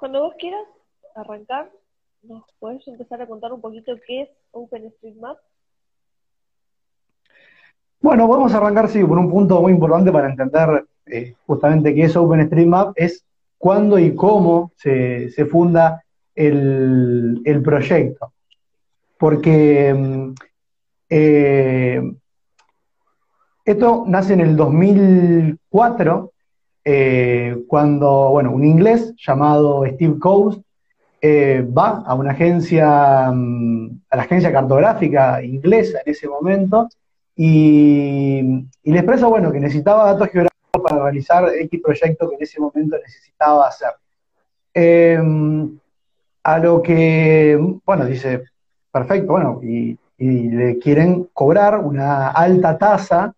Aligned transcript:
Cuando 0.00 0.22
vos 0.22 0.34
quieras 0.38 0.64
arrancar, 1.14 1.70
¿nos 2.22 2.42
puedes 2.58 2.88
empezar 2.88 3.20
a 3.20 3.26
contar 3.26 3.52
un 3.52 3.60
poquito 3.60 3.92
qué 4.06 4.22
es 4.22 4.30
OpenStreetMap? 4.50 5.36
Bueno, 8.00 8.26
podemos 8.26 8.54
arrancar, 8.54 8.88
sí, 8.88 9.04
por 9.04 9.18
un 9.18 9.30
punto 9.30 9.60
muy 9.60 9.72
importante 9.72 10.10
para 10.10 10.30
entender 10.30 10.86
eh, 11.04 11.34
justamente 11.46 11.94
qué 11.94 12.04
es 12.04 12.16
OpenStreetMap, 12.16 12.94
es 12.96 13.26
cuándo 13.58 13.98
y 13.98 14.14
cómo 14.14 14.72
se, 14.76 15.28
funda 15.50 16.02
el, 16.34 17.60
proyecto. 17.62 18.32
Porque 19.18 19.92
mm, 19.92 20.32
eh, 21.10 22.00
esto 23.66 24.04
nace 24.06 24.32
en 24.32 24.40
el 24.40 24.56
2004, 24.56 26.32
eh, 26.92 27.64
cuando, 27.68 28.30
bueno, 28.30 28.52
un 28.52 28.64
inglés 28.64 29.14
llamado 29.16 29.84
Steve 29.86 30.18
Coast 30.18 30.62
va 31.22 32.02
a 32.06 32.14
una 32.14 32.30
agencia, 32.32 33.30
mm, 33.30 34.00
a 34.10 34.16
la 34.16 34.22
agencia 34.22 34.52
cartográfica 34.52 35.42
inglesa 35.42 36.00
en 36.04 36.12
ese 36.12 36.28
momento, 36.28 36.88
y, 37.36 38.40
y 38.82 38.92
le 38.92 38.98
expresa, 38.98 39.26
bueno, 39.26 39.52
que 39.52 39.60
necesitaba 39.60 40.12
datos 40.12 40.28
geográficos 40.28 40.82
para 40.82 41.02
realizar 41.02 41.48
X 41.54 41.80
proyecto 41.82 42.28
que 42.28 42.36
en 42.36 42.42
ese 42.42 42.60
momento 42.60 42.96
necesitaba 42.98 43.68
hacer. 43.68 43.90
Em, 44.74 45.78
a 46.42 46.58
lo 46.58 46.82
que, 46.82 47.58
bueno, 47.84 48.04
dice, 48.06 48.44
perfecto, 48.92 49.32
bueno, 49.32 49.60
y, 49.62 49.98
le 50.18 50.78
quieren 50.78 51.30
cobrar 51.32 51.78
una 51.78 52.28
alta 52.28 52.76
tasa 52.76 53.32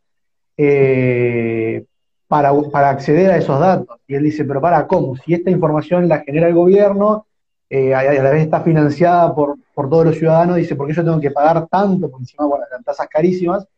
eh, 0.57 1.84
para, 2.32 2.88
acceder 2.88 3.30
a 3.30 3.36
esos 3.36 3.60
datos. 3.60 4.00
Y 4.06 4.14
él 4.14 4.22
dice, 4.22 4.46
pero 4.46 4.59
para, 4.59 4.86
¿cómo? 4.86 5.16
Si 5.16 5.34
esta 5.34 5.50
información 5.50 6.09
la 6.09 6.20
genera 6.20 6.48
el 6.48 6.54
gobierno, 6.54 7.27
eh, 7.68 7.95
a, 7.95 8.02
la 8.02 8.30
vez 8.30 8.45
está 8.45 8.62
financiada 8.62 9.34
por, 9.34 9.56
por 9.74 9.90
todos 9.90 10.07
los 10.07 10.16
ciudadanos, 10.16 10.57
dice, 10.57 10.74
¿por 10.74 10.87
qué 10.87 10.95
yo 10.95 11.04
tengo 11.04 11.20
que 11.20 11.30
pagar 11.30 11.66
tanto? 11.66 12.10
Por 12.10 12.20
encima, 12.20 12.46
bueno, 12.46 12.65
las 12.70 12.82
tasas 12.82 13.07
carísimas 13.09 13.68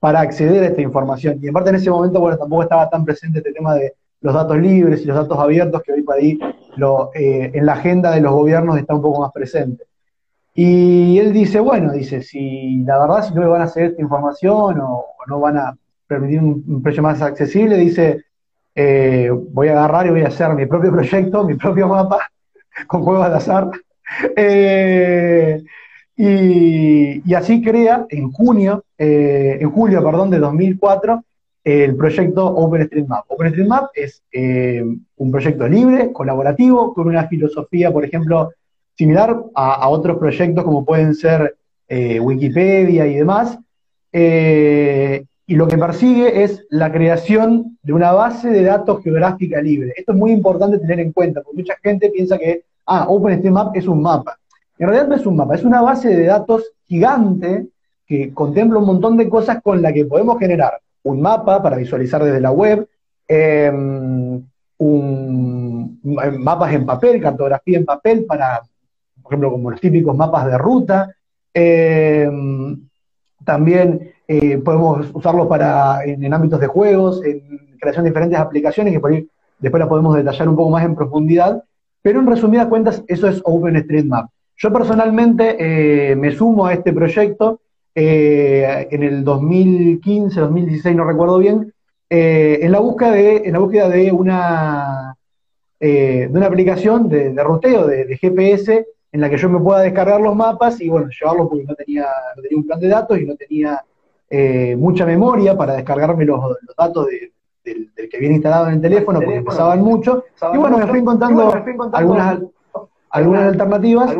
para 0.00 0.18
acceder 0.18 0.64
a 0.64 0.66
esta 0.66 0.80
información. 0.80 1.38
Y 1.40 1.46
en 1.46 1.52
parte 1.52 1.70
en 1.70 1.76
ese 1.76 1.88
momento, 1.88 2.18
bueno, 2.18 2.36
tampoco 2.36 2.64
estaba 2.64 2.90
tan 2.90 3.04
presente 3.04 3.38
este 3.38 3.52
tema 3.52 3.76
de 3.76 3.94
los 4.22 4.34
datos 4.34 4.58
libres 4.58 5.02
y 5.02 5.04
los 5.04 5.16
datos 5.16 5.38
abiertos, 5.38 5.80
que 5.82 5.92
hoy 5.92 6.02
por 6.02 6.16
ahí 6.16 6.36
lo, 6.74 7.12
eh, 7.14 7.52
en 7.54 7.64
la 7.64 7.74
agenda 7.74 8.10
de 8.10 8.22
los 8.22 8.32
gobiernos 8.32 8.76
está 8.76 8.92
un 8.92 9.02
poco 9.02 9.20
más 9.20 9.30
presente. 9.30 9.84
Y 10.52 11.16
él 11.20 11.32
dice, 11.32 11.60
bueno, 11.60 11.92
dice, 11.92 12.22
si 12.22 12.82
la 12.82 12.98
verdad, 12.98 13.22
si 13.22 13.34
no 13.34 13.42
me 13.42 13.46
van 13.46 13.60
a 13.60 13.66
hacer 13.66 13.84
esta 13.84 14.02
información 14.02 14.80
o, 14.80 15.06
no 15.28 15.38
van 15.38 15.58
a 15.58 15.78
permitir 16.10 16.40
un, 16.40 16.82
precio 16.82 17.04
más 17.04 17.22
accesible, 17.22 17.76
dice, 17.76 18.24
eh, 18.74 19.30
voy 19.30 19.68
a 19.68 19.72
agarrar 19.72 20.08
y 20.08 20.10
voy 20.10 20.22
a 20.22 20.26
hacer 20.26 20.52
mi 20.54 20.66
propio 20.66 20.90
proyecto, 20.90 21.44
mi 21.44 21.54
propio 21.54 21.86
mapa, 21.86 22.28
con 22.88 23.02
juegos 23.02 23.28
de 23.30 23.36
azar. 23.36 23.70
Eh, 24.36 25.62
y, 26.16 27.32
así 27.32 27.62
crea 27.62 28.06
en 28.08 28.32
junio, 28.32 28.82
eh, 28.98 29.58
en 29.60 29.70
julio, 29.70 30.02
perdón, 30.02 30.30
de 30.30 30.40
2004, 30.40 31.22
el 31.62 31.94
proyecto 31.94 32.44
OpenStreetMap. 32.44 33.24
OpenStreetMap 33.28 33.90
es 33.94 34.24
un 35.16 35.30
proyecto 35.30 35.68
libre, 35.68 36.12
colaborativo, 36.12 36.92
con 36.92 37.06
una 37.06 37.28
filosofía, 37.28 37.92
por 37.92 38.04
ejemplo, 38.04 38.50
similar 38.96 39.44
a, 39.54 39.88
otros 39.88 40.18
proyectos 40.18 40.64
como 40.64 40.84
pueden 40.84 41.14
ser 41.14 41.54
Wikipedia 41.88 43.06
y 43.06 43.14
demás. 43.14 43.56
Y 45.50 45.56
lo 45.56 45.66
que 45.66 45.76
persigue 45.76 46.44
es 46.44 46.64
la 46.70 46.92
creación 46.92 47.76
de 47.82 47.92
una 47.92 48.12
base 48.12 48.50
de 48.50 48.62
datos 48.62 49.02
geográfica 49.02 49.60
libre. 49.60 49.92
Esto 49.96 50.12
es 50.12 50.18
muy 50.18 50.30
importante 50.30 50.78
tener 50.78 51.00
en 51.00 51.10
cuenta, 51.10 51.42
porque 51.42 51.62
mucha 51.62 51.74
gente 51.82 52.08
piensa 52.08 52.38
que, 52.38 52.62
ah, 52.86 53.06
OpenStreetMap 53.08 53.76
es 53.76 53.88
un 53.88 54.00
mapa. 54.00 54.38
En 54.78 54.86
realidad 54.86 55.08
no 55.08 55.16
es 55.16 55.26
un 55.26 55.34
mapa, 55.34 55.56
es 55.56 55.64
una 55.64 55.82
base 55.82 56.08
de 56.08 56.24
datos 56.24 56.70
gigante 56.86 57.66
que 58.06 58.32
contempla 58.32 58.78
un 58.78 58.86
montón 58.86 59.16
de 59.16 59.28
cosas 59.28 59.60
con 59.60 59.82
la 59.82 59.92
que 59.92 60.04
podemos 60.04 60.38
generar 60.38 60.78
un 61.02 61.20
mapa 61.20 61.60
para 61.60 61.78
visualizar 61.78 62.22
desde 62.22 62.40
la 62.40 62.52
web, 62.52 62.86
em, 63.26 64.44
mapas 66.38 66.74
en 66.74 66.86
papel, 66.86 67.20
cartografía 67.20 67.76
en 67.76 67.84
papel 67.84 68.24
para, 68.24 68.60
por 69.20 69.32
ejemplo, 69.32 69.50
como 69.50 69.72
los 69.72 69.80
típicos 69.80 70.16
mapas 70.16 70.46
de 70.46 70.58
ruta. 70.58 71.12
Em, 71.52 72.88
también 73.44 74.12
eh, 74.32 74.58
podemos 74.58 75.10
usarlos 75.12 75.48
para, 75.48 76.04
en, 76.04 76.32
ámbitos 76.32 76.60
de 76.60 76.68
juegos, 76.68 77.20
en 77.24 77.42
creación 77.80 78.04
de 78.04 78.10
diferentes 78.10 78.38
aplicaciones 78.38 78.92
que 78.92 79.00
por 79.00 79.10
ahí 79.10 79.28
después 79.58 79.80
las 79.80 79.88
podemos 79.88 80.14
detallar 80.14 80.48
un 80.48 80.54
poco 80.54 80.70
más 80.70 80.84
en 80.84 80.94
profundidad. 80.94 81.64
Pero 82.00 82.20
en 82.20 82.28
resumidas 82.28 82.68
cuentas, 82.68 83.02
eso 83.08 83.26
es 83.26 83.42
OpenStreetMap. 83.44 84.30
Yo 84.56 84.72
personalmente 84.72 85.56
eh, 85.58 86.14
me 86.14 86.30
sumo 86.30 86.66
a 86.66 86.74
este 86.74 86.92
proyecto 86.92 87.60
eh, 87.92 88.86
en 88.92 89.02
el 89.02 89.24
2015, 89.24 90.38
2016, 90.38 90.94
no 90.94 91.02
recuerdo 91.02 91.38
bien, 91.38 91.74
en, 92.08 92.70
la 92.70 92.78
búsqueda 92.78 93.10
de, 93.10 93.36
en 93.38 93.52
la 93.52 93.58
búsqueda 93.58 93.88
de 93.88 94.12
una, 94.12 95.16
de 95.80 96.30
una 96.32 96.46
aplicación 96.46 97.08
de, 97.08 97.32
de 97.32 97.42
ruteo, 97.42 97.88
de, 97.88 98.16
GPS, 98.16 98.86
en 99.10 99.20
la 99.20 99.28
que 99.28 99.38
yo 99.38 99.48
me 99.48 99.58
pueda 99.58 99.80
descargar 99.80 100.20
los 100.20 100.36
mapas 100.36 100.80
y 100.80 100.88
bueno, 100.88 101.08
llevarlos 101.08 101.48
porque 101.48 101.64
no 101.64 101.74
tenía, 101.74 102.06
no 102.36 102.42
tenía 102.42 102.58
un 102.58 102.66
plan 102.66 102.78
de 102.78 102.88
datos 102.88 103.18
y 103.18 103.26
no 103.26 103.34
tenía 103.34 103.82
mucha 104.76 105.06
memoria 105.06 105.56
para 105.56 105.74
descargarme 105.74 106.24
los, 106.24 106.40
datos 106.76 107.08
del, 107.64 107.90
que 107.94 108.18
viene 108.18 108.36
instalado 108.36 108.68
en 108.68 108.74
el 108.74 108.80
teléfono, 108.80 109.20
porque 109.20 109.42
pesaban 109.42 109.82
mucho. 109.82 110.24
Y 110.52 110.56
bueno, 110.56 110.78
me 110.78 110.86
fui 110.86 111.00
encontrando 111.00 111.52
algunas 111.92 112.40
algunas 113.10 113.48
alternativas, 113.48 114.16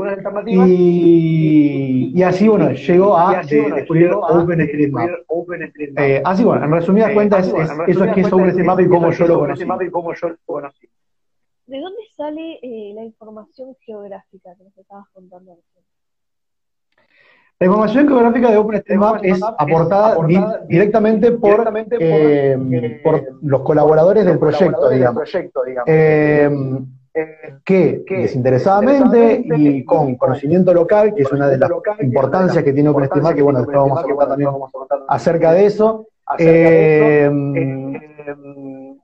y, 0.47 2.23
así, 2.25 2.49
bueno, 2.49 2.73
llegó 2.73 3.17
a 3.17 3.43
descubrir 3.43 4.11
OpenStreetMap. 4.13 5.11
Eh, 5.97 6.21
así, 6.25 6.43
bueno, 6.43 6.65
en 6.65 6.73
resumidas 6.73 7.13
cuentas, 7.13 7.47
eso 7.87 8.05
es 8.05 8.15
que 8.15 8.21
es 8.23 8.33
OpenStreetMap 8.33 8.81
y 8.81 8.89
cómo 8.89 9.13
yo 9.13 9.27
lo 9.27 9.39
conocí. 10.47 10.89
¿De 11.67 11.79
dónde 11.79 12.03
sale 12.17 12.59
eh, 12.63 12.93
la 12.97 13.05
información 13.05 13.77
geográfica 13.87 14.57
que 14.57 14.65
nos 14.65 14.77
estabas 14.77 15.07
contando 15.13 15.53
La 17.61 17.67
información 17.67 18.09
geográfica 18.09 18.51
de 18.51 18.57
OpenStreetMap 18.57 19.23
es 19.23 19.39
aportada, 19.43 20.17
directamente, 20.67 21.33
por, 21.33 21.71
eh, 22.01 23.01
por, 23.05 23.23
los 23.43 23.61
colaboradores 23.61 24.25
del 24.25 24.39
proyecto, 24.39 24.89
digamos. 24.89 25.31
que 27.63 28.03
desinteresadamente 28.09 29.45
y 29.59 29.85
con 29.85 30.17
conocimiento 30.17 30.73
local, 30.73 31.13
que 31.15 31.21
es 31.21 31.33
una 31.33 31.49
de 31.49 31.59
las 31.59 31.71
importancias 32.01 32.65
que 32.65 32.73
tiene 32.73 32.89
OpenStreetMap, 32.89 33.35
que 33.35 33.43
bueno, 33.43 33.59
después 33.59 33.77
vamos 33.77 33.99
a 33.99 34.03
hablar 34.05 34.29
también 34.29 34.51
acerca 35.07 35.53
de 35.53 35.67
eso, 35.67 36.07
eh, 36.39 37.31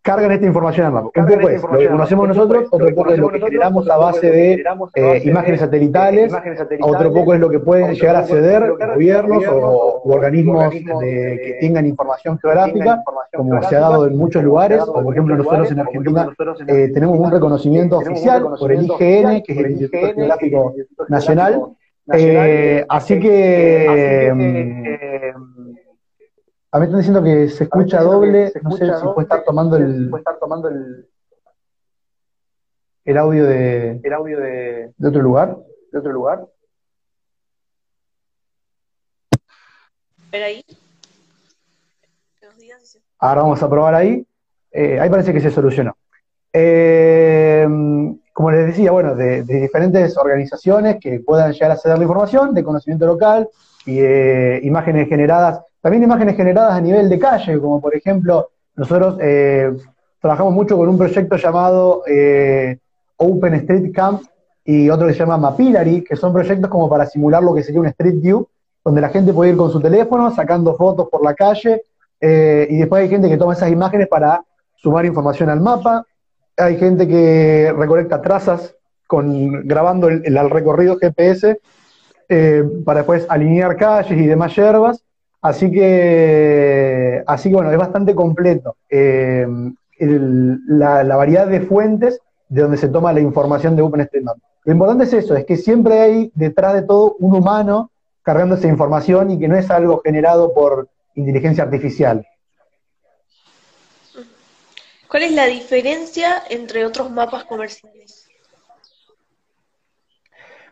cargan 0.07 0.31
esta 0.31 0.47
información 0.47 0.87
al 0.87 0.93
mapa. 0.93 1.11
Un 1.17 1.27
poco 1.27 1.49
es 1.49 1.63
lo 1.63 1.79
que 1.79 1.89
conocemos 1.89 2.29
nosotros, 2.29 2.69
otro 2.71 2.95
poco 2.95 3.11
es 3.11 3.19
lo 3.19 3.29
que 3.29 3.41
generamos 3.41 3.91
a 3.91 3.97
base 3.97 4.31
de 4.31 4.65
eh, 4.95 5.23
imágenes 5.25 5.61
satelitales, 5.61 6.33
otro 6.81 7.13
poco 7.13 7.35
es 7.35 7.41
lo 7.41 7.51
que 7.51 7.59
pueden 7.59 7.93
llegar 7.93 8.15
a 8.15 8.21
acceder 8.21 8.73
gobiernos 8.95 9.45
o 9.51 10.03
organismos 10.05 10.73
que 10.73 11.59
tengan 11.61 11.87
información 11.87 12.39
geográfica, 12.39 13.03
como 13.35 13.61
se 13.65 13.75
ha 13.75 13.81
dado 13.81 14.07
en 14.07 14.17
muchos 14.17 14.45
lugares, 14.45 14.81
o 14.81 15.03
por 15.03 15.13
ejemplo 15.13 15.37
nosotros 15.37 15.73
en 15.73 15.81
Argentina 15.81 16.29
eh, 16.69 16.91
tenemos 16.95 17.19
un 17.19 17.31
reconocimiento 17.31 17.99
oficial 17.99 18.47
por 18.61 18.71
el 18.71 18.85
IGN, 18.85 19.43
que 19.43 19.53
es 19.53 19.59
el 19.59 19.71
Instituto 19.73 20.07
Geográfico 20.15 20.75
Nacional, 21.09 21.63
eh, 22.13 22.85
así 22.89 23.19
que 23.19 24.33
a 26.77 26.79
mí 26.79 26.85
están 26.85 27.01
diciendo 27.01 27.23
que 27.23 27.49
se 27.49 27.65
escucha 27.65 28.03
doble, 28.03 28.53
no 28.63 28.73
sé 28.73 28.85
si 28.85 29.07
puede 29.15 29.23
estar 29.23 29.43
tomando 29.45 29.79
el, 29.79 30.13
estar 30.15 30.39
tomando 30.39 30.69
el, 30.69 31.09
el 33.07 33.17
audio 33.17 33.47
de, 33.47 33.99
el 34.05 34.13
audio 34.13 34.39
de, 34.39 34.93
de 34.95 35.09
otro 35.09 35.23
lugar, 35.23 35.57
de 35.91 35.99
otro 35.99 36.13
lugar. 36.13 36.47
ahí. 40.33 40.63
Ahora 43.21 43.41
vamos 43.41 43.63
a 43.63 43.71
probar 43.71 43.95
ahí. 43.95 44.27
Eh, 44.71 45.01
ahí 45.01 45.09
parece 45.09 45.33
que 45.33 45.41
se 45.41 45.51
solucionó. 45.51 45.97
Eh, 46.53 47.67
como 48.35 48.51
les 48.51 48.67
decía, 48.67 48.91
bueno, 48.91 49.15
de, 49.15 49.45
diferentes 49.45 50.15
organizaciones 50.19 50.99
que 51.01 51.21
puedan 51.21 51.55
llegar 51.55 51.71
a 51.71 51.75
acceder 51.75 51.97
la 51.97 52.05
información, 52.05 52.53
de 52.53 52.63
conocimiento 52.63 53.07
local 53.07 53.49
y 53.87 53.99
imágenes 54.67 55.09
generadas 55.09 55.63
también 55.87 56.03
imágenes 56.03 56.35
generadas 56.35 56.73
a 56.73 56.81
nivel 56.81 57.09
de 57.09 57.17
calle, 57.17 57.61
como 57.61 57.81
por 57.81 57.95
ejemplo, 57.95 58.49
nosotros 58.75 59.19
eh, 59.21 59.73
trabajamos 60.21 60.53
mucho 60.53 60.77
con 60.77 60.89
un 60.89 60.99
proyecto 60.99 61.37
llamado 61.37 62.03
eh, 62.09 62.77
Open 63.19 63.55
Street 63.55 63.93
Camp 63.95 64.23
y 64.65 64.91
otro 64.91 65.07
que 65.07 65.13
se 65.13 65.21
llama 65.21 65.37
Mapillary, 65.37 66.03
que 66.03 66.17
son 66.17 66.33
proyectos 66.33 66.69
como 66.69 66.89
para 66.89 67.07
simular 67.07 67.41
lo 67.41 67.55
que 67.55 67.63
sería 67.63 67.81
un 67.81 67.87
Street 67.87 68.17
View, 68.21 68.49
donde 68.85 69.01
la 69.01 69.11
gente 69.11 69.33
puede 69.33 69.53
ir 69.53 69.57
con 69.57 69.71
su 69.71 69.81
teléfono 69.81 70.35
sacando 70.35 70.75
fotos 70.75 71.09
por 71.09 71.23
la 71.23 71.35
calle, 71.35 71.83
eh, 72.21 72.67
y 72.69 72.79
después 72.79 73.03
hay 73.03 73.09
gente 73.09 73.29
que 73.29 73.37
toma 73.37 73.53
esas 73.53 73.71
imágenes 73.71 74.09
para 74.09 74.43
sumar 74.75 75.07
información 75.07 75.51
al 75.51 75.61
mapa, 75.61 76.05
hay 76.57 76.79
gente 76.79 77.07
que 77.07 77.73
recolecta 77.79 78.21
trazas 78.21 78.75
con, 79.07 79.69
grabando 79.69 80.09
el, 80.09 80.25
el 80.25 80.51
recorrido 80.51 80.99
GPS 80.99 81.61
eh, 82.29 82.65
para 82.85 83.03
después 83.03 83.25
alinear 83.29 83.77
calles 83.77 84.19
y 84.19 84.27
demás 84.27 84.57
hierbas. 84.57 85.06
Así 85.43 85.71
que, 85.71 87.23
así 87.27 87.49
que 87.51 87.55
bueno, 87.55 87.71
es 87.71 87.79
bastante 87.79 88.15
completo 88.15 88.77
eh, 88.89 89.47
la, 89.99 91.05
la, 91.05 91.17
variedad 91.17 91.47
de 91.47 91.61
fuentes 91.61 92.21
de 92.49 92.63
donde 92.63 92.77
se 92.77 92.89
toma 92.89 93.13
la 93.13 93.21
información 93.21 93.77
de 93.77 93.83
OpenStreetMap. 93.83 94.39
Lo 94.65 94.73
importante 94.73 95.05
es 95.05 95.13
eso, 95.13 95.37
es 95.37 95.45
que 95.45 95.57
siempre 95.57 96.01
hay 96.01 96.33
detrás 96.35 96.75
de 96.75 96.83
todo 96.83 97.17
un 97.21 97.35
humano 97.35 97.91
cargando 98.23 98.57
esa 98.57 98.67
información 98.67 99.31
y 99.31 99.39
que 99.39 99.47
no 99.47 99.57
es 99.57 99.71
algo 99.71 100.01
generado 100.05 100.53
por 100.53 100.89
inteligencia 101.15 101.63
artificial. 101.63 102.27
¿Cuál 105.09 105.23
es 105.23 105.33
la 105.33 105.47
diferencia 105.47 106.43
entre 106.51 106.85
otros 106.85 107.11
mapas 107.11 107.45
comerciales? 107.45 108.27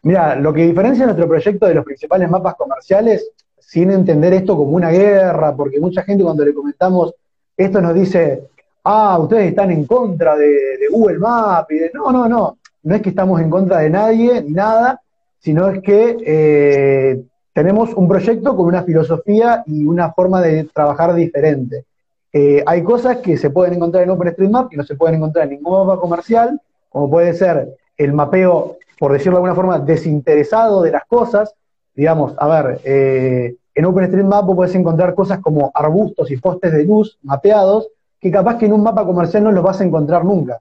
Mira, 0.02 0.36
lo 0.36 0.52
que 0.52 0.66
diferencia 0.66 1.06
nuestro 1.06 1.28
proyecto 1.28 1.66
de 1.66 1.74
los 1.74 1.84
principales 1.84 2.28
mapas 2.28 2.56
comerciales, 2.56 3.30
sin 3.74 3.90
entender 3.90 4.32
esto 4.32 4.56
como 4.56 4.70
una 4.76 4.90
guerra, 4.90 5.52
porque 5.56 5.80
mucha 5.80 6.04
gente 6.04 6.22
cuando 6.22 6.44
le 6.44 6.54
comentamos 6.54 7.12
esto 7.56 7.80
nos 7.80 7.92
dice, 7.92 8.44
ah, 8.84 9.18
ustedes 9.18 9.48
están 9.48 9.72
en 9.72 9.84
contra 9.84 10.36
de, 10.36 10.78
Google 10.92 11.18
Maps, 11.18 11.72
y 11.72 11.78
de... 11.80 11.90
no, 11.92 12.12
no, 12.12 12.28
no, 12.28 12.58
no 12.84 12.94
es 12.94 13.02
que 13.02 13.08
estamos 13.08 13.40
en 13.40 13.50
contra 13.50 13.80
de 13.80 13.90
nadie 13.90 14.40
ni 14.42 14.52
nada, 14.52 15.00
sino 15.40 15.68
es 15.68 15.82
que 15.82 16.16
eh, 16.24 17.24
tenemos 17.52 17.92
un 17.94 18.06
proyecto 18.06 18.56
con 18.56 18.66
una 18.66 18.84
filosofía 18.84 19.64
y 19.66 19.84
una 19.84 20.12
forma 20.12 20.40
de 20.40 20.68
trabajar 20.72 21.12
diferente. 21.12 21.84
Eh, 22.32 22.62
hay 22.64 22.84
cosas 22.84 23.16
que 23.16 23.36
se 23.36 23.50
pueden 23.50 23.74
encontrar 23.74 24.04
en 24.04 24.10
OpenStreetMap 24.10 24.70
que 24.70 24.76
no 24.76 24.84
se 24.84 24.94
pueden 24.94 25.16
encontrar 25.16 25.46
en 25.46 25.54
ningún 25.54 25.84
mapa 25.84 26.00
comercial, 26.00 26.60
como 26.90 27.10
puede 27.10 27.34
ser 27.34 27.76
el 27.96 28.12
mapeo, 28.12 28.76
por 29.00 29.12
decirlo 29.12 29.32
de 29.32 29.38
alguna 29.38 29.56
forma, 29.56 29.78
desinteresado 29.80 30.80
de 30.80 30.92
las 30.92 31.04
cosas. 31.06 31.52
Digamos, 31.96 32.34
a 32.38 32.46
ver, 32.48 32.80
eh, 32.84 33.56
en 33.74 33.84
OpenStreetMap 33.84 34.46
puedes 34.54 34.74
encontrar 34.74 35.14
cosas 35.14 35.40
como 35.40 35.70
arbustos 35.74 36.30
y 36.30 36.36
postes 36.36 36.72
de 36.72 36.84
luz 36.84 37.18
mapeados, 37.22 37.88
que 38.20 38.30
capaz 38.30 38.56
que 38.56 38.66
en 38.66 38.72
un 38.72 38.82
mapa 38.82 39.04
comercial 39.04 39.44
no 39.44 39.52
los 39.52 39.64
vas 39.64 39.80
a 39.80 39.84
encontrar 39.84 40.24
nunca. 40.24 40.60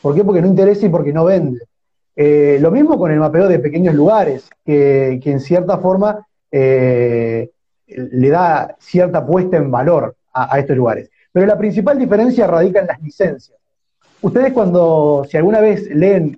¿Por 0.00 0.14
qué? 0.14 0.24
Porque 0.24 0.40
no 0.40 0.46
interesa 0.46 0.86
y 0.86 0.88
porque 0.88 1.12
no 1.12 1.24
vende. 1.24 1.60
Eh, 2.16 2.58
lo 2.60 2.70
mismo 2.70 2.98
con 2.98 3.10
el 3.10 3.18
mapeo 3.18 3.48
de 3.48 3.58
pequeños 3.58 3.94
lugares, 3.94 4.48
que, 4.64 5.20
en 5.22 5.40
cierta 5.40 5.78
forma 5.78 6.26
le 7.86 8.28
da 8.28 8.76
cierta 8.78 9.26
puesta 9.26 9.56
en 9.56 9.70
valor 9.70 10.14
a, 10.32 10.58
estos 10.58 10.76
lugares. 10.76 11.10
Pero 11.32 11.46
la 11.46 11.58
principal 11.58 11.98
diferencia 11.98 12.46
radica 12.46 12.80
en 12.80 12.86
las 12.86 13.00
licencias. 13.02 13.56
Ustedes 14.22 14.52
cuando, 14.52 15.26
si 15.28 15.36
alguna 15.36 15.60
vez 15.60 15.88
leen 15.90 16.36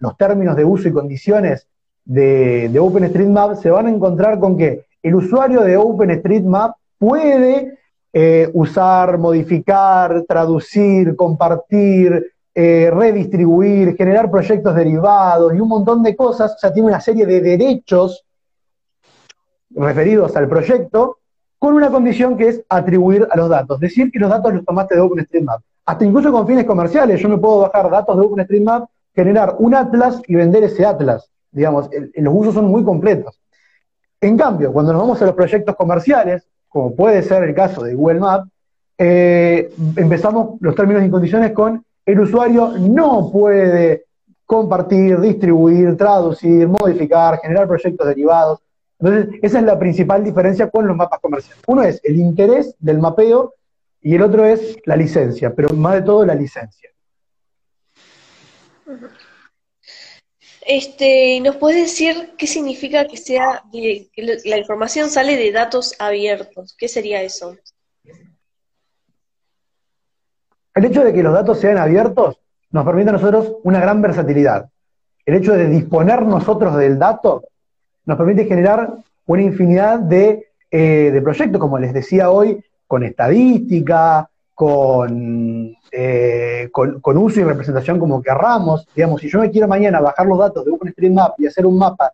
los 0.00 0.16
términos 0.16 0.56
de 0.56 0.64
uso 0.64 0.88
y 0.88 0.92
condiciones 0.92 1.66
de, 2.04 2.76
OpenStreetMap, 2.78 3.56
se 3.56 3.70
van 3.70 3.86
a 3.86 3.90
encontrar 3.90 4.38
con 4.38 4.56
que 4.56 4.84
el 5.02 5.14
usuario 5.14 5.62
de 5.62 5.76
OpenStreetMap 5.76 6.76
puede 6.98 7.78
eh, 8.12 8.50
usar, 8.52 9.18
modificar, 9.18 10.24
traducir, 10.26 11.14
compartir, 11.14 12.32
eh, 12.54 12.90
redistribuir, 12.92 13.96
generar 13.96 14.30
proyectos 14.30 14.74
derivados 14.74 15.54
y 15.54 15.60
un 15.60 15.68
montón 15.68 16.02
de 16.02 16.16
cosas, 16.16 16.54
o 16.54 16.58
sea, 16.58 16.72
tiene 16.72 16.88
una 16.88 17.00
serie 17.00 17.26
de 17.26 17.40
derechos 17.40 18.24
referidos 19.70 20.34
al 20.36 20.48
proyecto 20.48 21.18
con 21.58 21.74
una 21.74 21.90
condición 21.90 22.36
que 22.36 22.48
es 22.48 22.62
atribuir 22.68 23.28
a 23.30 23.36
los 23.36 23.48
datos, 23.48 23.78
decir 23.78 24.10
que 24.10 24.18
los 24.18 24.30
datos 24.30 24.54
los 24.54 24.64
tomaste 24.64 24.94
de 24.94 25.00
OpenStreetMap. 25.00 25.60
Hasta 25.86 26.04
incluso 26.04 26.32
con 26.32 26.46
fines 26.46 26.64
comerciales, 26.64 27.20
yo 27.20 27.28
me 27.28 27.38
puedo 27.38 27.60
bajar 27.60 27.90
datos 27.90 28.16
de 28.16 28.26
OpenStreetMap, 28.26 28.88
generar 29.14 29.56
un 29.58 29.74
atlas 29.74 30.20
y 30.26 30.34
vender 30.34 30.64
ese 30.64 30.84
atlas. 30.84 31.30
Digamos, 31.50 31.88
los 32.14 32.34
usos 32.34 32.54
son 32.54 32.66
muy 32.66 32.84
completos. 32.84 33.38
En 34.20 34.36
cambio, 34.36 34.72
cuando 34.72 34.92
nos 34.92 35.02
vamos 35.02 35.22
a 35.22 35.26
los 35.26 35.34
proyectos 35.34 35.76
comerciales, 35.76 36.46
como 36.68 36.94
puede 36.94 37.22
ser 37.22 37.44
el 37.44 37.54
caso 37.54 37.82
de 37.82 37.94
Google 37.94 38.20
Maps, 38.20 38.50
eh, 38.98 39.72
empezamos 39.96 40.60
los 40.60 40.74
términos 40.74 41.04
y 41.04 41.10
condiciones 41.10 41.52
con 41.52 41.84
el 42.04 42.20
usuario 42.20 42.72
no 42.78 43.30
puede 43.30 44.06
compartir, 44.44 45.20
distribuir, 45.20 45.96
traducir, 45.96 46.66
modificar, 46.66 47.38
generar 47.38 47.68
proyectos 47.68 48.06
derivados, 48.08 48.60
entonces, 48.98 49.38
esa 49.42 49.58
es 49.60 49.64
la 49.64 49.78
principal 49.78 50.24
diferencia 50.24 50.70
con 50.70 50.86
los 50.86 50.96
mapas 50.96 51.20
comerciales. 51.20 51.62
Uno 51.66 51.82
es 51.82 52.00
el 52.02 52.16
interés 52.16 52.74
del 52.80 52.98
mapeo 52.98 53.54
y 54.00 54.14
el 54.14 54.22
otro 54.22 54.44
es 54.44 54.76
la 54.84 54.96
licencia, 54.96 55.54
pero 55.54 55.68
más 55.70 55.94
de 55.94 56.02
todo 56.02 56.26
la 56.26 56.34
licencia. 56.34 56.90
Este, 60.70 61.40
¿Nos 61.40 61.56
puedes 61.56 61.80
decir 61.80 62.34
qué 62.36 62.46
significa 62.46 63.08
que 63.08 63.16
sea 63.16 63.62
que 63.72 64.10
la 64.44 64.58
información 64.58 65.08
sale 65.08 65.38
de 65.38 65.50
datos 65.50 65.94
abiertos? 65.98 66.76
¿Qué 66.78 66.88
sería 66.88 67.22
eso? 67.22 67.56
El 70.74 70.84
hecho 70.84 71.02
de 71.02 71.14
que 71.14 71.22
los 71.22 71.32
datos 71.32 71.58
sean 71.58 71.78
abiertos 71.78 72.36
nos 72.70 72.84
permite 72.84 73.08
a 73.08 73.12
nosotros 73.14 73.54
una 73.62 73.80
gran 73.80 74.02
versatilidad. 74.02 74.68
El 75.24 75.36
hecho 75.36 75.54
de 75.54 75.68
disponer 75.68 76.20
nosotros 76.20 76.76
del 76.76 76.98
dato 76.98 77.44
nos 78.04 78.18
permite 78.18 78.44
generar 78.44 78.92
una 79.24 79.42
infinidad 79.42 79.98
de, 80.00 80.48
eh, 80.70 81.18
proyectos, 81.24 81.62
como 81.62 81.78
les 81.78 81.94
decía 81.94 82.28
hoy, 82.30 82.62
con 82.86 83.04
estadística, 83.04 84.28
eh, 85.92 86.68
con, 86.72 87.00
con, 87.00 87.16
uso 87.16 87.40
y 87.40 87.44
representación 87.44 87.98
como 87.98 88.20
querramos. 88.20 88.86
Digamos, 88.94 89.20
si 89.20 89.28
yo 89.28 89.40
me 89.40 89.50
quiero 89.50 89.68
mañana 89.68 90.00
bajar 90.00 90.26
los 90.26 90.38
datos 90.38 90.64
de 90.64 90.72
OpenStreetMap 90.72 91.38
y 91.40 91.46
hacer 91.46 91.66
un 91.66 91.78
mapa 91.78 92.12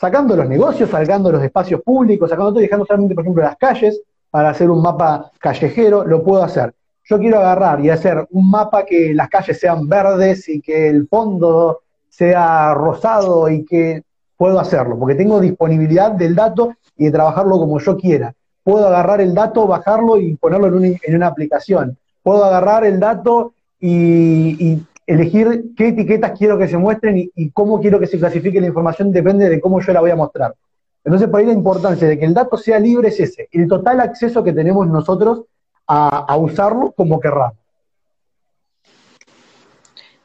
sacando 0.00 0.36
los 0.36 0.48
negocios, 0.48 0.90
sacando 0.90 1.32
los 1.32 1.42
espacios 1.42 1.82
públicos, 1.82 2.30
sacando 2.30 2.50
todo 2.50 2.60
y 2.60 2.64
dejando 2.64 2.86
solamente, 2.86 3.14
por 3.14 3.24
ejemplo, 3.24 3.42
las 3.42 3.56
calles 3.56 4.00
para 4.30 4.50
hacer 4.50 4.70
un 4.70 4.82
mapa 4.82 5.30
callejero, 5.38 6.04
lo 6.04 6.22
puedo 6.22 6.42
hacer. 6.42 6.74
Yo 7.04 7.18
quiero 7.18 7.38
agarrar 7.38 7.80
y 7.84 7.90
hacer 7.90 8.26
un 8.30 8.50
mapa 8.50 8.84
que 8.84 9.14
las 9.14 9.28
calles 9.28 9.58
sean 9.58 9.88
verdes 9.88 10.48
y 10.48 10.60
que 10.60 10.88
el 10.88 11.08
fondo 11.08 11.80
sea 12.08 12.74
rosado 12.74 13.48
y 13.48 13.64
que 13.64 14.02
puedo 14.36 14.60
hacerlo, 14.60 14.98
porque 14.98 15.14
tengo 15.14 15.40
disponibilidad 15.40 16.12
del 16.12 16.34
dato 16.34 16.74
y 16.96 17.06
de 17.06 17.10
trabajarlo 17.10 17.58
como 17.58 17.78
yo 17.80 17.96
quiera. 17.96 18.34
Puedo 18.68 18.86
agarrar 18.86 19.22
el 19.22 19.32
dato, 19.32 19.66
bajarlo 19.66 20.18
y 20.18 20.36
ponerlo 20.36 20.66
en 20.66 21.16
una, 21.16 21.26
aplicación. 21.26 21.96
Puedo 22.22 22.44
agarrar 22.44 22.84
el 22.84 23.00
dato 23.00 23.54
y, 23.80 24.78
elegir 25.06 25.72
qué 25.74 25.88
etiquetas 25.88 26.38
quiero 26.38 26.58
que 26.58 26.68
se 26.68 26.76
muestren 26.76 27.30
y, 27.34 27.50
cómo 27.52 27.80
quiero 27.80 27.98
que 27.98 28.06
se 28.06 28.18
clasifique 28.18 28.60
la 28.60 28.66
información, 28.66 29.10
depende 29.10 29.48
de 29.48 29.58
cómo 29.58 29.80
yo 29.80 29.90
la 29.94 30.02
voy 30.02 30.10
a 30.10 30.16
mostrar. 30.16 30.54
Entonces, 31.02 31.30
por 31.30 31.40
ahí 31.40 31.46
la 31.46 31.54
importancia 31.54 32.06
de 32.06 32.18
que 32.18 32.26
el 32.26 32.34
dato 32.34 32.58
sea 32.58 32.78
libre 32.78 33.08
es 33.08 33.18
ese, 33.18 33.48
el 33.52 33.66
total 33.66 34.00
acceso 34.00 34.44
que 34.44 34.52
tenemos 34.52 34.86
nosotros 34.86 35.44
a, 35.86 36.36
usarlo 36.36 36.92
como 36.92 37.20
querramos. 37.20 37.56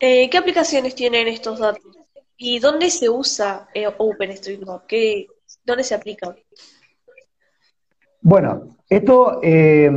Eh, 0.02 0.30
¿Qué 0.30 0.38
aplicaciones 0.38 0.96
tienen 0.96 1.30
estos 1.30 1.60
datos? 1.60 1.98
¿Y 2.36 2.60
dónde 2.60 2.90
se 2.90 3.08
usa 3.08 3.70
eh, 3.74 3.88
OpenStreetMap? 3.88 4.86
¿Qué, 4.86 5.28
¿Dónde 5.64 5.86
se 5.86 5.96
aplica? 5.96 6.36
Bueno, 8.26 8.62
esto, 8.88 9.42
eh, 9.44 9.92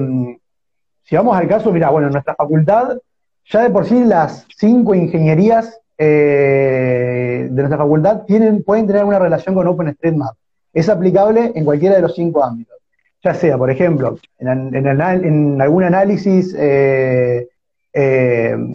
si 1.04 1.14
vamos 1.14 1.36
al 1.36 1.46
caso, 1.46 1.70
mira, 1.70 1.90
bueno, 1.90 2.08
en 2.08 2.12
nuestra 2.12 2.34
facultad, 2.34 2.98
ya 3.44 3.62
de 3.62 3.70
por 3.70 3.86
sí 3.86 4.04
las 4.04 4.44
cinco 4.56 4.96
ingenierías 4.96 5.80
eh, 5.96 7.46
de 7.48 7.62
nuestra 7.62 7.78
facultad 7.78 8.22
tienen, 8.26 8.64
pueden 8.64 8.88
tener 8.88 9.04
una 9.04 9.20
relación 9.20 9.54
con 9.54 9.68
OpenStreetMap. 9.68 10.34
Es 10.72 10.88
aplicable 10.88 11.52
en 11.54 11.64
cualquiera 11.64 11.94
de 11.94 12.02
los 12.02 12.16
cinco 12.16 12.42
ámbitos. 12.42 12.76
Ya 13.22 13.32
sea, 13.32 13.56
por 13.56 13.70
ejemplo, 13.70 14.18
en, 14.38 14.74
en 14.74 15.60
algún 15.62 15.84
análisis, 15.84 16.52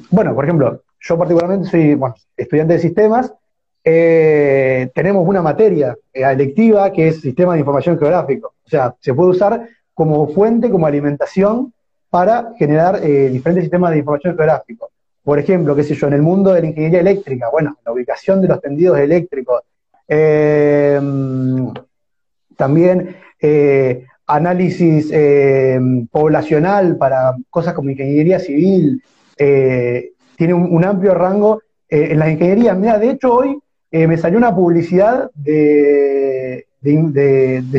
bueno, 0.10 0.34
por 0.34 0.46
ejemplo, 0.46 0.81
yo 1.01 1.17
particularmente 1.17 1.70
soy 1.70 1.96
bueno, 1.96 2.15
estudiante 2.38 2.74
de 2.74 2.79
sistemas 2.79 3.34
eh, 3.84 4.92
tenemos 4.94 5.28
una 5.28 5.42
materia 5.42 5.96
eh, 6.14 6.22
electiva 6.22 6.92
que 6.92 7.08
es 7.08 7.22
Sistema 7.22 7.54
de 7.54 7.60
Información 7.60 7.98
Geográfico. 7.98 8.54
O 8.64 8.70
sea, 8.70 8.96
se 9.00 9.14
puede 9.14 9.32
usar 9.32 9.68
como 9.94 10.28
fuente, 10.28 10.70
como 10.70 10.86
alimentación 10.86 11.74
para 12.10 12.54
generar 12.58 13.00
eh, 13.04 13.30
diferentes 13.30 13.64
sistemas 13.64 13.92
de 13.92 14.00
información 14.00 14.36
geográfico. 14.36 14.92
Por 15.24 15.40
ejemplo, 15.40 15.76
qué 15.76 15.84
sé 15.84 15.96
yo, 15.96 16.08
en 16.08 16.14
el 16.14 16.22
mundo 16.22 16.52
de 16.54 16.62
la 16.62 16.68
ingeniería 16.68 17.00
eléctrica, 17.00 17.50
bueno, 17.52 17.78
la 17.86 17.92
ubicación 17.92 18.42
de 18.42 18.48
los 18.48 18.62
tendidos 18.62 19.00
eléctricos. 19.00 19.62
también 22.58 23.16
análisis 24.28 25.12
poblacional 26.12 26.98
para 26.98 27.36
cosas 27.50 27.74
como 27.74 27.92
ingeniería 27.92 28.40
civil. 28.40 29.02
tiene 29.38 30.54
un, 30.54 30.84
amplio 30.84 31.14
rango 31.14 31.62
en 31.88 32.18
las 32.18 32.30
ingenierías. 32.30 32.78
Mira, 32.78 32.98
de 32.98 33.12
hecho 33.12 33.34
hoy 33.34 33.62
eh, 33.92 34.08
me 34.08 34.18
salió 34.18 34.38
una 34.38 34.56
publicidad 34.56 35.30
de, 35.36 36.66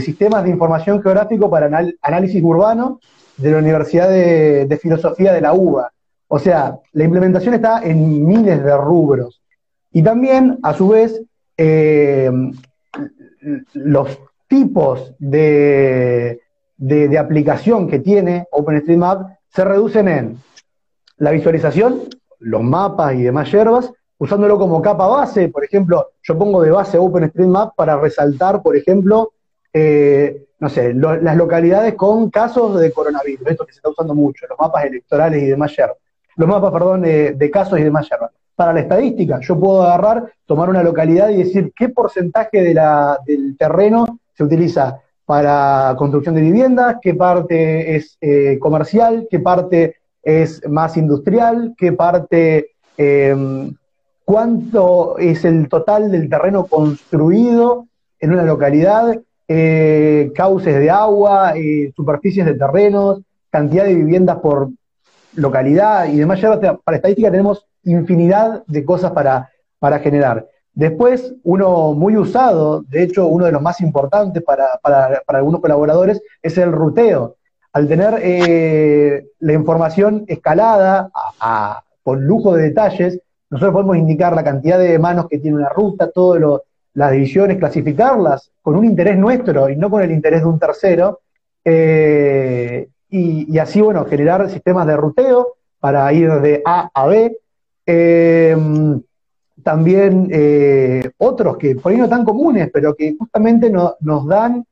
sistemas 0.00 0.44
de 0.44 0.50
información 0.50 1.02
geográfico 1.02 1.50
para 1.50 1.94
análisis 2.02 2.42
urbano 2.42 3.00
de 3.38 3.50
la 3.50 3.58
Universidad 3.58 4.10
de, 4.10 4.78
Filosofía 4.80 5.32
de 5.32 5.40
la 5.40 5.54
UBA. 5.54 5.90
O 6.28 6.38
sea, 6.38 6.78
la 6.92 7.04
implementación 7.04 7.54
está 7.54 7.82
en 7.82 8.26
miles 8.26 8.62
de 8.62 8.76
rubros. 8.76 9.40
Y 9.90 10.02
también, 10.02 10.58
a 10.62 10.74
su 10.74 10.88
vez, 10.88 11.22
eh, 11.56 12.30
los 13.72 14.18
tipos 14.48 15.14
de, 15.18 16.40
de, 16.76 17.18
aplicación 17.18 17.88
que 17.88 18.00
tiene 18.00 18.46
OpenStreetMap 18.50 19.30
se 19.48 19.64
reducen 19.64 20.08
en 20.08 20.36
la 21.16 21.30
visualización, 21.30 22.02
los 22.38 22.62
mapas 22.62 23.14
y 23.14 23.22
demás 23.22 23.50
hierbas, 23.50 23.92
usándolo 24.22 24.58
como 24.58 24.80
capa 24.80 25.06
base. 25.06 25.48
Por 25.48 25.64
ejemplo, 25.64 26.10
yo 26.22 26.38
pongo 26.38 26.62
de 26.62 26.70
base 26.70 26.98
OpenStreetMap 26.98 27.74
para 27.74 27.98
resaltar, 27.98 28.62
por 28.62 28.76
ejemplo, 28.76 29.32
eh, 29.72 30.44
no 30.60 30.68
sé, 30.68 30.94
las 30.94 31.36
localidades 31.36 31.94
con 31.94 32.30
casos 32.30 32.78
de 32.80 32.92
coronavirus, 32.92 33.48
esto 33.48 33.66
que 33.66 33.72
se 33.72 33.78
está 33.78 33.90
usando 33.90 34.14
mucho, 34.14 34.46
los 34.48 34.58
mapas 34.58 34.84
electorales 34.84 35.42
y 35.42 35.46
demás 35.46 35.74
hierbas. 35.76 35.96
Los 36.36 36.48
mapas, 36.48 36.72
perdón, 36.72 37.02
de 37.02 37.50
casos 37.52 37.78
y 37.80 37.82
demás 37.82 38.08
hierbas. 38.08 38.30
Para 38.54 38.72
la 38.72 38.80
estadística, 38.80 39.40
yo 39.40 39.58
puedo 39.58 39.82
agarrar, 39.82 40.32
tomar 40.46 40.68
una 40.70 40.82
localidad 40.82 41.30
y 41.30 41.38
decir 41.38 41.72
qué 41.74 41.88
porcentaje 41.88 42.62
del 42.62 43.56
terreno 43.58 44.20
se 44.34 44.44
utiliza 44.44 45.00
para 45.24 45.94
construcción 45.98 46.34
de 46.34 46.42
viviendas, 46.42 46.96
qué 47.00 47.14
parte 47.14 47.96
es 47.96 48.18
eh, 48.20 48.58
comercial, 48.60 49.26
qué 49.30 49.40
parte 49.40 49.96
es 50.22 50.62
más 50.68 50.96
industrial, 50.96 51.74
qué 51.76 51.92
parte, 51.92 52.72
em, 52.96 53.74
cuánto 54.24 55.18
es 55.18 55.44
el 55.44 55.68
total 55.68 56.10
del 56.10 56.28
terreno 56.28 56.66
construido 56.66 57.86
en 58.18 58.32
una 58.32 58.44
localidad, 58.44 59.20
eh, 59.48 60.32
cauces 60.34 60.78
de 60.78 60.90
agua, 60.90 61.54
eh, 61.56 61.92
superficies 61.94 62.46
de 62.46 62.54
terrenos, 62.54 63.22
cantidad 63.50 63.84
de 63.84 63.94
viviendas 63.94 64.38
por 64.38 64.70
localidad 65.34 66.06
y 66.06 66.18
demás. 66.18 66.40
Para 66.84 66.96
estadística 66.96 67.30
tenemos 67.30 67.66
infinidad 67.84 68.64
de 68.66 68.84
cosas 68.84 69.10
para, 69.12 69.50
para 69.78 69.98
generar. 69.98 70.46
Después, 70.74 71.34
uno 71.42 71.92
muy 71.92 72.16
usado, 72.16 72.82
de 72.82 73.02
hecho, 73.02 73.26
uno 73.26 73.44
de 73.44 73.52
los 73.52 73.60
más 73.60 73.80
importantes 73.80 74.42
para, 74.42 74.66
algunos 75.26 75.60
colaboradores, 75.60 76.22
es 76.40 76.56
el 76.56 76.72
ruteo. 76.72 77.36
Al 77.74 77.88
tener 77.88 78.20
eh, 78.22 79.26
la 79.40 79.52
información 79.52 80.24
escalada 80.28 81.10
con 82.02 82.24
lujo 82.24 82.54
de 82.54 82.64
detalles, 82.64 83.20
nosotros 83.52 83.74
podemos 83.74 83.98
indicar 83.98 84.34
la 84.34 84.42
cantidad 84.42 84.78
de 84.78 84.98
manos 84.98 85.28
que 85.28 85.38
tiene 85.38 85.58
una 85.58 85.68
ruta, 85.68 86.10
todas 86.10 86.42
las 86.94 87.12
divisiones, 87.12 87.58
clasificarlas 87.58 88.50
con 88.62 88.76
un 88.76 88.86
interés 88.86 89.18
nuestro 89.18 89.68
y 89.68 89.76
no 89.76 89.90
con 89.90 90.00
el 90.00 90.10
interés 90.10 90.40
de 90.40 90.46
un 90.46 90.58
tercero, 90.58 91.20
eh, 91.62 92.88
y, 93.10 93.58
así, 93.58 93.82
bueno, 93.82 94.06
generar 94.06 94.48
sistemas 94.48 94.86
de 94.86 94.96
ruteo 94.96 95.56
para 95.78 96.10
ir 96.14 96.30
de 96.40 96.62
A 96.64 96.90
a 96.94 97.06
B. 97.06 97.36
Eh, 97.84 98.56
también 99.62 100.28
eh, 100.32 101.10
otros 101.18 101.58
que 101.58 101.76
por 101.76 101.92
ahí 101.92 101.98
no 101.98 102.08
tan 102.08 102.24
comunes, 102.24 102.70
pero 102.72 102.94
que 102.94 103.14
justamente 103.18 103.68
nos 103.68 104.26
dan 104.26 104.64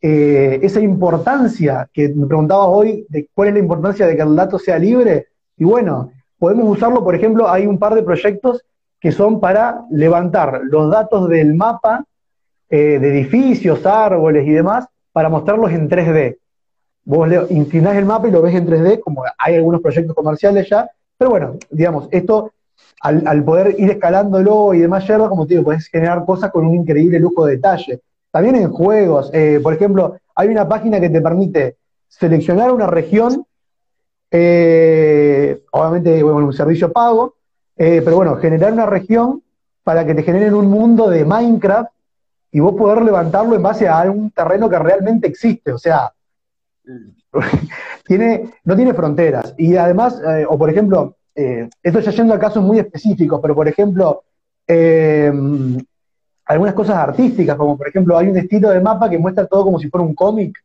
esa 0.00 0.80
importancia 0.80 1.90
que 1.92 2.10
me 2.10 2.28
preguntaba 2.28 2.68
hoy 2.68 3.04
de 3.08 3.28
cuál 3.34 3.48
es 3.48 3.54
la 3.54 3.60
importancia 3.60 4.06
de 4.06 4.14
que 4.14 4.22
el 4.22 4.36
dato 4.36 4.60
sea 4.60 4.78
libre. 4.78 5.26
Y 5.56 5.64
bueno, 5.64 6.12
podemos 6.38 6.76
usarlo, 6.76 7.02
por 7.04 7.14
ejemplo, 7.14 7.48
hay 7.48 7.66
un 7.66 7.78
par 7.78 7.94
de 7.94 8.02
proyectos 8.02 8.64
que 9.00 9.12
son 9.12 9.40
para 9.40 9.84
levantar 9.90 10.60
los 10.64 10.90
datos 10.90 11.28
del 11.28 11.54
mapa 11.54 12.04
eh, 12.70 12.98
de 12.98 13.08
edificios, 13.08 13.84
árboles 13.86 14.46
y 14.46 14.50
demás, 14.50 14.86
para 15.12 15.28
mostrarlos 15.28 15.72
en 15.72 15.88
3D. 15.88 16.36
Vos 17.04 17.28
le 17.28 17.46
inclinás 17.50 17.96
el 17.96 18.04
mapa 18.04 18.28
y 18.28 18.30
lo 18.30 18.42
ves 18.42 18.54
en 18.54 18.66
3D, 18.66 19.00
como 19.00 19.24
hay 19.38 19.54
algunos 19.54 19.80
proyectos 19.80 20.14
comerciales 20.14 20.68
ya, 20.68 20.90
pero 21.16 21.30
bueno, 21.30 21.56
digamos, 21.70 22.08
esto 22.10 22.52
al, 23.00 23.44
poder 23.44 23.74
ir 23.78 23.90
escalándolo 23.90 24.74
y 24.74 24.80
demás 24.80 25.06
yerba, 25.06 25.28
como 25.28 25.46
te 25.46 25.54
digo, 25.54 25.64
puedes 25.64 25.86
generar 25.86 26.24
cosas 26.24 26.50
con 26.50 26.66
un 26.66 26.74
increíble 26.74 27.18
lujo 27.18 27.46
de 27.46 27.56
detalle. 27.56 28.00
También 28.30 28.56
en 28.56 28.70
juegos, 28.70 29.30
eh, 29.32 29.60
por 29.62 29.74
ejemplo, 29.74 30.16
hay 30.34 30.48
una 30.48 30.68
página 30.68 31.00
que 31.00 31.08
te 31.08 31.20
permite 31.20 31.76
seleccionar 32.08 32.72
una 32.72 32.86
región, 32.86 33.44
eh, 34.30 35.62
obviamente 35.72 36.22
bueno, 36.22 36.46
un 36.46 36.52
servicio 36.52 36.92
pago, 36.92 37.34
eh, 37.76 38.02
pero 38.04 38.16
bueno, 38.16 38.36
generar 38.36 38.72
una 38.72 38.86
región 38.86 39.42
para 39.82 40.04
que 40.04 40.14
te 40.14 40.22
generen 40.22 40.54
un 40.54 40.66
mundo 40.66 41.08
de 41.08 41.24
Minecraft 41.24 41.90
y 42.50 42.60
vos 42.60 42.74
poder 42.74 43.02
levantarlo 43.02 43.54
en 43.54 43.62
base 43.62 43.88
a 43.88 44.02
un 44.10 44.30
terreno 44.30 44.68
que 44.68 44.78
realmente 44.78 45.28
existe. 45.28 45.72
O 45.72 45.78
sea, 45.78 46.12
tiene, 48.06 48.50
no 48.64 48.76
tiene 48.76 48.94
fronteras. 48.94 49.54
Y 49.56 49.76
además, 49.76 50.20
o 50.48 50.58
por 50.58 50.70
ejemplo, 50.70 51.16
eh, 51.40 51.68
esto 51.84 52.00
ya 52.00 52.10
yendo 52.10 52.34
a 52.34 52.38
casos 52.38 52.64
muy 52.64 52.80
específicos, 52.80 53.38
pero 53.40 53.54
por 53.54 53.68
ejemplo, 53.68 54.24
eh, 54.66 55.32
algunas 56.46 56.74
cosas 56.74 56.96
artísticas, 56.96 57.56
como 57.56 57.78
por 57.78 57.86
ejemplo 57.86 58.18
hay 58.18 58.26
un 58.26 58.36
estilo 58.36 58.70
de 58.70 58.80
mapa 58.80 59.08
que 59.08 59.18
muestra 59.18 59.46
todo 59.46 59.62
como 59.62 59.78
si 59.78 59.88
fuera 59.88 60.04
un 60.04 60.16
cómic, 60.16 60.58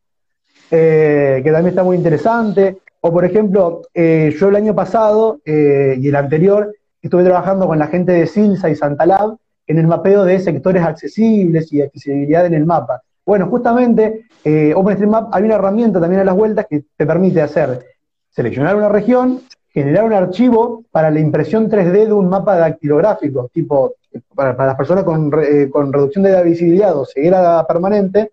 eh, 0.72 1.42
que 1.44 1.52
también 1.52 1.70
está 1.70 1.84
muy 1.84 1.96
interesante. 1.96 2.80
O 3.06 3.12
por 3.12 3.26
ejemplo, 3.26 3.82
yo 3.94 4.50
el 4.50 4.56
año 4.56 4.74
pasado 4.74 5.42
y 5.46 6.08
el 6.08 6.16
anterior 6.16 6.74
estuve 7.02 7.26
trabajando 7.26 7.68
con 7.68 7.78
la 7.78 7.88
gente 7.88 8.14
de 8.14 8.28
Silsa 8.28 8.70
y 8.70 8.76
Santa 8.76 9.06
Lab 9.06 9.36
en 9.68 9.78
el 9.78 9.88
mapeo 9.88 10.24
de 10.24 10.40
sectores 10.40 10.82
accesibles 10.84 11.72
y 11.74 11.82
accesibilidad 11.82 12.46
en 12.46 12.54
el 12.54 12.66
mapa. 12.66 13.02
Bueno, 13.26 13.48
justamente 13.48 14.26
OpenStreetMap 14.74 15.36
hay 15.36 15.44
una 15.44 15.56
herramienta 15.56 16.00
también 16.00 16.22
a 16.22 16.24
las 16.24 16.36
vueltas 16.36 16.66
que 16.70 16.86
te 16.96 17.06
permite 17.06 17.42
hacer 17.42 17.86
seleccionar 18.30 18.78
una 18.78 18.88
región, 18.88 19.42
generar 19.74 20.06
un 20.06 20.14
archivo 20.14 20.86
para 20.90 21.12
la 21.12 21.20
impresión 21.20 21.70
3D 21.70 22.08
de 22.08 22.14
un 22.14 22.30
mapa 22.30 22.56
dactilográfico, 22.56 23.50
tipo, 23.54 23.96
para, 24.34 24.54
las 24.66 24.76
personas 24.76 25.04
eh, 25.44 25.70
con, 25.70 25.92
reducción 25.92 26.24
de 26.24 26.32
la 26.32 26.42
visibilidad 26.42 26.96
o 26.96 27.06
ceguera 27.06 27.66
permanente, 27.68 28.32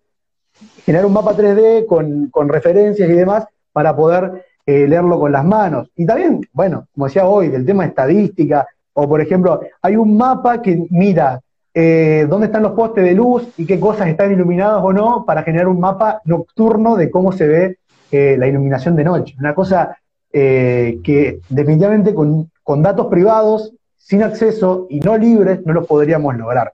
generar 0.85 1.07
un 1.07 1.13
mapa 1.13 1.35
3D 1.35 1.87
con, 1.87 2.49
referencias 2.49 3.09
y 3.09 3.13
demás 3.13 3.47
para 3.73 3.97
poder 3.97 4.45
eh, 4.67 4.87
leerlo 4.87 5.19
con 5.19 5.33
las 5.33 5.45
manos. 5.45 5.91
Y 5.97 6.07
también, 6.07 6.41
bueno, 6.53 6.87
como 6.95 7.07
decía 7.07 7.27
hoy, 7.27 7.49
del 7.49 7.67
tema 7.67 7.87
estadística, 7.87 8.67
o 8.93 9.09
por 9.09 9.21
ejemplo, 9.21 9.61
hay 9.83 9.97
un 9.97 10.17
mapa 10.17 10.61
que 10.61 10.87
mira 10.91 11.41
eh, 11.73 12.27
dónde 12.29 12.47
están 12.47 12.63
los 12.63 12.73
postes 12.73 13.05
de 13.05 13.15
luz 13.15 13.49
y 13.57 13.67
qué 13.67 13.79
cosas 13.79 14.09
están 14.09 14.33
iluminadas 14.33 14.83
o 14.83 14.93
no 14.93 15.25
para 15.25 15.43
generar 15.43 15.69
un 15.69 15.81
mapa 15.81 16.21
nocturno 16.25 16.97
de 16.97 17.11
cómo 17.11 17.33
se 17.33 17.47
ve 17.47 17.77
la 18.13 18.49
iluminación 18.49 18.97
de 18.97 19.05
noche. 19.05 19.37
Una 19.39 19.55
cosa 19.55 19.97
eh, 20.33 21.01
que 21.03 21.41
definitivamente 21.49 22.15
con, 22.15 22.51
datos 22.83 23.09
privados, 23.09 23.73
sin 23.97 24.23
acceso 24.23 24.87
y 24.89 25.01
no 25.01 25.19
libres, 25.19 25.67
no 25.67 25.73
los 25.73 25.87
podríamos 25.89 26.37
lograr. 26.37 26.73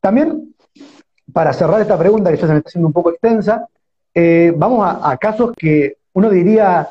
También, 0.00 0.54
para 1.32 1.54
cerrar 1.54 1.80
esta 1.80 1.98
pregunta, 1.98 2.30
que 2.30 2.36
ya 2.36 2.46
se 2.46 2.52
me 2.52 2.58
está 2.58 2.68
haciendo 2.68 2.88
un 2.88 2.92
poco 2.92 3.10
extensa, 3.10 3.66
eh, 4.14 4.52
vamos 4.54 4.86
a, 5.02 5.16
casos 5.16 5.52
que 5.56 5.96
uno 6.12 6.28
diría, 6.28 6.88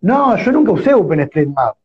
no, 0.00 0.36
yo 0.36 0.52
nunca 0.52 0.72
usé 0.72 0.94
OpenStreetMap. 0.94 1.76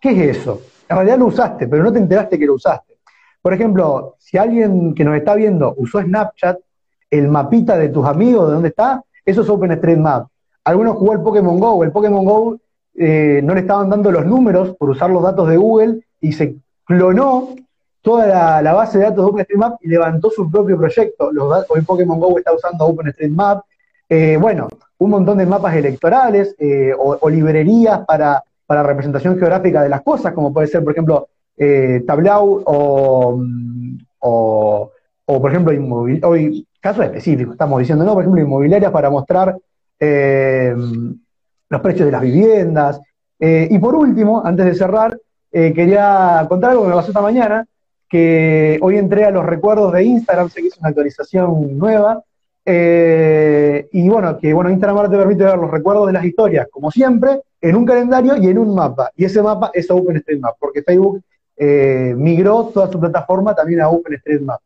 ¿Qué 0.00 0.10
es 0.10 0.38
eso? 0.38 0.60
En 0.88 0.96
realidad 0.96 1.18
lo 1.18 1.26
usaste, 1.26 1.68
pero 1.68 1.82
no 1.82 1.92
te 1.92 1.98
enteraste 1.98 2.38
que 2.38 2.46
lo 2.46 2.54
usaste. 2.54 2.98
Por 3.40 3.54
ejemplo, 3.54 4.16
si 4.18 4.36
alguien 4.36 4.94
que 4.94 5.04
nos 5.04 5.16
está 5.16 5.34
viendo 5.34 5.74
usó 5.76 6.00
Snapchat, 6.00 6.58
el 7.10 7.28
mapita 7.28 7.76
de 7.76 7.88
tus 7.88 8.06
amigos, 8.06 8.48
de 8.48 8.54
dónde 8.54 8.68
está, 8.68 9.02
eso 9.24 9.42
es 9.42 9.48
OpenStreetMap. 9.48 10.28
Algunos 10.64 10.96
jugó 10.96 11.12
el 11.12 11.20
Pokémon 11.20 11.58
Go. 11.58 11.82
El 11.84 11.92
Pokémon 11.92 12.24
Go 12.24 12.58
eh, 12.94 13.40
no 13.42 13.54
le 13.54 13.60
estaban 13.60 13.88
dando 13.88 14.10
los 14.10 14.26
números 14.26 14.76
por 14.76 14.90
usar 14.90 15.10
los 15.10 15.22
datos 15.22 15.48
de 15.48 15.56
Google 15.56 16.00
y 16.20 16.32
se 16.32 16.56
clonó 16.84 17.54
toda 18.00 18.60
la, 18.60 18.72
base 18.72 18.98
de 18.98 19.04
datos 19.04 19.24
de 19.24 19.30
OpenStreetMap 19.30 19.76
y 19.82 19.88
levantó 19.88 20.30
su 20.30 20.50
propio 20.50 20.76
proyecto. 20.76 21.30
hoy 21.68 21.80
Pokémon 21.82 22.18
Go 22.20 22.38
está 22.38 22.52
usando 22.52 22.84
OpenStreetMap. 22.86 23.64
Eh, 24.14 24.36
bueno, 24.36 24.68
un 24.98 25.10
montón 25.10 25.38
de 25.38 25.46
mapas 25.46 25.74
electorales 25.74 26.54
eh, 26.58 26.92
o, 26.94 27.30
librerías 27.30 28.04
para, 28.04 28.44
representación 28.68 29.38
geográfica 29.38 29.82
de 29.82 29.88
las 29.88 30.02
cosas, 30.02 30.34
como 30.34 30.52
puede 30.52 30.66
ser, 30.66 30.84
por 30.84 30.92
ejemplo, 30.92 31.28
Tableau 32.06 32.62
o, 32.66 33.40
por 35.24 35.50
ejemplo, 35.50 35.72
hoy 36.28 36.66
casos 36.78 37.06
específicos, 37.06 37.54
estamos 37.54 37.78
diciendo, 37.78 38.04
¿no? 38.04 38.12
Por 38.12 38.22
ejemplo, 38.22 38.42
inmobiliarias 38.42 38.92
para 38.92 39.08
mostrar 39.08 39.56
los 41.72 41.80
precios 41.80 42.04
de 42.04 42.12
las 42.12 42.20
viviendas. 42.20 43.00
Eh, 43.40 43.66
y 43.70 43.78
por 43.78 43.94
último, 43.94 44.42
antes 44.44 44.66
de 44.66 44.74
cerrar, 44.74 45.18
eh, 45.50 45.72
quería 45.72 46.44
contar 46.50 46.72
algo 46.72 46.82
que 46.82 46.90
me 46.90 46.94
pasó 46.94 47.08
esta 47.08 47.22
mañana, 47.22 47.66
que 48.10 48.78
hoy 48.82 48.98
entré 48.98 49.24
a 49.24 49.30
los 49.30 49.46
recuerdos 49.46 49.90
de 49.94 50.04
Instagram, 50.04 50.50
sé 50.50 50.60
que 50.60 50.68
una 50.78 50.90
actualización 50.90 51.78
nueva, 51.78 52.22
eh, 52.64 53.88
y 53.92 54.08
bueno, 54.08 54.38
que 54.38 54.52
bueno, 54.52 54.70
Instagram 54.70 55.10
te 55.10 55.16
permite 55.16 55.44
ver 55.44 55.58
los 55.58 55.70
recuerdos 55.70 56.06
de 56.06 56.12
las 56.12 56.24
historias, 56.24 56.68
como 56.70 56.90
siempre, 56.90 57.40
en 57.60 57.76
un 57.76 57.84
calendario 57.84 58.36
y 58.36 58.46
en 58.48 58.58
un 58.58 58.74
mapa. 58.74 59.10
Y 59.16 59.24
ese 59.24 59.42
mapa 59.42 59.70
es 59.74 59.90
OpenStreetMap, 59.90 60.56
porque 60.58 60.82
Facebook 60.82 61.22
migró 61.58 62.70
toda 62.74 62.90
su 62.90 62.98
plataforma 62.98 63.54
también 63.54 63.80
a 63.80 63.88
OpenStreetMap. 63.88 64.60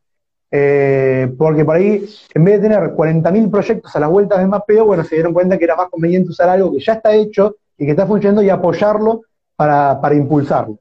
Eh, 0.51 1.35
porque 1.37 1.65
por 1.65 1.77
ahí, 1.77 2.09
en 2.35 2.45
vez 2.45 2.61
de 2.61 2.69
tener 2.69 2.95
40.000 2.95 3.51
proyectos 3.51 3.95
a 3.97 4.01
las 4.01 4.09
vueltas 4.09 4.39
de 4.39 4.47
mapeo, 4.47 4.87
bueno, 4.87 5.05
se 5.05 5.17
dieron 5.17 5.33
cuenta 5.33 5.59
que 5.59 5.65
era 5.65 5.77
más 5.77 5.89
conveniente 5.89 6.31
usar 6.31 6.49
algo 6.49 6.73
que 6.73 6.81
ya 6.81 6.95
está 6.95 7.15
hecho 7.15 7.57
y 7.77 7.85
que 7.85 7.91
está 7.91 8.07
funcionando 8.07 8.43
y 8.43 8.49
apoyarlo 8.49 9.23
para, 9.57 10.15
impulsarlo. 10.15 10.79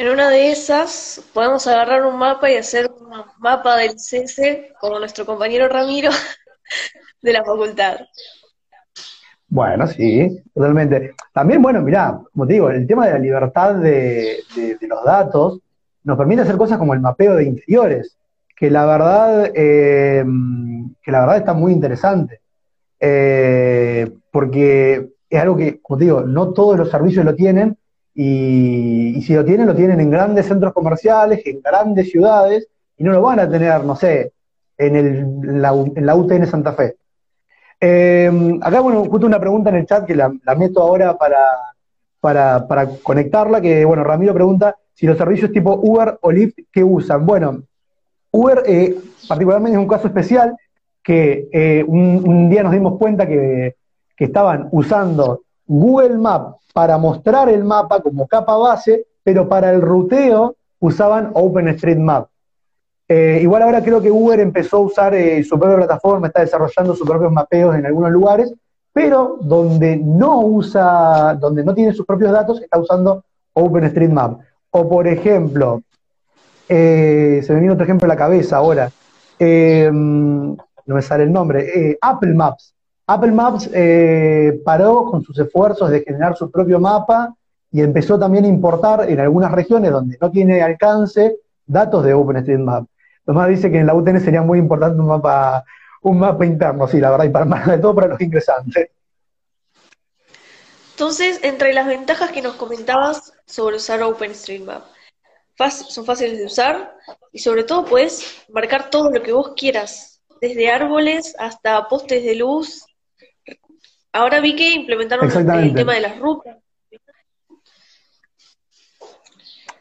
En 0.00 0.08
una 0.08 0.30
de 0.30 0.50
esas 0.50 1.22
podemos 1.34 1.66
agarrar 1.66 2.06
un 2.06 2.16
mapa 2.16 2.50
y 2.50 2.56
hacer 2.56 2.90
un 2.90 3.10
mapa 3.38 3.76
del 3.76 3.96
CS 3.96 4.40
como 4.80 4.98
nuestro 4.98 5.26
compañero 5.26 5.68
Ramiro 5.68 6.08
de 7.22 7.32
la 7.34 7.44
facultad. 7.44 7.98
Bueno, 9.46 9.86
sí, 9.86 10.42
totalmente. 10.54 11.14
También, 11.34 11.60
bueno, 11.60 11.82
mirá, 11.82 12.18
como 12.32 12.46
te 12.46 12.54
digo, 12.54 12.70
el 12.70 12.86
tema 12.86 13.08
de 13.08 13.12
la 13.12 13.18
libertad 13.18 13.74
de, 13.74 14.38
los 14.88 15.04
datos 15.04 15.60
nos 16.04 16.16
permite 16.16 16.40
hacer 16.40 16.56
cosas 16.56 16.78
como 16.78 16.94
el 16.94 17.00
mapeo 17.00 17.36
de 17.36 17.44
interiores, 17.44 18.16
que 18.56 18.70
la 18.70 18.86
verdad, 18.86 19.52
eh, 19.54 20.24
que 21.02 21.12
la 21.12 21.20
verdad 21.20 21.36
está 21.36 21.52
muy 21.52 21.72
interesante. 21.72 22.40
Eh, 22.98 24.10
porque 24.32 25.10
es 25.28 25.40
algo 25.42 25.58
que, 25.58 25.78
como 25.82 25.98
te 25.98 26.04
digo, 26.04 26.22
no 26.22 26.54
todos 26.54 26.78
los 26.78 26.90
servicios 26.90 27.22
lo 27.22 27.34
tienen, 27.34 27.76
y, 28.14 29.20
si 29.22 29.34
lo 29.34 29.44
tienen, 29.44 29.66
lo 29.66 29.74
tienen 29.74 30.00
en 30.00 30.10
grandes 30.10 30.46
centros 30.46 30.72
comerciales, 30.72 31.42
en 31.46 31.60
grandes 31.60 32.10
ciudades, 32.10 32.68
y 32.96 33.04
no 33.04 33.12
lo 33.12 33.22
van 33.22 33.40
a 33.40 33.48
tener, 33.48 33.84
no 33.84 33.96
sé, 33.96 34.32
en, 34.76 34.96
el, 34.96 35.62
la, 35.62 35.70
en 35.70 36.06
la 36.06 36.14
UTN 36.14 36.46
Santa 36.46 36.72
Fe. 36.72 36.96
Eh, 37.80 38.58
acá, 38.60 38.80
bueno, 38.80 39.04
justo 39.04 39.26
una 39.26 39.40
pregunta 39.40 39.70
en 39.70 39.76
el 39.76 39.86
chat 39.86 40.04
que 40.04 40.14
la, 40.14 40.28
meto 40.56 40.82
ahora 40.82 41.16
para, 41.16 41.38
para, 42.20 42.88
conectarla, 43.02 43.60
que, 43.60 43.84
bueno, 43.84 44.04
Ramiro 44.04 44.34
pregunta 44.34 44.76
si 44.94 45.06
los 45.06 45.16
servicios 45.16 45.50
tipo 45.50 45.80
Uber 45.82 46.18
o 46.20 46.30
Lyft, 46.30 46.58
¿qué 46.70 46.84
usan? 46.84 47.24
Bueno, 47.24 47.62
Uber 48.32 48.62
eh, 48.66 48.98
particularmente 49.26 49.78
es 49.78 49.82
un 49.82 49.88
caso 49.88 50.08
especial 50.08 50.54
que 51.02 51.48
eh, 51.52 51.82
un, 51.86 52.50
día 52.50 52.62
nos 52.62 52.72
dimos 52.72 52.98
cuenta 52.98 53.26
que, 53.26 53.76
que 54.14 54.24
estaban 54.24 54.68
usando 54.72 55.40
Google 55.70 56.18
Maps 56.18 56.56
para 56.74 56.98
mostrar 56.98 57.48
el 57.48 57.62
mapa 57.62 58.00
como 58.00 58.26
capa 58.26 58.56
base, 58.56 59.06
pero 59.22 59.48
para 59.48 59.70
el 59.70 59.80
ruteo 59.80 60.56
usaban 60.80 61.30
OpenStreetMap. 61.32 62.26
Eh, 63.08 63.38
igual 63.42 63.62
ahora 63.62 63.80
creo 63.80 64.00
que 64.02 64.10
Uber 64.10 64.40
empezó 64.40 64.78
a 64.78 64.80
usar 64.80 65.14
eh, 65.14 65.44
su 65.44 65.56
propia 65.60 65.76
plataforma, 65.76 66.26
está 66.26 66.40
desarrollando 66.40 66.96
sus 66.96 67.08
propios 67.08 67.30
mapeos 67.30 67.76
en 67.76 67.86
algunos 67.86 68.10
lugares, 68.10 68.52
pero 68.92 69.38
donde 69.42 69.96
no 69.96 70.40
usa, 70.40 71.36
donde 71.38 71.62
no 71.64 71.72
tiene 71.72 71.92
sus 71.92 72.04
propios 72.04 72.32
datos, 72.32 72.60
está 72.60 72.76
usando 72.76 73.22
OpenStreetMap. 73.52 74.40
O 74.72 74.88
por 74.88 75.06
ejemplo, 75.06 75.82
eh, 76.68 77.42
se 77.44 77.52
me 77.52 77.60
viene 77.60 77.74
otro 77.74 77.84
ejemplo 77.84 78.06
a 78.06 78.08
la 78.08 78.16
cabeza 78.16 78.56
ahora, 78.56 78.90
no 79.38 80.56
me 80.96 81.02
sale 81.02 81.22
el 81.22 81.32
nombre, 81.32 81.96
Apple 82.00 82.34
Maps. 82.34 82.74
Apple 83.12 83.32
Maps 83.32 83.68
paró 84.64 85.04
con 85.06 85.22
sus 85.24 85.36
esfuerzos 85.38 85.90
de 85.90 86.02
generar 86.02 86.36
su 86.36 86.48
propio 86.48 86.78
mapa 86.78 87.34
y 87.72 87.80
empezó 87.80 88.18
también 88.18 88.44
a 88.44 88.48
importar 88.48 89.10
en 89.10 89.18
algunas 89.18 89.50
regiones 89.50 89.90
donde 89.90 90.16
no 90.20 90.30
tiene 90.30 90.62
alcance 90.62 91.36
datos 91.66 92.04
de 92.04 92.14
OpenStreetMap. 92.14 92.86
Tomás 93.24 93.48
dice 93.48 93.70
que 93.70 93.78
en 93.78 93.86
la 93.86 93.94
UTN 93.94 94.20
sería 94.20 94.42
muy 94.42 94.58
importante 94.60 95.00
un 95.00 95.08
mapa, 95.08 95.64
un 96.02 96.18
mapa 96.20 96.46
interno, 96.46 96.86
sí, 96.86 97.00
la 97.00 97.10
verdad, 97.10 97.24
y 97.24 97.30
para 97.30 97.44
más 97.44 97.66
de 97.66 97.78
todo 97.78 97.94
para 97.94 98.06
los 98.06 98.20
ingresantes. 98.20 98.90
Entonces, 100.92 101.40
entre 101.42 101.72
las 101.72 101.86
ventajas 101.86 102.30
que 102.30 102.42
nos 102.42 102.54
comentabas 102.54 103.32
sobre 103.44 103.76
usar 103.76 104.02
OpenStreetMap, 104.02 104.82
son 105.88 106.04
fáciles 106.04 106.38
de 106.38 106.46
usar 106.46 106.96
y 107.32 107.40
sobre 107.40 107.64
todo 107.64 107.84
puedes 107.84 108.44
marcar 108.48 108.88
todo 108.88 109.10
lo 109.10 109.20
que 109.22 109.32
vos 109.32 109.52
quieras, 109.56 110.20
desde 110.40 110.70
árboles 110.70 111.34
hasta 111.38 111.88
postes 111.88 112.22
de 112.24 112.36
luz. 112.36 112.86
Ahora 114.12 114.40
vi 114.40 114.56
que 114.56 114.74
implementaron 114.74 115.30
el 115.30 115.74
tema 115.74 115.94
de 115.94 116.00
las 116.00 116.18
rutas. 116.18 116.56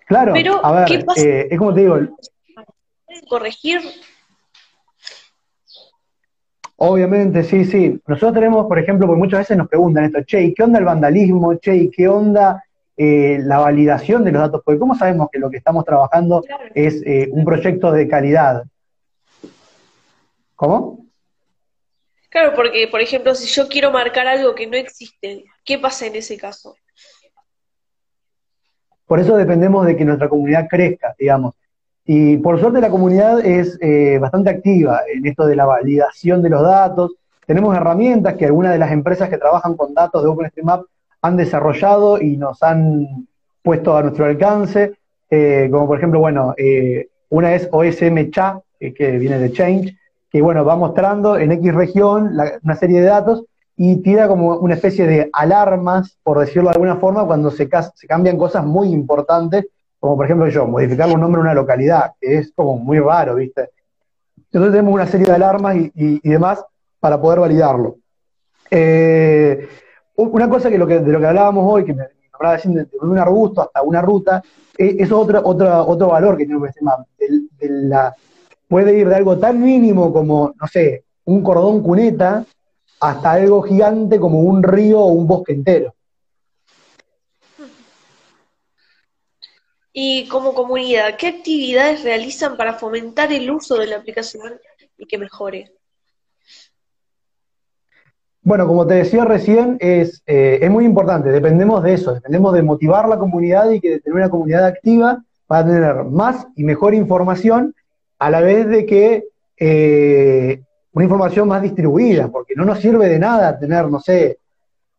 Claro, 0.06 0.34
Pero, 0.34 0.66
a 0.66 0.72
ver, 0.72 1.06
eh, 1.18 1.48
es 1.52 1.58
como 1.58 1.74
te 1.74 1.82
digo, 1.82 2.00
corregir? 3.28 3.82
Obviamente, 6.78 7.44
sí, 7.44 7.66
sí. 7.66 8.00
Nosotros 8.08 8.34
tenemos, 8.34 8.66
por 8.66 8.80
ejemplo, 8.80 9.06
porque 9.06 9.20
muchas 9.20 9.40
veces 9.42 9.58
nos 9.58 9.68
preguntan 9.68 10.06
esto, 10.06 10.24
che, 10.24 10.54
qué 10.54 10.64
onda 10.64 10.80
el 10.80 10.86
vandalismo? 10.86 11.56
Che, 11.56 11.92
qué 11.92 12.08
onda 12.08 12.64
eh, 12.96 13.40
la 13.44 13.60
validación 13.60 14.24
de 14.24 14.32
los 14.32 14.42
datos? 14.42 14.62
Porque 14.64 14.80
¿cómo 14.80 14.96
sabemos 14.96 15.30
que 15.32 15.40
lo 15.40 15.50
que 15.50 15.58
estamos 15.58 15.86
trabajando 15.86 16.44
es 16.74 17.04
eh, 17.06 17.30
un 17.32 17.44
proyecto 17.44 17.92
de 17.92 18.08
calidad? 18.08 18.64
¿Cómo? 20.56 21.09
Claro, 22.30 22.54
porque, 22.56 22.88
por 22.88 23.02
ejemplo, 23.02 23.34
si 23.34 23.48
yo 23.48 23.68
quiero 23.68 23.92
marcar 23.92 24.28
algo 24.28 24.54
que 24.54 24.68
no 24.68 24.78
existe, 24.78 25.46
¿qué 25.66 25.80
pasa 25.80 26.06
en 26.06 26.16
ese 26.16 26.38
caso? 26.38 26.76
Por 29.08 29.20
eso 29.20 29.36
dependemos 29.36 29.88
de 29.88 29.98
que 29.98 30.06
nuestra 30.06 30.30
comunidad 30.30 30.68
crezca, 30.70 31.16
digamos. 31.18 31.56
Y 32.06 32.38
por 32.38 32.60
suerte 32.60 32.80
la 32.80 32.90
comunidad 32.90 33.44
es 33.44 33.78
eh, 33.82 34.20
bastante 34.20 34.52
activa 34.52 35.02
en 35.12 35.26
esto 35.26 35.48
de 35.48 35.56
la 35.56 35.66
validación 35.66 36.44
de 36.44 36.50
los 36.50 36.62
datos. 36.62 37.14
Tenemos 37.48 37.76
herramientas 37.76 38.36
que 38.36 38.46
algunas 38.46 38.72
de 38.72 38.80
las 38.80 38.92
empresas 38.92 39.30
que 39.30 39.40
trabajan 39.40 39.76
con 39.76 39.96
datos 39.96 40.22
de 40.22 40.30
OpenStreetMap 40.30 40.86
han 41.22 41.38
desarrollado 41.38 42.22
y 42.22 42.38
nos 42.38 42.62
han 42.62 43.28
puesto 43.64 43.98
a 43.98 44.04
nuestro 44.04 44.26
alcance, 44.26 44.94
eh, 45.30 45.68
como 45.72 45.88
por 45.88 45.98
ejemplo, 45.98 46.20
bueno, 46.20 46.54
eh, 46.58 47.10
una 47.30 47.54
es 47.56 47.68
OSM 47.72 48.30
Cha, 48.30 48.60
que 48.80 49.18
viene 49.18 49.40
de 49.40 49.52
Change, 49.52 49.99
que 50.30 50.42
bueno, 50.42 50.64
va 50.64 50.76
mostrando 50.76 51.38
en 51.38 51.52
X 51.54 51.74
región 51.74 52.38
una 52.64 52.76
serie 52.76 53.02
de 53.02 53.08
datos 53.08 53.46
y 53.76 53.98
tira 54.02 54.28
como 54.28 54.58
una 54.58 54.76
especie 54.76 55.08
de 55.08 55.30
alarmas, 55.34 56.18
por 56.24 56.40
decirlo 56.40 56.70
de 56.70 56.76
alguna 56.76 56.98
forma, 56.98 57.26
cuando 57.26 57.50
se, 57.50 57.70
cambian 57.70 58.38
cosas 58.38 58.66
muy 58.66 58.90
importantes 58.90 59.66
como 60.00 60.16
por 60.16 60.26
ejemplo 60.26 60.48
yo, 60.48 60.66
modificar 60.66 61.10
un 61.10 61.20
nombre 61.20 61.40
de 61.40 61.44
una 61.44 61.54
localidad, 61.54 62.14
que 62.20 62.38
es 62.38 62.54
como 62.56 62.78
muy 62.78 63.00
raro, 63.00 63.36
¿viste? 63.36 63.70
Entonces 64.52 64.72
tenemos 64.72 64.94
una 64.94 65.06
serie 65.06 65.28
de 65.28 65.34
alarmas 65.34 65.76
y, 65.76 66.30
demás 66.30 66.64
para 67.00 67.20
poder 67.22 67.40
validarlo. 67.40 67.98
Eh, 68.72 69.68
una 70.16 70.50
cosa 70.50 70.70
que, 70.70 70.78
de 70.78 71.12
lo 71.12 71.20
que 71.20 71.26
hablábamos 71.26 71.66
hoy, 71.72 71.86
que 71.86 71.94
me 71.94 72.04
hablaba 72.32 72.58
de, 72.58 72.88
un 73.02 73.20
arbusto 73.20 73.62
hasta 73.62 73.82
una 73.82 74.02
ruta, 74.02 74.42
eh, 74.78 74.96
es 75.00 75.12
otro, 75.12 75.42
otro, 75.44 75.86
otro 75.86 76.08
valor 76.08 76.38
que 76.38 76.46
tiene 76.46 76.66
este 76.68 76.82
mapa. 76.82 77.06
la, 77.60 78.16
puede 78.70 78.98
ir 78.98 79.10
de 79.10 79.16
algo 79.16 79.38
tan 79.38 79.62
mínimo 79.62 80.14
como, 80.14 80.54
no 80.56 80.68
sé, 80.68 81.04
un 81.26 81.44
cordón 81.44 81.84
cuneta, 81.84 82.46
hasta 83.02 83.32
algo 83.32 83.62
gigante 83.64 84.20
como 84.20 84.42
un 84.42 84.64
río 84.64 85.00
o 85.00 85.08
un 85.08 85.28
bosque 85.28 85.54
entero. 85.54 85.96
Y 89.92 90.28
como 90.28 90.54
comunidad, 90.54 91.18
¿qué 91.18 91.28
actividades 91.28 92.04
realizan 92.04 92.56
para 92.56 92.74
fomentar 92.74 93.34
el 93.34 93.50
uso 93.50 93.78
de 93.78 93.88
la 93.88 93.98
aplicación 93.98 94.60
y 94.98 95.06
que 95.08 95.18
mejore? 95.18 95.74
Bueno, 98.42 98.68
como 98.68 98.86
te 98.86 98.96
decía 98.96 99.26
recién, 99.26 99.78
es, 99.80 100.22
eh, 100.26 100.60
es 100.62 100.70
muy 100.70 100.86
importante, 100.86 101.30
dependemos 101.30 101.84
de 101.84 101.94
eso, 101.94 102.14
dependemos 102.14 102.54
de 102.54 102.64
motivar 102.64 103.10
la 103.10 103.18
comunidad 103.18 103.70
y 103.72 103.82
que 103.82 103.90
de 103.90 104.00
tener 104.00 104.16
una 104.16 104.30
comunidad 104.30 104.66
activa 104.66 105.24
para 105.48 105.66
tener 105.66 106.04
más 106.06 106.48
y 106.56 106.64
mejor 106.64 106.94
información, 106.94 107.76
a 108.20 108.30
la 108.30 108.42
vez 108.42 108.68
de 108.68 108.86
que 108.86 109.26
eh, 109.58 110.62
una 110.92 111.06
información 111.06 111.48
más 111.48 111.62
distribuida, 111.62 112.28
porque 112.28 112.54
no 112.56 112.66
nos 112.66 112.80
sirve 112.80 113.08
de 113.08 113.18
nada 113.18 113.58
tener, 113.58 113.90
no 113.90 114.00
sé, 114.00 114.40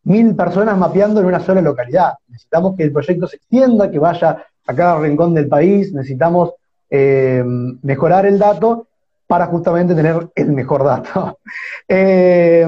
mil 0.04 0.34
personas 0.34 0.78
mapeando 0.78 1.20
en 1.20 1.26
una 1.26 1.40
sola 1.40 1.60
localidad. 1.60 2.14
Necesitamos 2.28 2.76
que 2.76 2.84
el 2.84 2.92
proyecto 2.92 3.26
se 3.26 3.36
extienda, 3.36 3.90
que 3.90 3.98
vaya 3.98 4.44
a 4.66 4.74
cada 4.74 4.98
rincón 4.98 5.34
del 5.34 5.48
país, 5.48 5.92
necesitamos 5.92 6.54
eh, 6.88 7.44
mejorar 7.82 8.24
el 8.24 8.38
dato 8.38 8.86
para 9.26 9.46
justamente 9.46 9.94
tener 9.94 10.28
el 10.34 10.52
mejor 10.52 10.84
dato. 10.84 11.38
Eh, 11.92 12.66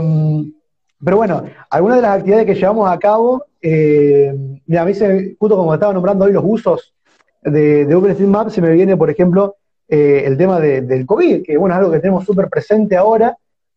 pero 1.05 1.17
bueno, 1.17 1.45
algunas 1.71 1.99
de 1.99 2.03
las 2.03 2.17
actividades 2.17 2.47
que 2.47 2.55
llevamos 2.55 2.91
a 2.91 2.99
cabo, 2.99 3.45
mira, 3.61 4.83
a 4.83 4.85
mí 4.85 4.95
se, 4.95 5.37
justo 5.39 5.57
como 5.57 5.75
estaba 5.75 5.93
nombrando 5.93 6.25
hoy 6.25 6.33
los 6.33 6.45
usos 6.45 6.95
de, 7.43 7.87
de 7.87 7.95
OpenStreetMap, 7.95 8.51
se 8.51 8.61
me 8.61 8.71
viene, 8.71 8.97
por 8.97 9.11
ejemplo, 9.11 9.57
el 9.93 10.37
tema 10.37 10.59
del 10.59 11.05
COVID, 11.05 11.43
que 11.43 11.57
bueno, 11.57 11.75
es 11.75 11.81
algo 11.81 11.93
que 11.93 12.01
tenemos 12.01 12.25
súper 12.25 12.49
presente 12.49 12.97
ahora. 12.97 13.37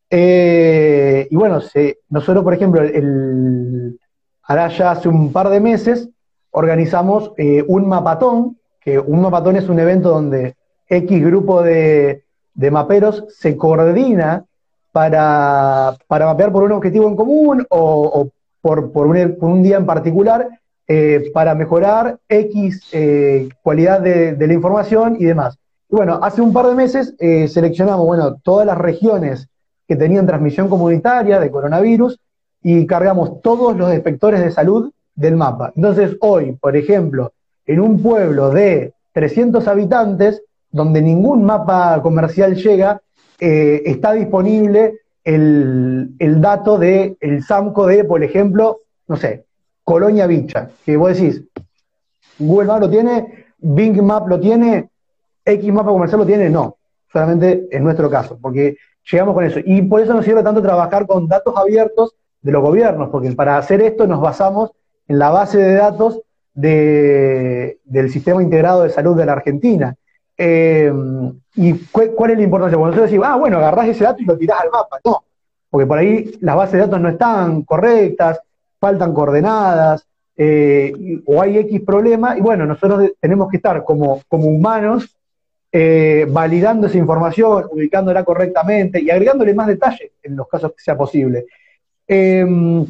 y 0.09 1.35
bueno, 1.35 1.59
nosotros, 2.09 2.43
por 2.43 2.53
ejemplo, 2.53 2.81
el, 2.81 3.99
ahora 4.43 4.67
ya 4.69 4.91
hace 4.91 5.09
un 5.09 5.31
par 5.31 5.49
de 5.49 5.59
meses, 5.59 6.09
organizamos 6.55 7.33
eh, 7.37 7.63
un 7.67 7.87
mapatón, 7.87 8.57
que 8.79 8.97
un 8.97 9.21
mapatón 9.21 9.57
es 9.57 9.67
un 9.67 9.79
evento 9.79 10.09
donde 10.09 10.55
X 10.87 11.25
grupo 11.25 11.61
de, 11.61 12.23
maperos 12.71 13.25
se 13.29 13.57
coordina 13.57 14.45
para, 14.91 15.97
mapear 16.07 16.51
por 16.51 16.63
un 16.63 16.71
objetivo 16.71 17.07
en 17.07 17.15
común 17.15 17.65
o, 17.69 18.29
por, 18.61 18.91
un, 18.95 19.63
día 19.63 19.77
en 19.77 19.85
particular 19.85 20.47
eh, 20.87 21.29
para 21.33 21.53
mejorar 21.55 22.19
X 22.29 22.89
eh, 22.93 23.49
cualidad 23.61 23.99
de, 23.99 24.47
la 24.47 24.53
información 24.53 25.17
y 25.19 25.25
demás. 25.25 25.57
Bueno, 25.89 26.19
hace 26.21 26.41
un 26.41 26.51
par 26.51 26.67
de 26.67 26.75
meses 26.75 27.15
seleccionamos 27.19 28.05
bueno, 28.05 28.35
todas 28.43 28.65
las 28.65 28.77
regiones 28.77 29.47
que 29.87 29.95
tenían 29.95 30.25
transmisión 30.25 30.67
comunitaria 30.67 31.39
de 31.39 31.51
coronavirus 31.51 32.19
y 32.63 32.87
cargamos 32.87 33.41
todos 33.41 33.77
los 33.77 33.93
inspectores 33.93 34.41
de 34.41 34.51
salud 34.51 34.91
del 35.13 35.35
mapa. 35.35 35.71
Entonces, 35.75 36.17
hoy, 36.19 36.53
por 36.53 36.75
ejemplo, 36.75 37.33
en 37.65 37.79
un 37.79 38.01
pueblo 38.01 38.49
de 38.49 38.93
300 39.13 39.67
habitantes, 39.67 40.41
donde 40.71 41.01
ningún 41.01 41.43
mapa 41.43 42.01
comercial 42.01 42.55
llega, 42.55 43.01
eh, 43.39 43.83
está 43.85 44.13
disponible 44.13 44.99
el, 45.23 46.15
dato 46.41 46.77
del 46.77 47.17
el 47.19 47.43
SAMCO 47.43 47.87
de, 47.87 48.03
por 48.03 48.23
ejemplo, 48.23 48.81
no 49.07 49.15
sé, 49.15 49.45
Colonia 49.83 50.27
Vicha, 50.27 50.69
que 50.85 50.97
vos 50.97 51.15
decís, 51.15 51.43
Google 52.39 52.67
Maps 52.67 52.81
lo 52.81 52.89
tiene, 52.89 53.45
Bing 53.59 54.01
Map 54.01 54.27
lo 54.27 54.39
tiene, 54.39 54.89
X 55.45 55.73
mapa 55.73 55.91
comercial 55.91 56.19
lo 56.19 56.25
tiene, 56.25 56.49
no, 56.49 56.77
solamente 57.11 57.67
en 57.71 57.83
nuestro 57.83 58.09
caso, 58.09 58.37
porque 58.41 58.77
llegamos 59.09 59.35
con 59.35 59.45
eso. 59.45 59.59
Y 59.63 59.83
por 59.83 60.01
eso 60.01 60.13
nos 60.13 60.25
sirve 60.25 60.43
tanto 60.43 60.61
trabajar 60.61 61.05
con 61.05 61.27
datos 61.27 61.53
abiertos 61.55 62.15
de 62.41 62.51
los 62.51 62.61
gobiernos, 62.61 63.09
porque 63.09 63.31
para 63.31 63.57
hacer 63.57 63.81
esto 63.81 64.07
nos 64.07 64.21
basamos 64.21 64.71
en 65.07 65.19
la 65.19 65.29
base 65.29 65.57
de 65.57 65.73
datos 65.75 66.21
del 66.53 68.09
Sistema 68.09 68.41
Integrado 68.41 68.83
de 68.83 68.89
Salud 68.89 69.15
de 69.15 69.25
la 69.25 69.33
Argentina. 69.33 69.95
Eh, 70.37 70.91
¿Y 71.55 71.73
cuál 71.91 72.31
es 72.31 72.37
la 72.37 72.43
importancia? 72.43 72.77
Cuando 72.77 72.95
nosotros 72.95 73.09
decimos, 73.09 73.27
ah, 73.29 73.35
bueno, 73.35 73.57
agarrás 73.57 73.87
ese 73.87 74.03
dato 74.03 74.21
y 74.21 74.25
lo 74.25 74.37
tirás 74.37 74.61
al 74.61 74.71
mapa. 74.71 74.99
No, 75.05 75.23
porque 75.69 75.85
por 75.85 75.97
ahí 75.97 76.37
las 76.41 76.55
bases 76.55 76.73
de 76.73 76.79
datos 76.79 77.01
no 77.01 77.09
están 77.09 77.61
correctas, 77.63 78.41
faltan 78.79 79.13
coordenadas, 79.13 80.05
eh, 80.37 81.21
o 81.25 81.41
hay 81.41 81.57
X 81.59 81.81
problema, 81.81 82.37
y 82.37 82.41
bueno, 82.41 82.65
nosotros 82.65 83.11
tenemos 83.19 83.49
que 83.49 83.57
estar 83.57 83.83
como, 83.83 84.21
como 84.27 84.47
humanos 84.47 85.15
eh, 85.71 86.25
validando 86.29 86.87
esa 86.87 86.97
información, 86.97 87.65
ubicándola 87.71 88.23
correctamente 88.23 89.01
y 89.01 89.09
agregándole 89.09 89.53
más 89.53 89.67
detalle 89.67 90.13
en 90.23 90.35
los 90.35 90.47
casos 90.47 90.71
que 90.71 90.81
sea 90.81 90.97
posible. 90.97 91.45
Em, 92.07 92.85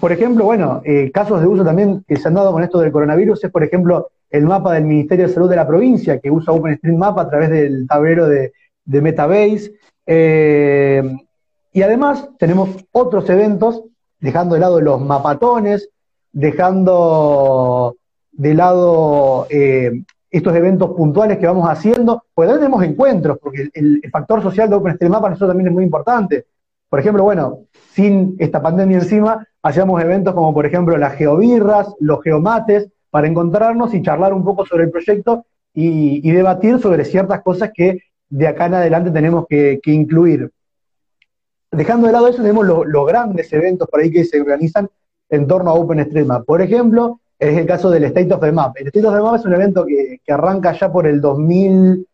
por 0.00 0.12
ejemplo, 0.12 0.44
bueno, 0.44 0.82
eh, 0.84 1.10
casos 1.10 1.40
de 1.40 1.46
uso 1.46 1.64
también 1.64 2.04
que 2.06 2.16
se 2.16 2.28
han 2.28 2.34
dado 2.34 2.52
con 2.52 2.62
esto 2.62 2.78
del 2.78 2.92
coronavirus 2.92 3.44
es, 3.44 3.50
por 3.50 3.64
ejemplo, 3.64 4.10
el 4.30 4.44
mapa 4.44 4.74
del 4.74 4.84
Ministerio 4.84 5.26
de 5.26 5.32
Salud 5.32 5.48
de 5.48 5.56
la 5.56 5.66
provincia, 5.66 6.20
que 6.20 6.30
usa 6.30 6.52
OpenStreetMap 6.52 7.18
a 7.18 7.28
través 7.28 7.50
del 7.50 7.86
tablero 7.88 8.28
de, 8.28 8.52
Metabase. 8.84 9.72
y 11.72 11.82
además 11.82 12.28
tenemos 12.38 12.70
otros 12.92 13.28
eventos, 13.30 13.82
dejando 14.20 14.54
de 14.54 14.60
lado 14.60 14.80
los 14.80 15.00
mapatones, 15.00 15.90
dejando 16.32 17.96
de 18.32 18.54
lado 18.54 19.46
eh, 19.50 20.04
estos 20.30 20.54
eventos 20.54 20.90
puntuales 20.90 21.38
que 21.38 21.46
vamos 21.46 21.68
haciendo, 21.68 22.24
pues 22.34 22.52
tenemos 22.52 22.82
encuentros, 22.82 23.38
porque 23.40 23.70
el, 23.72 24.02
factor 24.12 24.42
social 24.42 24.68
de 24.68 24.76
OpenStreetMap 24.76 25.20
para 25.20 25.30
nosotros 25.30 25.50
también 25.50 25.68
es 25.68 25.74
muy 25.74 25.84
importante. 25.84 26.46
Por 26.88 27.00
ejemplo, 27.00 27.22
bueno, 27.24 27.60
sin 27.92 28.36
esta 28.38 28.60
pandemia 28.60 28.98
encima, 28.98 29.46
hacíamos 29.62 30.02
eventos 30.02 30.34
como 30.34 30.52
por 30.54 30.66
ejemplo 30.66 30.96
las 30.96 31.14
geobirras, 31.14 31.94
los 32.00 32.22
geomates, 32.22 32.88
para 33.10 33.26
encontrarnos 33.26 33.94
y 33.94 34.02
charlar 34.02 34.34
un 34.34 34.44
poco 34.44 34.66
sobre 34.66 34.84
el 34.84 34.90
proyecto 34.90 35.46
y, 35.74 36.30
debatir 36.30 36.78
sobre 36.80 37.04
ciertas 37.04 37.42
cosas 37.42 37.70
que 37.74 38.02
de 38.28 38.48
acá 38.48 38.66
en 38.66 38.74
adelante 38.74 39.10
tenemos 39.10 39.46
que, 39.48 39.80
incluir. 39.84 40.50
Dejando 41.70 42.06
de 42.06 42.12
lado 42.12 42.28
eso, 42.28 42.42
tenemos 42.42 42.66
los 42.66 43.06
grandes 43.06 43.52
eventos 43.52 43.88
por 43.88 44.00
ahí 44.00 44.10
que 44.10 44.24
se 44.24 44.40
organizan 44.40 44.88
en 45.30 45.46
torno 45.46 45.70
a 45.70 45.74
OpenStreetMap. 45.74 46.44
Por 46.44 46.60
ejemplo, 46.62 47.20
es 47.38 47.56
el 47.56 47.66
caso 47.66 47.90
del 47.90 48.04
State 48.04 48.32
of 48.32 48.40
the 48.40 48.52
Map. 48.52 48.76
El 48.76 48.86
State 48.88 49.06
of 49.06 49.14
the 49.14 49.20
Map 49.20 49.36
es 49.36 49.44
un 49.44 49.54
evento 49.54 49.86
que, 49.86 50.20
arranca 50.28 50.72
ya 50.72 50.90
por 50.90 51.06
el 51.06 51.20
2000, 51.20 52.06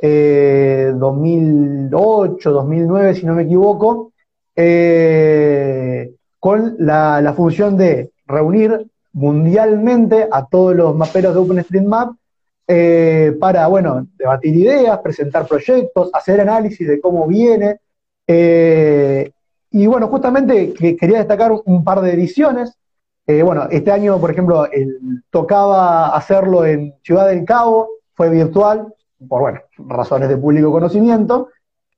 2008, 0.00 2.50
2009, 2.50 3.14
si 3.14 3.26
no 3.26 3.34
me 3.34 3.42
equivoco, 3.42 4.12
eh, 4.56 6.12
con 6.38 6.76
la, 6.78 7.32
función 7.36 7.76
de 7.76 8.10
reunir 8.26 8.86
mundialmente 9.12 10.26
a 10.30 10.46
todos 10.46 10.74
los 10.74 10.96
maperos 10.96 11.34
de 11.34 11.40
OpenStreetMap 11.40 12.14
eh, 12.66 13.36
para, 13.38 13.66
bueno, 13.66 14.06
debatir 14.16 14.56
ideas, 14.56 14.98
presentar 15.00 15.46
proyectos, 15.46 16.10
hacer 16.12 16.40
análisis 16.40 16.86
de 16.86 17.00
cómo 17.00 17.26
viene, 17.26 17.80
eh, 18.26 19.30
y 19.72 19.86
bueno, 19.86 20.08
justamente 20.08 20.72
quería 20.72 21.18
destacar 21.18 21.52
un 21.64 21.84
par 21.84 22.00
de 22.00 22.12
ediciones. 22.12 22.76
Eh, 23.30 23.44
bueno, 23.44 23.68
este 23.70 23.92
año, 23.92 24.18
por 24.18 24.32
ejemplo, 24.32 24.66
tocaba 25.30 26.16
hacerlo 26.16 26.66
en 26.66 26.96
Ciudad 27.04 27.28
del 27.28 27.44
Cabo, 27.44 27.88
fue 28.12 28.28
virtual, 28.28 28.92
por 29.28 29.42
bueno, 29.42 29.60
razones 29.78 30.28
de 30.28 30.36
público 30.36 30.72
conocimiento. 30.72 31.48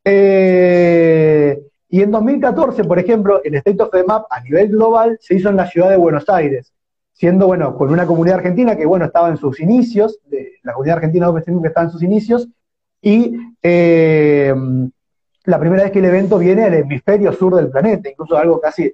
Eh, 0.05 1.59
y 1.89 2.03
en 2.03 2.11
2014, 2.11 2.85
por 2.85 2.99
ejemplo, 2.99 3.41
el 3.43 3.55
State 3.55 3.83
of 3.83 3.91
the 3.93 4.05
Map 4.05 4.27
a 4.29 4.43
nivel 4.43 4.69
global 4.69 5.17
se 5.23 5.35
hizo 5.35 5.49
en 5.49 5.57
la 5.57 5.67
ciudad 5.67 5.89
de 5.89 5.97
Buenos 5.97 6.29
Aires, 6.29 6.71
siendo, 7.15 7.47
bueno, 7.47 7.79
con 7.79 7.91
una 7.91 8.07
comunidad 8.07 8.37
argentina 8.37 8.77
que, 8.77 8.85
bueno, 8.85 9.07
estaba 9.07 9.31
en 9.31 9.39
sus 9.39 9.59
inicios, 9.59 10.19
de, 10.27 10.57
la 10.63 10.75
comunidad 10.75 10.99
argentina 10.99 11.33
que 11.33 11.69
estaba 11.69 11.87
en 11.87 11.93
sus 11.93 12.03
inicios, 12.03 12.47
y 13.01 13.35
eh, 13.63 14.55
la 15.45 15.59
primera 15.59 15.85
vez 15.85 15.93
que 15.93 16.01
el 16.01 16.05
evento 16.05 16.37
viene 16.37 16.65
al 16.65 16.75
hemisferio 16.75 17.33
sur 17.33 17.55
del 17.55 17.71
planeta, 17.71 18.11
incluso 18.11 18.37
algo 18.37 18.61
casi 18.61 18.93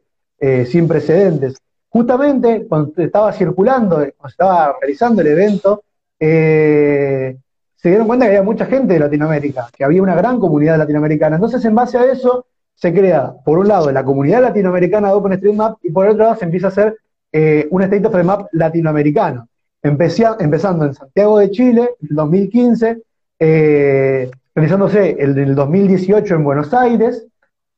sin 0.66 0.86
precedentes. 0.86 1.60
Justamente 1.90 2.66
cuando 2.68 2.92
estaba 2.96 3.32
circulando, 3.32 3.96
cuando 3.96 4.28
estaba 4.28 4.76
realizando 4.80 5.22
el 5.22 5.28
evento, 5.28 5.82
eh, 6.20 7.36
se 7.76 7.88
dieron 7.88 8.06
cuenta 8.06 8.26
que 8.26 8.30
había 8.30 8.42
mucha 8.42 8.66
gente 8.66 8.94
de 8.94 9.00
Latinoamérica, 9.00 9.68
que 9.74 9.84
había 9.84 10.02
una 10.02 10.14
gran 10.14 10.38
comunidad 10.38 10.78
latinoamericana. 10.78 11.36
Entonces, 11.36 11.64
en 11.64 11.74
base 11.74 11.96
a 11.96 12.04
eso, 12.10 12.46
se 12.74 12.92
crea, 12.92 13.32
por 13.44 13.58
un 13.58 13.68
lado, 13.68 13.90
la 13.90 14.04
comunidad 14.04 14.42
latinoamericana 14.42 15.08
de 15.08 15.14
OpenStreetMap 15.14 15.78
y 15.82 15.90
por 15.90 16.06
otro 16.06 16.24
lado 16.24 16.36
se 16.36 16.44
empieza 16.44 16.66
a 16.66 16.70
hacer 16.70 16.96
eh, 17.32 17.66
un 17.70 17.82
State 17.82 18.06
of 18.06 18.14
the 18.14 18.22
Map 18.22 18.46
latinoamericano. 18.52 19.48
empezando 19.82 20.84
en 20.84 20.94
Santiago 20.94 21.38
de 21.38 21.50
Chile, 21.50 21.90
en 22.00 22.08
el 22.10 22.16
2015, 22.16 23.02
eh, 23.38 24.30
realizándose 24.54 25.16
el 25.18 25.34
del 25.34 25.54
2018 25.54 26.34
en 26.34 26.44
Buenos 26.44 26.74
Aires, 26.74 27.26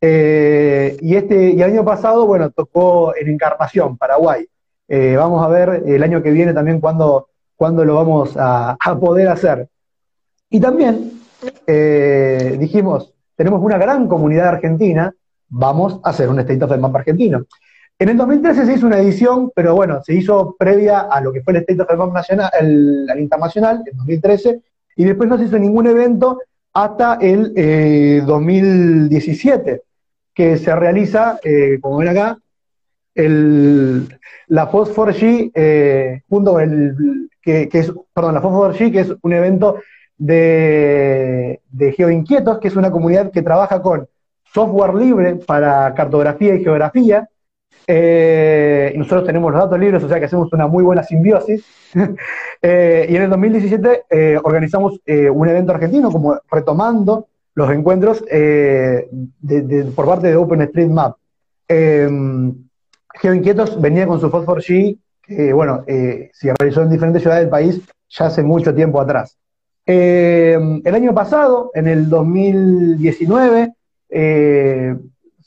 eh, 0.01 0.97
y 1.01 1.17
este 1.17 1.51
y 1.51 1.63
el 1.63 1.71
año 1.71 1.85
pasado, 1.85 2.27
bueno, 2.27 2.51
tocó 2.51 3.15
en 3.17 3.29
Encarnación, 3.29 3.97
Paraguay. 3.97 4.47
Eh, 4.89 5.15
vamos 5.17 5.45
a 5.45 5.49
ver 5.49 5.85
el 5.87 6.03
año 6.03 6.23
que 6.23 6.31
viene 6.31 6.53
también 6.53 6.81
cuándo, 6.81 7.29
lo 7.59 7.95
vamos 7.95 8.35
a, 8.37 8.77
poder 8.99 9.29
hacer. 9.29 9.69
Y 10.49 10.59
también 10.59 11.13
eh, 11.67 12.57
dijimos, 12.59 13.15
tenemos 13.37 13.63
una 13.63 13.79
gran 13.79 14.09
comunidad 14.09 14.49
argentina, 14.49 15.15
vamos 15.49 16.01
a 16.03 16.11
hacer 16.11 16.29
un 16.29 16.41
State 16.41 16.65
of 16.65 16.71
the 16.71 16.77
Map 16.77 16.97
argentino. 16.97 17.45
En 17.99 18.09
el 18.09 18.17
2013 18.17 18.67
se 18.67 18.73
hizo 18.73 18.87
una 18.87 18.99
edición, 18.99 19.53
pero 19.55 19.75
bueno, 19.75 20.03
se 20.03 20.15
hizo 20.15 20.57
previa 20.59 21.01
a 21.01 21.21
lo 21.21 21.33
que 21.33 21.43
fue 21.43 21.53
el 21.53 21.59
State 21.61 21.83
of 21.83 21.89
the 21.89 21.97
Map 21.97 22.13
nacional, 22.13 22.51
el, 22.59 23.07
el 23.09 23.21
internacional, 23.21 23.85
en 23.87 23.97
2013, 23.97 24.61
y 24.97 25.05
después 25.05 25.29
no 25.29 25.39
se 25.39 25.45
hizo 25.45 25.59
ningún 25.59 25.87
evento 25.87 26.39
hasta 26.73 27.19
el 27.21 28.25
2017, 28.27 29.71
eh, 29.71 29.83
que 30.41 30.57
se 30.57 30.75
realiza, 30.75 31.39
eh, 31.45 31.79
como 31.83 31.99
ven 31.99 32.09
acá, 32.09 32.39
el, 33.15 34.09
la 34.47 34.71
Phosphor-G, 34.71 35.53
eh, 35.55 36.23
junto 36.31 36.53
con 36.55 36.63
el, 36.63 37.29
que, 37.43 37.69
es, 37.71 37.93
perdón, 38.15 38.33
la 38.33 38.41
Phosphor-G, 38.41 38.91
que 38.91 39.01
es 39.01 39.15
un 39.21 39.33
evento 39.35 39.77
de, 40.17 41.61
de 41.69 41.93
geoinquietos, 41.93 42.59
que 42.59 42.69
es 42.69 42.77
una 42.77 42.91
comunidad 42.91 43.31
que 43.31 43.43
trabaja 43.43 43.83
con 43.83 44.09
software 44.45 44.95
libre 44.95 45.35
para 45.35 45.93
cartografía 45.93 46.55
y 46.55 46.65
geografía, 46.65 47.29
eh, 47.87 48.93
y 48.95 48.99
nosotros 48.99 49.27
tenemos 49.27 49.53
los 49.53 49.61
datos 49.61 49.79
libres, 49.79 50.03
o 50.03 50.09
sea 50.09 50.19
que 50.19 50.25
hacemos 50.25 50.51
una 50.55 50.67
muy 50.67 50.83
buena 50.83 51.03
simbiosis. 51.03 51.67
Eh, 52.63 53.07
y 53.09 53.17
en 53.17 53.23
el 53.23 53.31
2017 53.31 54.03
eh, 54.11 54.39
organizamos 54.45 55.01
un 55.07 55.49
evento 55.49 55.73
argentino, 55.73 56.11
como 56.11 56.39
retomando 56.51 57.30
los 57.55 57.71
encuentros 57.71 58.25
por 59.95 60.07
parte 60.07 60.29
de 60.29 60.37
OpenStreetMap. 60.37 61.17
GeoInquietos 63.15 63.81
venía 63.81 64.07
con 64.07 64.21
su 64.21 64.31
Phosphor 64.31 64.63
G, 64.63 64.99
que 65.23 65.53
bueno, 65.53 65.85
se 65.87 66.55
realizó 66.59 66.83
en 66.83 66.91
diferentes 66.91 67.23
ciudades 67.23 67.45
del 67.45 67.51
país 67.51 67.81
ya 68.09 68.27
hace 68.27 68.43
mucho 68.43 68.75
tiempo 68.75 69.01
atrás. 69.01 69.37
el 69.87 70.95
año 70.95 71.15
pasado, 71.15 71.71
en 71.75 71.87
el 71.87 72.09
2019, 72.09 73.73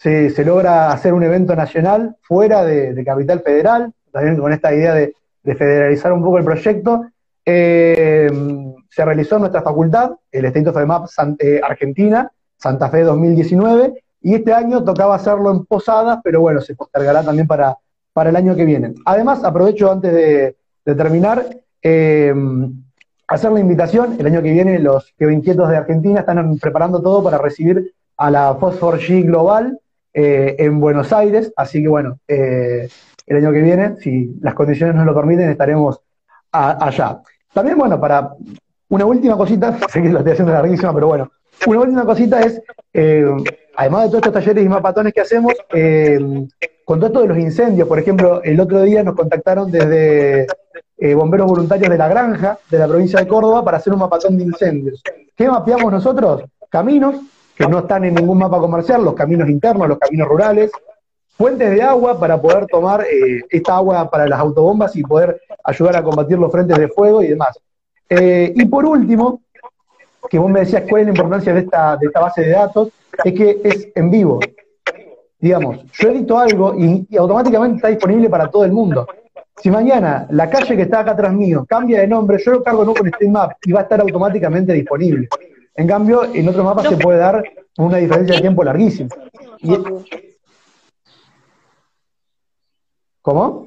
se, 0.03 0.45
logra 0.45 0.91
hacer 0.91 1.13
un 1.13 1.23
evento 1.23 1.55
nacional 1.55 2.17
fuera 2.21 2.63
de, 2.65 3.03
Capital 3.05 3.41
Federal, 3.41 3.93
también 4.11 4.37
con 4.37 4.51
esta 4.51 4.73
idea 4.73 4.93
de, 4.93 5.15
federalizar 5.43 6.13
un 6.13 6.23
poco 6.23 6.37
el 6.37 6.45
proyecto. 6.45 7.05
Eh, 7.45 8.29
se 8.89 9.06
realizó 9.06 9.36
en 9.36 9.41
nuestra 9.41 9.62
facultad, 9.62 10.12
el 10.32 10.45
State 10.45 10.69
of 10.69 10.86
Map 10.86 11.08
Argentina, 11.63 12.32
Santa 12.58 12.89
Fe 12.89 13.01
2019, 13.01 14.03
y 14.21 14.36
este 14.36 14.53
año 14.53 14.84
tocaba 14.84 15.15
hacerlo 15.15 15.51
en 15.51 15.65
Posadas, 15.65 16.19
pero 16.23 16.41
bueno, 16.41 16.62
se 16.62 16.75
postergará 16.75 17.23
también 17.23 17.47
para, 17.47 17.77
para 18.13 18.29
el 18.29 18.36
año 18.36 18.56
que 18.56 18.65
viene. 18.65 18.93
Además, 19.06 19.43
aprovecho 19.43 19.91
antes 19.91 20.13
de, 20.13 20.56
terminar, 20.86 21.45
eh, 21.82 22.34
hacer 23.27 23.51
la 23.51 23.60
invitación, 23.60 24.15
el 24.19 24.25
año 24.27 24.41
que 24.41 24.51
viene 24.51 24.79
los 24.79 25.13
inquietos 25.19 25.69
de 25.69 25.77
Argentina 25.77 26.21
están 26.21 26.58
preparando 26.60 27.01
todo 27.01 27.23
para 27.23 27.38
recibir 27.38 27.93
a 28.17 28.29
la 28.32 28.58
Phosphor 28.58 28.99
G 28.99 29.25
Global, 29.25 29.79
eh, 30.15 30.56
en 30.60 30.79
Buenos 30.79 31.12
Aires, 31.12 31.51
así 31.56 31.82
que 31.82 31.88
bueno, 31.88 32.19
eh, 32.27 32.88
el 33.25 33.38
año 33.38 33.51
que 33.51 33.62
viene, 33.62 33.95
si 33.97 34.36
las 34.41 34.53
condiciones 34.53 34.95
nos 34.95 35.08
lo 35.08 35.15
permiten, 35.15 35.49
estaremos 35.49 36.01
allá. 36.51 37.21
También, 37.53 37.77
bueno, 37.77 37.99
para 37.99 38.33
una 38.89 39.05
última 39.05 39.37
cosita, 39.37 39.77
sé 39.89 40.01
que 40.01 40.09
lo 40.09 40.19
estoy 40.19 40.33
haciendo 40.33 40.53
larguísima, 40.53 40.93
pero 40.93 41.07
bueno, 41.07 41.31
una 41.67 41.79
última 41.79 42.05
cosita 42.05 42.41
es, 42.41 42.61
eh, 42.93 43.25
además 43.75 44.03
de 44.03 44.07
todos 44.09 44.21
estos 44.25 44.33
talleres 44.33 44.65
y 44.65 44.69
mapatones 44.69 45.13
que 45.13 45.21
hacemos, 45.21 45.53
eh, 45.73 46.19
con 46.83 46.99
todo 46.99 47.07
esto 47.07 47.21
de 47.21 47.27
los 47.27 47.37
incendios, 47.37 47.87
por 47.87 47.99
ejemplo, 47.99 48.41
el 48.43 48.59
otro 48.59 48.81
día 48.81 49.03
nos 49.03 49.15
contactaron 49.15 49.71
desde 49.71 50.47
eh, 50.97 51.13
bomberos 51.13 51.47
voluntarios 51.47 51.89
de 51.89 51.97
la 51.97 52.07
granja 52.07 52.57
de 52.69 52.77
la 52.77 52.87
provincia 52.87 53.19
de 53.19 53.27
Córdoba 53.27 53.63
para 53.63 53.77
hacer 53.77 53.93
un 53.93 53.99
mapatón 53.99 54.37
de 54.37 54.43
incendios. 54.43 55.01
¿Qué 55.35 55.47
mapeamos 55.47 55.91
nosotros? 55.91 56.43
Caminos 56.69 57.15
que 57.55 57.67
no 57.67 57.79
están 57.79 58.03
en 58.03 58.15
ningún 58.15 58.39
mapa 58.39 58.59
comercial, 58.59 59.03
los 59.03 59.13
caminos 59.13 59.47
internos, 59.47 59.87
los 59.87 59.99
caminos 59.99 60.27
rurales, 60.27 60.71
fuentes 61.35 61.71
de 61.71 61.81
agua 61.81 62.19
para 62.19 62.41
poder 62.41 62.67
tomar 62.67 63.05
esta 63.49 63.75
agua 63.75 64.09
para 64.09 64.27
las 64.27 64.39
autobombas 64.39 64.95
y 64.95 65.03
poder 65.03 65.41
ayudar 65.63 65.97
a 65.97 66.03
combatir 66.03 66.37
los 66.37 66.51
frentes 66.51 66.77
de 66.77 66.87
fuego 66.87 67.23
y 67.23 67.29
demás. 67.29 67.59
y 68.09 68.65
por 68.65 68.85
último, 68.85 69.41
que 70.29 70.39
vos 70.39 70.49
me 70.49 70.61
decías 70.61 70.83
cuál 70.89 71.01
es 71.01 71.07
la 71.07 71.13
importancia 71.13 71.53
de 71.53 71.59
esta, 71.61 71.97
de 71.97 72.07
esta 72.07 72.19
base 72.19 72.41
de 72.41 72.49
datos, 72.49 72.89
es 73.23 73.33
que 73.33 73.61
es 73.63 73.89
en 73.95 74.09
vivo. 74.09 74.39
Digamos, 75.39 75.79
yo 75.91 76.09
edito 76.09 76.39
algo 76.39 76.73
y, 76.77 77.05
automáticamente 77.17 77.75
está 77.77 77.87
disponible 77.89 78.29
para 78.29 78.49
todo 78.49 78.63
el 78.65 78.71
mundo. 78.71 79.05
Si 79.57 79.69
mañana 79.69 80.25
la 80.29 80.49
calle 80.49 80.75
que 80.75 80.83
está 80.83 80.99
acá 80.99 81.11
atrás 81.11 81.33
mío 81.33 81.65
cambia 81.67 81.99
de 81.99 82.07
nombre, 82.07 82.37
yo 82.43 82.51
lo 82.51 82.63
cargo 82.63 82.85
no 82.85 82.93
con 82.93 83.07
StreamMap 83.07 83.51
y 83.65 83.71
va 83.71 83.81
a 83.81 83.83
estar 83.83 84.01
automáticamente 84.01 84.73
disponible. 84.73 85.27
En 85.75 85.87
cambio, 85.87 86.23
en 86.33 86.47
otros 86.47 86.63
mapas 86.63 86.87
se 86.87 86.97
puede 86.97 87.19
dar 87.19 87.43
una 87.77 87.97
diferencia 87.97 88.35
de 88.35 88.41
tiempo 88.41 88.63
larguísima. 88.63 89.09
¿Cómo? 93.23 93.65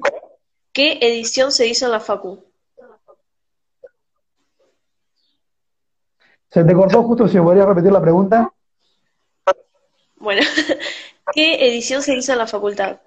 ¿Qué 0.71 0.99
edición 1.01 1.51
se 1.51 1.65
hizo 1.65 1.85
en 1.85 1.91
la 1.91 1.99
Facu? 1.99 2.45
Se 6.51 6.63
te 6.63 6.73
cortó 6.75 7.01
justo, 7.01 7.27
si 7.27 7.37
me 7.37 7.43
podrías 7.43 7.65
repetir 7.65 7.91
la 7.91 8.01
pregunta. 8.01 8.53
Bueno, 10.17 10.43
¿qué 11.33 11.67
edición 11.67 12.03
se 12.03 12.13
hizo 12.13 12.33
en 12.33 12.37
la 12.37 12.45
facultad? 12.45 12.99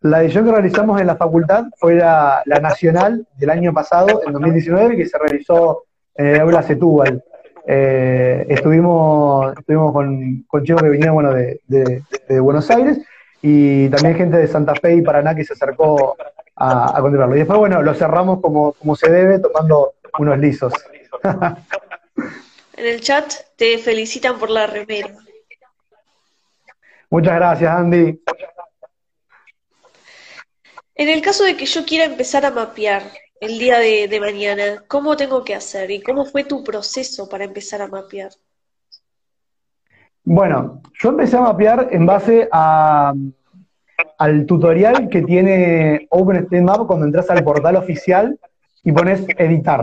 La 0.00 0.22
edición 0.22 0.44
que 0.44 0.52
realizamos 0.52 1.00
en 1.00 1.08
la 1.08 1.16
facultad 1.16 1.64
fue 1.76 1.96
la, 1.96 2.44
nacional 2.62 3.26
del 3.36 3.50
año 3.50 3.74
pasado, 3.74 4.22
en 4.24 4.32
2019, 4.32 4.96
que 4.96 5.06
se 5.06 5.18
realizó 5.18 5.86
en 6.14 6.26
el 6.26 6.40
aula 6.40 6.62
Setúbal. 6.62 7.24
Eh, 7.66 8.46
estuvimos 8.48 9.58
estuvimos 9.58 9.92
con, 9.92 10.44
con, 10.46 10.62
chicos 10.62 10.82
que 10.82 10.88
vinieron 10.90 11.14
bueno, 11.14 11.32
de, 11.32 12.40
Buenos 12.40 12.70
Aires 12.70 13.00
y 13.46 13.90
también 13.90 14.16
gente 14.16 14.38
de 14.38 14.48
Santa 14.48 14.74
Fe 14.74 14.94
y 14.94 15.02
Paraná 15.02 15.34
que 15.34 15.44
se 15.44 15.52
acercó 15.52 16.16
a, 16.56 16.96
a 16.96 17.00
continuarlo. 17.02 17.36
Y 17.36 17.40
después, 17.40 17.58
bueno, 17.58 17.82
lo 17.82 17.92
cerramos 17.92 18.40
como, 18.40 18.72
como 18.72 18.96
se 18.96 19.10
debe, 19.10 19.38
tomando 19.38 19.96
unos 20.18 20.38
lisos. 20.38 20.72
en 22.76 22.86
el 22.86 23.02
chat 23.02 23.30
te 23.56 23.76
felicitan 23.76 24.38
por 24.38 24.48
la 24.48 24.66
remera. 24.66 25.14
Muchas 27.10 27.34
gracias, 27.34 27.70
Andy. 27.70 28.18
En 30.94 31.08
el 31.10 31.20
caso 31.20 31.44
de 31.44 31.54
que 31.54 31.66
yo 31.66 31.84
quiera 31.84 32.06
empezar 32.06 32.46
a 32.46 32.50
mapear 32.50 33.02
el 33.40 33.58
día 33.58 33.78
de, 33.78 34.20
mañana, 34.20 34.84
¿cómo 34.88 35.18
tengo 35.18 35.44
que 35.44 35.54
hacer? 35.54 35.90
¿Y 35.90 36.00
cómo 36.00 36.24
fue 36.24 36.44
tu 36.44 36.64
proceso 36.64 37.28
para 37.28 37.44
empezar 37.44 37.82
a 37.82 37.88
mapear? 37.88 38.30
Bueno, 40.24 40.80
yo 40.94 41.10
empecé 41.10 41.36
a 41.36 41.42
mapear 41.42 41.88
en 41.90 42.06
base 42.06 42.48
a, 42.50 43.12
al 44.18 44.46
tutorial 44.46 45.10
que 45.10 45.20
tiene 45.20 46.06
OpenStreetMap 46.08 46.86
cuando 46.86 47.04
entras 47.04 47.28
al 47.28 47.44
portal 47.44 47.76
oficial 47.76 48.38
y 48.82 48.92
pones 48.92 49.26
editar. 49.36 49.82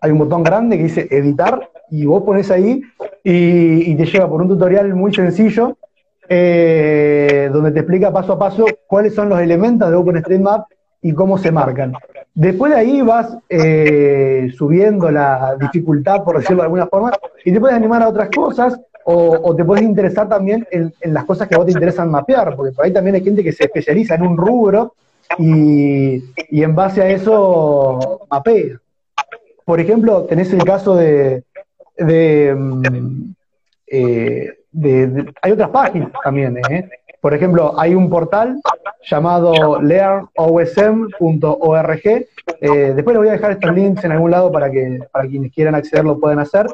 Hay 0.00 0.10
un 0.10 0.18
botón 0.18 0.42
grande 0.42 0.78
que 0.78 0.84
dice 0.84 1.08
editar 1.10 1.70
y 1.90 2.06
vos 2.06 2.22
pones 2.22 2.50
ahí 2.50 2.80
y, 3.22 3.94
te 3.94 4.06
lleva 4.06 4.28
por 4.30 4.40
un 4.40 4.48
tutorial 4.48 4.94
muy 4.94 5.14
sencillo 5.14 5.76
eh, 6.26 7.50
donde 7.52 7.72
te 7.72 7.80
explica 7.80 8.10
paso 8.10 8.32
a 8.32 8.38
paso 8.38 8.64
cuáles 8.86 9.14
son 9.14 9.28
los 9.28 9.40
elementos 9.40 9.90
de 9.90 9.96
OpenStreetMap 9.96 10.64
y 11.02 11.12
cómo 11.12 11.36
se 11.36 11.52
marcan. 11.52 11.92
Después 12.34 12.72
de 12.72 12.78
ahí 12.78 13.02
vas 13.02 13.36
eh, 13.50 14.50
subiendo 14.56 15.10
la 15.10 15.54
dificultad, 15.60 16.24
por 16.24 16.38
decirlo 16.38 16.62
de 16.62 16.66
alguna 16.66 16.86
forma, 16.86 17.12
y 17.44 17.52
te 17.52 17.60
puedes 17.60 17.76
animar 17.76 18.02
a 18.02 18.08
otras 18.08 18.30
cosas 18.34 18.80
o, 19.04 19.54
te 19.56 19.64
puedes 19.64 19.84
interesar 19.84 20.28
también 20.28 20.66
en, 20.70 20.92
las 21.02 21.24
cosas 21.24 21.48
que 21.48 21.54
a 21.54 21.58
vos 21.58 21.66
te 21.66 21.72
interesan 21.72 22.10
mapear, 22.10 22.54
porque 22.56 22.72
por 22.72 22.84
ahí 22.84 22.92
también 22.92 23.16
hay 23.16 23.24
gente 23.24 23.42
que 23.42 23.52
se 23.52 23.64
especializa 23.64 24.14
en 24.14 24.22
un 24.22 24.36
rubro 24.36 24.94
y, 25.38 26.22
en 26.50 26.74
base 26.74 27.02
a 27.02 27.08
eso 27.08 28.26
mapea. 28.30 28.78
Por 29.64 29.80
ejemplo, 29.80 30.24
tenés 30.24 30.52
el 30.52 30.64
caso 30.64 30.96
de, 30.96 31.44
de, 31.96 32.54
mm, 32.56 33.34
eh, 33.86 34.58
hay 35.42 35.52
otras 35.52 35.70
páginas 35.70 36.10
también, 36.22 36.58
¿eh? 36.70 36.88
Por 37.20 37.34
ejemplo, 37.34 37.74
hay 37.78 37.94
un 37.94 38.10
portal 38.10 38.60
llamado 39.08 39.80
learnosm.org. 39.80 42.00
Eh, 42.04 42.26
después 42.96 43.14
les 43.14 43.18
voy 43.18 43.28
a 43.28 43.32
dejar 43.32 43.52
estos 43.52 43.72
links 43.72 44.02
en 44.02 44.10
algún 44.10 44.32
lado 44.32 44.50
para 44.50 44.68
que 44.70 44.98
para 45.12 45.28
quienes 45.28 45.52
quieran 45.52 45.76
acceder 45.76 46.04
lo 46.04 46.18
puedan 46.18 46.40
hacer, 46.40 46.66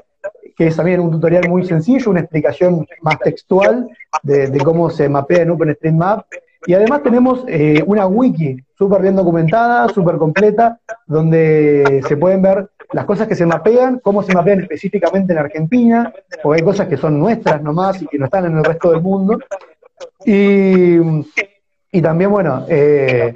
que 0.56 0.66
es 0.66 0.76
también 0.76 1.00
un 1.00 1.10
tutorial 1.10 1.48
muy 1.48 1.64
sencillo, 1.64 2.10
una 2.10 2.20
explicación 2.20 2.86
más 3.02 3.18
textual 3.20 3.88
de, 4.22 4.58
cómo 4.64 4.90
se 4.90 5.08
mapea 5.08 5.42
en 5.42 5.50
OpenStreetMap 5.50 6.26
y 6.66 6.74
además 6.74 7.02
tenemos 7.02 7.44
eh, 7.46 7.82
una 7.86 8.06
wiki 8.06 8.56
súper 8.76 9.02
bien 9.02 9.16
documentada, 9.16 9.88
súper 9.88 10.16
completa, 10.16 10.80
donde 11.06 12.02
se 12.06 12.16
pueden 12.16 12.42
ver 12.42 12.68
las 12.92 13.04
cosas 13.04 13.28
que 13.28 13.34
se 13.34 13.46
mapean, 13.46 14.00
cómo 14.02 14.22
se 14.22 14.34
mapean 14.34 14.60
específicamente 14.60 15.32
en 15.32 15.38
Argentina, 15.38 16.12
porque 16.42 16.60
hay 16.60 16.64
cosas 16.64 16.88
que 16.88 16.96
son 16.96 17.18
nuestras 17.18 17.62
nomás 17.62 18.02
y 18.02 18.06
que 18.06 18.18
no 18.18 18.24
están 18.24 18.46
en 18.46 18.58
el 18.58 18.64
resto 18.64 18.90
del 18.90 19.02
mundo. 19.02 19.38
Y, 20.24 20.98
también, 22.02 22.30
bueno, 22.30 22.64
eh, 22.68 23.34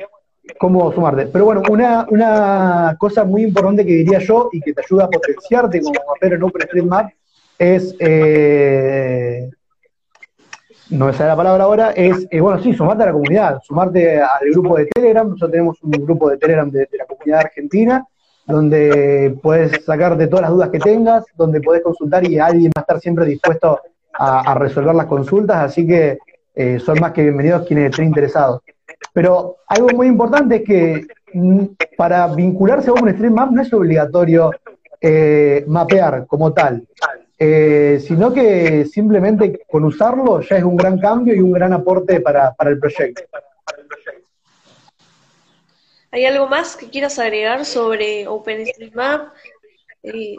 cómo 0.62 0.92
sumarte. 0.92 1.26
Pero 1.26 1.44
bueno, 1.44 1.62
una, 1.68 2.06
una 2.08 2.96
cosa 2.96 3.24
muy 3.24 3.42
importante 3.42 3.84
que 3.84 3.94
diría 3.94 4.20
yo 4.20 4.48
y 4.52 4.60
que 4.60 4.72
te 4.72 4.80
ayuda 4.80 5.06
a 5.06 5.10
potenciarte 5.10 5.80
como 5.80 5.98
mapero 6.08 6.36
en 6.36 6.42
OpenStreetMap 6.44 7.10
es 7.58 7.96
eh, 7.98 9.50
no 10.90 11.06
me 11.06 11.12
sale 11.14 11.30
la 11.30 11.36
palabra 11.36 11.64
ahora, 11.64 11.90
es, 11.90 12.28
eh, 12.30 12.40
bueno, 12.40 12.62
sí, 12.62 12.74
sumarte 12.74 13.02
a 13.02 13.06
la 13.06 13.12
comunidad, 13.12 13.60
sumarte 13.64 14.20
al 14.20 14.50
grupo 14.52 14.76
de 14.76 14.86
Telegram. 14.86 15.26
Nosotros 15.26 15.50
tenemos 15.50 15.82
un 15.82 15.90
grupo 15.90 16.30
de 16.30 16.36
Telegram 16.36 16.70
de, 16.70 16.88
la 16.96 17.06
comunidad 17.06 17.40
argentina, 17.40 18.06
donde 18.46 19.36
puedes 19.42 19.84
sacarte 19.84 20.28
todas 20.28 20.42
las 20.42 20.50
dudas 20.52 20.68
que 20.68 20.78
tengas, 20.78 21.24
donde 21.36 21.60
puedes 21.60 21.82
consultar 21.82 22.24
y 22.24 22.38
alguien 22.38 22.70
va 22.76 22.82
a 22.82 22.82
estar 22.82 23.00
siempre 23.00 23.26
dispuesto 23.26 23.80
a, 24.14 24.54
resolver 24.54 24.94
las 24.94 25.06
consultas, 25.06 25.56
así 25.56 25.86
que 25.88 26.18
eh, 26.54 26.78
son 26.78 27.00
más 27.00 27.10
que 27.10 27.22
bienvenidos 27.22 27.66
quienes 27.66 27.90
estén 27.90 28.06
interesados. 28.06 28.60
Pero 29.12 29.56
algo 29.66 29.88
muy 29.88 30.06
importante 30.06 30.56
es 30.56 30.62
que 30.62 31.06
mm, 31.34 31.64
para 31.96 32.26
vincularse 32.28 32.90
a 32.90 32.94
OpenStreetMap 32.94 33.50
no 33.50 33.62
es 33.62 33.72
obligatorio 33.72 34.50
eh, 35.00 35.64
mapear 35.66 36.26
como 36.26 36.52
tal. 36.52 36.86
Eh, 37.44 37.98
sino 38.06 38.32
que 38.32 38.84
simplemente 38.84 39.64
con 39.68 39.82
usarlo 39.82 40.40
ya 40.42 40.58
es 40.58 40.62
un 40.62 40.76
gran 40.76 41.00
cambio 41.00 41.34
y 41.34 41.40
un 41.40 41.50
gran 41.50 41.72
aporte 41.72 42.20
para, 42.20 42.54
el 42.66 42.78
proyecto. 42.78 43.22
¿Hay 46.12 46.24
algo 46.24 46.46
más 46.46 46.76
que 46.76 46.88
quieras 46.88 47.18
agregar 47.18 47.64
sobre 47.64 48.28
OpenStreetMap? 48.28 49.32
Eh, 50.04 50.36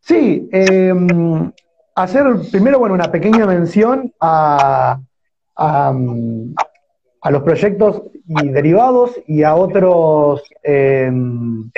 sí, 0.00 0.48
em, 0.50 1.52
hacer 1.94 2.24
primero 2.50 2.78
bueno, 2.78 2.94
una 2.94 3.10
pequeña 3.10 3.46
mención 3.46 4.12
a, 4.20 5.00
a, 5.56 5.92
los 7.30 7.42
proyectos 7.42 8.02
y 8.26 8.48
derivados 8.48 9.20
y 9.26 9.42
a 9.42 9.54
otros 9.54 10.42
em, 10.62 11.70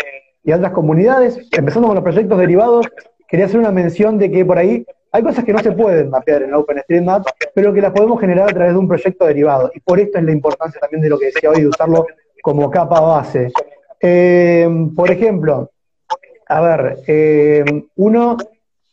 y 0.43 0.53
otras 0.53 0.73
comunidades. 0.73 1.39
Empezando 1.53 1.89
con 1.89 1.97
los 1.97 2.05
proyectos 2.05 2.39
derivados, 2.39 2.87
quería 3.29 3.47
hacer 3.47 3.61
una 3.61 3.73
mención 3.73 4.19
de 4.19 4.31
que 4.31 4.45
por 4.45 4.59
ahí 4.59 4.87
hay 5.13 5.23
cosas 5.23 5.45
que 5.45 5.53
no 5.53 5.61
se 5.61 5.73
pueden 5.73 6.11
mapear 6.11 6.43
en 6.43 6.55
OpenStreetMap, 6.55 7.27
pero 7.55 7.73
que 7.73 7.81
las 7.81 7.93
podemos 7.93 8.21
generar 8.21 8.49
a 8.49 8.53
través 8.53 8.73
de 8.73 8.79
un 8.79 8.89
proyecto 8.89 9.27
derivado. 9.27 9.71
Y 9.75 9.81
por 9.81 10.01
esto 10.01 10.19
es 10.19 10.25
la 10.25 10.33
importancia 10.33 10.81
también 10.81 11.03
de 11.03 11.09
lo 11.09 11.19
que 11.19 11.27
decía 11.27 11.51
hoy, 11.51 11.61
de 11.61 11.69
usarlo 11.69 12.07
como 12.43 12.71
capa 12.71 13.01
base. 13.01 13.53
Eh, 14.01 14.69
por 14.95 15.11
ejemplo, 15.11 15.71
a 16.49 16.61
ver, 16.61 16.99
eh, 17.07 17.65
uno 17.97 18.37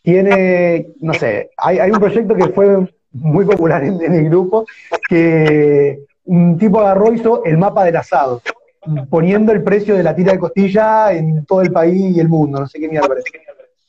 tiene, 0.02 0.88
no 1.00 1.14
sé, 1.14 1.52
hay, 1.58 1.80
hay, 1.80 1.92
un 1.92 2.00
proyecto 2.00 2.36
que 2.36 2.48
fue 2.48 2.88
muy 3.14 3.46
popular 3.46 3.84
en, 3.84 4.02
el 4.02 4.30
grupo, 4.30 4.66
que 5.08 6.00
un 6.26 6.58
tipo 6.58 6.80
agarró 6.80 7.14
hizo 7.14 7.44
el 7.46 7.58
mapa 7.58 7.84
del 7.84 7.98
asado 7.98 8.42
poniendo 9.10 9.52
el 9.52 9.64
precio 9.64 9.96
de 9.96 10.04
la 10.04 10.16
tira 10.16 10.34
de 10.34 10.40
costilla 10.40 11.14
en 11.14 11.46
todo 11.46 11.62
el 11.62 11.72
país 11.72 12.16
y 12.16 12.20
el 12.20 12.28
mundo, 12.28 12.60
no 12.60 12.68
sé 12.68 12.80
qué 12.80 12.90
mierda. 12.90 13.16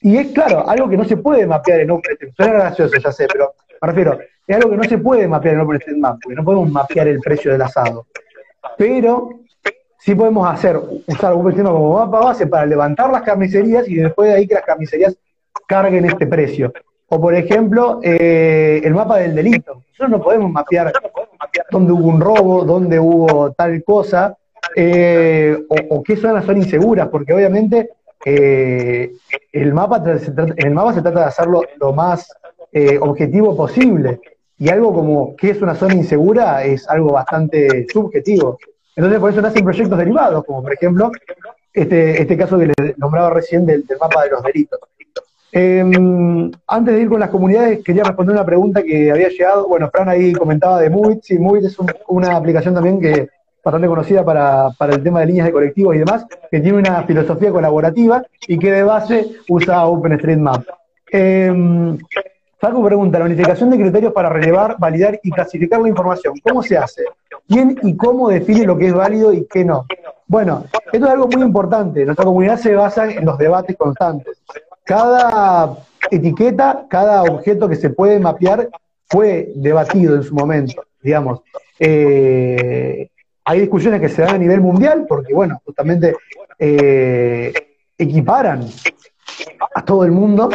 Y 0.00 0.16
es 0.16 0.32
claro, 0.32 0.68
algo 0.68 0.88
que 0.88 0.96
no 0.96 1.04
se 1.04 1.16
puede 1.16 1.46
mapear 1.46 1.80
en 1.80 1.92
OpenStreetMap. 1.92 2.36
Suena 2.36 2.52
gracioso, 2.52 2.96
ya 2.98 3.12
sé, 3.12 3.26
pero 3.32 3.54
Me 3.80 3.88
refiero, 3.88 4.18
es 4.46 4.56
algo 4.56 4.70
que 4.70 4.76
no 4.76 4.84
se 4.84 4.98
puede 4.98 5.26
mapear 5.28 5.54
en 5.54 5.60
OpenStreetMap, 5.60 6.18
porque 6.22 6.36
no 6.36 6.44
podemos 6.44 6.70
mapear 6.70 7.08
el 7.08 7.20
precio 7.20 7.52
del 7.52 7.62
asado. 7.62 8.06
Pero 8.76 9.30
sí 9.98 10.14
podemos 10.14 10.52
hacer, 10.52 10.76
usar 11.06 11.32
OpenStreetMap 11.32 11.72
como 11.72 11.94
mapa 11.94 12.20
base 12.20 12.46
para 12.46 12.66
levantar 12.66 13.10
las 13.10 13.22
carnicerías 13.22 13.88
y 13.88 13.94
después 13.94 14.28
de 14.28 14.36
ahí 14.36 14.46
que 14.46 14.54
las 14.54 14.64
carnicerías 14.64 15.16
carguen 15.66 16.04
este 16.04 16.26
precio. 16.26 16.72
O 17.08 17.20
por 17.20 17.34
ejemplo, 17.34 18.00
eh, 18.02 18.80
el 18.82 18.94
mapa 18.94 19.18
del 19.18 19.34
delito. 19.34 19.82
Nosotros 19.90 20.10
no 20.10 20.22
podemos 20.22 20.50
mapear 20.50 20.92
dónde 21.70 21.92
hubo 21.92 22.08
un 22.08 22.20
robo, 22.20 22.64
dónde 22.64 22.98
hubo 22.98 23.52
tal 23.52 23.84
cosa, 23.84 24.36
eh, 24.74 25.58
o, 25.90 26.02
qué 26.02 26.16
zonas 26.16 26.46
son 26.46 26.56
inseguras, 26.56 27.08
porque 27.08 27.34
obviamente 27.34 27.90
eh, 28.24 29.12
el 29.52 29.74
mapa 29.74 30.02
el 30.56 30.70
mapa 30.70 30.94
se 30.94 31.02
trata 31.02 31.20
de 31.20 31.26
hacerlo 31.26 31.62
lo 31.78 31.92
más 31.92 32.26
objetivo 33.00 33.54
posible. 33.54 34.20
Y 34.58 34.70
algo 34.70 34.94
como 34.94 35.36
qué 35.36 35.50
es 35.50 35.60
una 35.60 35.74
zona 35.74 35.94
insegura 35.94 36.64
es 36.64 36.88
algo 36.88 37.12
bastante 37.12 37.86
subjetivo. 37.92 38.58
Entonces 38.96 39.20
por 39.20 39.30
eso 39.30 39.42
nacen 39.42 39.64
proyectos 39.64 39.98
derivados, 39.98 40.44
como 40.44 40.62
por 40.62 40.72
ejemplo 40.72 41.10
este, 41.72 42.20
este 42.20 42.36
caso 42.36 42.58
que 42.58 42.66
les 42.66 42.98
nombraba 42.98 43.30
recién 43.30 43.66
del 43.66 43.84
mapa 44.00 44.24
de 44.24 44.30
los 44.30 44.42
delitos. 44.42 44.78
Em, 45.54 46.50
antes 46.66 46.94
de 46.94 47.02
ir 47.02 47.10
con 47.10 47.20
las 47.20 47.28
comunidades, 47.28 47.84
quería 47.84 48.04
responder 48.04 48.34
una 48.34 48.44
pregunta 48.44 48.82
que 48.82 49.10
había 49.10 49.28
llegado. 49.28 49.68
Bueno, 49.68 49.90
Fran 49.90 50.08
ahí 50.08 50.32
comentaba 50.32 50.80
de 50.80 50.88
Movit. 50.88 51.22
Sí, 51.22 51.38
Movit 51.38 51.64
es 51.66 51.76
una 52.08 52.36
aplicación 52.36 52.74
también 52.74 52.98
que 52.98 53.28
bastante 53.62 53.86
conocida 53.86 54.24
para, 54.24 54.70
el 54.88 55.02
tema 55.02 55.20
de 55.20 55.26
líneas 55.26 55.46
de 55.46 55.52
colectivos 55.52 55.94
y 55.94 55.98
demás, 55.98 56.26
que 56.50 56.60
tiene 56.60 56.78
una 56.78 57.02
filosofía 57.02 57.50
colaborativa 57.50 58.24
y 58.48 58.58
que 58.58 58.72
de 58.72 58.82
base 58.82 59.26
usa 59.48 59.86
OpenStreetMap. 59.86 60.64
Eh, 61.12 61.98
Facu 62.58 62.82
pregunta, 62.84 63.18
la 63.18 63.26
unificación 63.26 63.70
de 63.70 63.78
criterios 63.78 64.12
para 64.12 64.30
relevar, 64.30 64.76
validar 64.78 65.20
y 65.22 65.30
clasificar 65.30 65.80
la 65.80 65.88
información, 65.88 66.34
¿cómo 66.42 66.62
se 66.62 66.78
hace? 66.78 67.02
¿Quién 67.46 67.76
y 67.82 67.96
cómo 67.96 68.28
define 68.28 68.64
lo 68.64 68.78
que 68.78 68.86
es 68.86 68.94
válido 68.94 69.32
y 69.32 69.46
qué 69.46 69.64
no? 69.64 69.84
Bueno, 70.26 70.64
esto 70.92 71.06
es 71.06 71.12
algo 71.12 71.28
muy 71.28 71.42
importante. 71.42 72.04
Nuestra 72.04 72.24
comunidad 72.24 72.58
se 72.58 72.74
basa 72.74 73.10
en 73.10 73.24
los 73.24 73.36
debates 73.36 73.76
constantes 73.76 74.38
cada 74.92 75.78
etiqueta, 76.10 76.84
cada 76.86 77.22
objeto 77.22 77.66
que 77.66 77.76
se 77.76 77.88
puede 77.88 78.20
mapear 78.20 78.68
fue 79.08 79.50
debatido 79.54 80.16
en 80.16 80.22
su 80.22 80.34
momento, 80.34 80.84
digamos. 81.00 81.40
Eh, 81.78 83.08
hay 83.42 83.60
discusiones 83.60 84.02
que 84.02 84.10
se 84.10 84.20
dan 84.20 84.34
a 84.34 84.38
nivel 84.38 84.60
mundial 84.60 85.06
porque, 85.08 85.32
bueno, 85.32 85.62
justamente 85.64 86.14
eh, 86.58 87.54
equiparan 87.96 88.66
a 89.74 89.82
todo 89.82 90.04
el 90.04 90.10
mundo. 90.10 90.50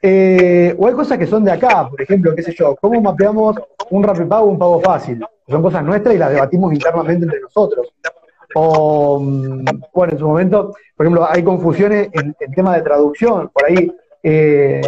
Eh, 0.00 0.72
o 0.78 0.86
hay 0.86 0.94
cosas 0.94 1.18
que 1.18 1.26
son 1.26 1.42
de 1.44 1.50
acá, 1.50 1.88
por 1.90 2.00
ejemplo, 2.00 2.32
qué 2.36 2.44
sé 2.44 2.54
yo, 2.56 2.76
cómo 2.80 3.00
mapeamos 3.00 3.56
un 3.90 4.04
rápido 4.04 4.28
pago 4.28 4.46
un 4.46 4.58
pago 4.58 4.80
fácil. 4.80 5.20
Son 5.48 5.62
cosas 5.62 5.82
nuestras 5.82 6.14
y 6.14 6.18
las 6.18 6.30
debatimos 6.30 6.72
internamente 6.72 7.24
entre 7.24 7.40
nosotros. 7.40 7.92
O, 8.54 9.20
mm, 9.20 9.64
bueno, 9.94 10.12
en 10.12 10.18
su 10.18 10.26
momento, 10.26 10.74
por 10.96 11.06
ejemplo, 11.06 11.26
hay 11.28 11.42
confusiones 11.42 12.08
en, 12.12 12.34
el 12.38 12.54
tema 12.54 12.76
de 12.76 12.82
traducción. 12.82 13.50
Por 13.52 13.64
ahí, 13.64 13.92
eh, 14.22 14.80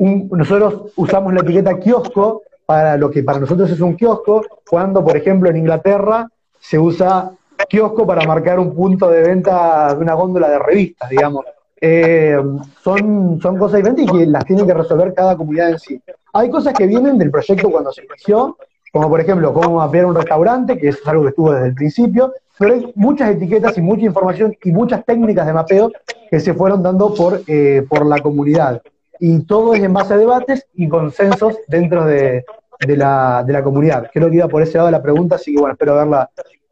nosotros 0.00 0.92
usamos 0.96 1.32
la 1.32 1.40
etiqueta 1.40 1.78
kiosco 1.78 2.42
para 2.66 2.96
lo 2.96 3.10
que 3.10 3.22
para 3.22 3.38
nosotros 3.38 3.70
es 3.70 3.80
un 3.80 3.96
kiosco, 3.96 4.44
cuando, 4.68 5.02
por 5.02 5.16
ejemplo, 5.16 5.48
en 5.48 5.56
Inglaterra 5.56 6.28
se 6.60 6.78
usa 6.78 7.30
kiosco 7.68 8.06
para 8.06 8.26
marcar 8.26 8.58
un 8.58 8.74
punto 8.74 9.08
de 9.08 9.22
venta 9.22 9.94
de 9.94 10.00
una 10.00 10.14
góndola 10.14 10.50
de 10.50 10.58
revistas, 10.58 11.08
digamos. 11.08 11.44
Eh, 11.80 12.36
son, 12.82 13.40
son 13.40 13.56
cosas 13.56 13.78
diferentes 13.78 14.04
y 14.04 14.18
que 14.18 14.26
las 14.26 14.44
tiene 14.44 14.66
que 14.66 14.74
resolver 14.74 15.14
cada 15.14 15.36
comunidad 15.36 15.70
en 15.70 15.78
sí. 15.78 16.02
Hay 16.32 16.50
cosas 16.50 16.74
que 16.74 16.86
vienen 16.86 17.18
del 17.18 17.30
proyecto 17.30 17.70
cuando 17.70 17.92
se 17.92 18.04
inició, 18.04 18.56
como 18.92 19.08
por 19.08 19.20
ejemplo 19.20 19.52
cómo 19.54 19.76
mapear 19.76 20.06
un 20.06 20.14
restaurante, 20.14 20.76
que 20.76 20.88
es 20.88 21.06
algo 21.06 21.22
que 21.22 21.28
estuvo 21.30 21.52
desde 21.52 21.68
el 21.68 21.74
principio, 21.74 22.34
pero 22.58 22.74
hay 22.74 22.92
muchas 22.96 23.30
etiquetas 23.30 23.78
y 23.78 23.80
mucha 23.80 24.04
información 24.04 24.56
y 24.62 24.72
muchas 24.72 25.04
técnicas 25.04 25.46
de 25.46 25.52
mapeo 25.52 25.92
que 26.30 26.40
se 26.40 26.54
fueron 26.54 26.82
dando 26.82 27.14
por, 27.14 27.40
eh, 27.46 27.86
por 27.88 28.04
la 28.04 28.18
comunidad. 28.18 28.82
Y 29.20 29.40
todo 29.44 29.74
es 29.74 29.82
en 29.82 29.92
base 29.92 30.14
a 30.14 30.18
debates 30.18 30.66
y 30.74 30.88
consensos 30.88 31.56
dentro 31.68 32.04
de, 32.04 32.44
la, 32.86 33.42
de 33.46 33.52
la 33.52 33.62
comunidad. 33.62 34.10
Creo 34.12 34.28
que 34.28 34.36
iba 34.36 34.48
por 34.48 34.62
ese 34.62 34.74
lado 34.74 34.86
de 34.86 34.92
la 34.92 35.02
pregunta, 35.02 35.36
así 35.36 35.52
que 35.52 35.60
bueno, 35.60 35.72
espero 35.72 35.94
haberla 35.94 36.30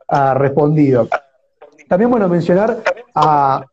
ah, 0.09 0.35
respondido. 0.35 1.09
También, 1.89 2.11
bueno, 2.11 2.29
mencionar, 2.29 2.79
a, 3.15 3.65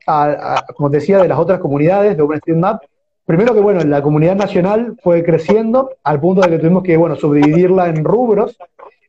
como 0.76 0.90
decía, 0.90 1.18
de 1.20 1.28
las 1.28 1.40
otras 1.40 1.60
comunidades 1.60 2.16
de 2.16 2.22
OpenStreetMap, 2.22 2.84
primero 3.26 3.54
que, 3.54 3.60
bueno, 3.60 3.84
la 3.84 4.02
comunidad 4.02 4.36
nacional 4.36 4.96
fue 5.02 5.24
creciendo 5.24 5.92
al 6.04 6.20
punto 6.20 6.42
de 6.42 6.50
que 6.50 6.60
tuvimos 6.60 6.84
que, 6.84 6.96
bueno, 6.96 7.16
subdividirla 7.16 7.88
en 7.88 8.04
rubros. 8.04 8.56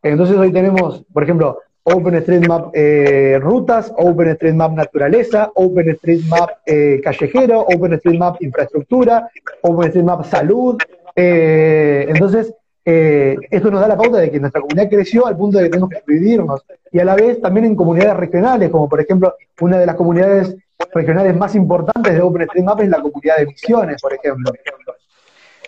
Entonces 0.03 0.37
hoy 0.37 0.53
tenemos, 0.53 1.05
por 1.13 1.23
ejemplo, 1.23 1.59
OpenStreetMap 1.85 2.71
eh, 2.73 3.39
rutas, 3.41 3.93
OpenStreetMap 3.97 4.73
naturaleza, 4.73 5.51
OpenStreetMap 5.55 6.51
eh, 6.65 7.01
callejero, 7.05 7.61
OpenStreetMap 7.61 8.43
infraestructura, 8.43 9.29
OpenStreetMap 9.61 10.25
salud. 10.25 10.79
Eh, 11.15 12.07
entonces, 12.09 12.55
esto 12.87 13.71
nos 13.71 13.81
da 13.81 13.89
la 13.89 13.97
pauta 13.97 14.19
de 14.19 14.31
que 14.31 14.39
nuestra 14.39 14.61
comunidad 14.61 14.91
creció 14.91 15.27
al 15.27 15.37
punto 15.37 15.57
de 15.57 15.65
que 15.65 15.71
tenemos 15.71 15.91
que 15.91 16.03
dividirnos. 16.07 16.65
Y 16.93 16.99
a 16.99 17.05
la 17.05 17.15
vez 17.15 17.41
también 17.41 17.67
en 17.67 17.77
comunidades 17.77 18.17
regionales, 18.17 18.71
como 18.71 18.89
por 18.89 19.01
ejemplo 19.01 19.35
una 19.61 19.79
de 19.79 19.87
las 19.87 19.95
comunidades 19.97 20.55
regionales 20.93 21.35
más 21.37 21.55
importantes 21.55 22.13
de 22.13 22.21
OpenStreetMap 22.21 22.81
es 22.81 22.89
la 22.89 23.01
comunidad 23.01 23.37
de 23.39 23.47
Misiones, 23.47 24.03
por 24.03 24.13
ejemplo. 24.13 24.53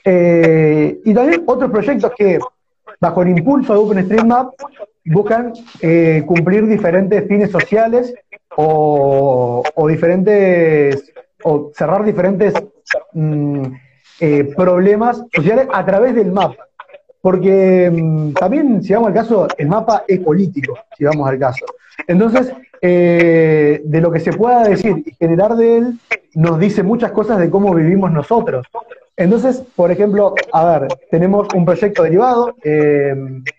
y 0.04 1.14
también 1.14 1.42
otros 1.46 1.70
proyectos 1.70 2.12
que, 2.16 2.38
bajo 3.00 3.22
el 3.22 3.28
impulso 3.30 3.72
de 3.72 3.78
OpenStreetMap, 3.80 4.52
buscan 5.06 5.52
eh, 5.80 6.22
cumplir 6.26 6.66
diferentes 6.66 7.26
fines 7.26 7.50
sociales 7.50 8.14
o, 8.56 9.62
diferentes, 9.88 11.12
o 11.42 11.70
cerrar 11.74 12.04
diferentes 12.04 12.54
mm, 13.12 13.62
eh, 14.20 14.44
problemas 14.56 15.22
sociales 15.34 15.68
a 15.72 15.84
través 15.84 16.14
del 16.14 16.32
mapa. 16.32 16.66
Porque 17.20 17.90
mm, 17.92 18.32
también, 18.32 18.82
si 18.82 18.92
vamos 18.92 19.08
al 19.08 19.14
caso, 19.14 19.48
el 19.56 19.68
mapa 19.68 20.04
es 20.06 20.20
político, 20.20 20.78
si 20.96 21.04
vamos 21.04 21.28
al 21.28 21.38
caso. 21.38 21.66
Entonces, 22.06 22.52
eh, 22.80 23.80
de 23.84 24.00
lo 24.00 24.10
que 24.10 24.20
se 24.20 24.32
pueda 24.32 24.64
decir 24.68 25.02
y 25.04 25.12
generar 25.14 25.56
de 25.56 25.78
él, 25.78 25.98
nos 26.34 26.58
dice 26.58 26.82
muchas 26.82 27.12
cosas 27.12 27.38
de 27.38 27.50
cómo 27.50 27.74
vivimos 27.74 28.12
nosotros. 28.12 28.66
Entonces, 29.16 29.62
por 29.74 29.90
ejemplo, 29.90 30.34
a 30.52 30.78
ver, 30.78 30.88
tenemos 31.10 31.48
un 31.54 31.64
proyecto 31.64 32.02
derivado, 32.02 32.54
eh, 32.62 33.14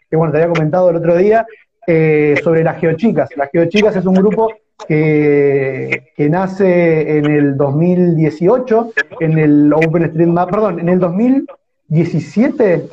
que 0.10 0.16
bueno, 0.16 0.32
te 0.32 0.40
había 0.40 0.54
comentado 0.54 0.90
el 0.92 0.98
otro 0.98 1.18
día, 1.18 1.46
eh, 1.88 2.36
sobre 2.44 2.64
las 2.64 2.80
geochicas. 2.80 3.30
Las 3.36 3.50
geochicas 3.50 3.96
es 3.96 4.06
un 4.06 4.16
grupo 4.16 4.52
que, 4.88 6.12
que, 6.16 6.30
nace 6.30 7.18
en 7.18 7.26
el 7.26 7.58
2018, 7.58 8.92
en 9.20 9.38
el 9.40 9.74
OpenStreetMap, 9.74 10.50
perdón, 10.52 10.80
en 10.80 10.90
el 10.90 11.00
2017, 11.00 12.90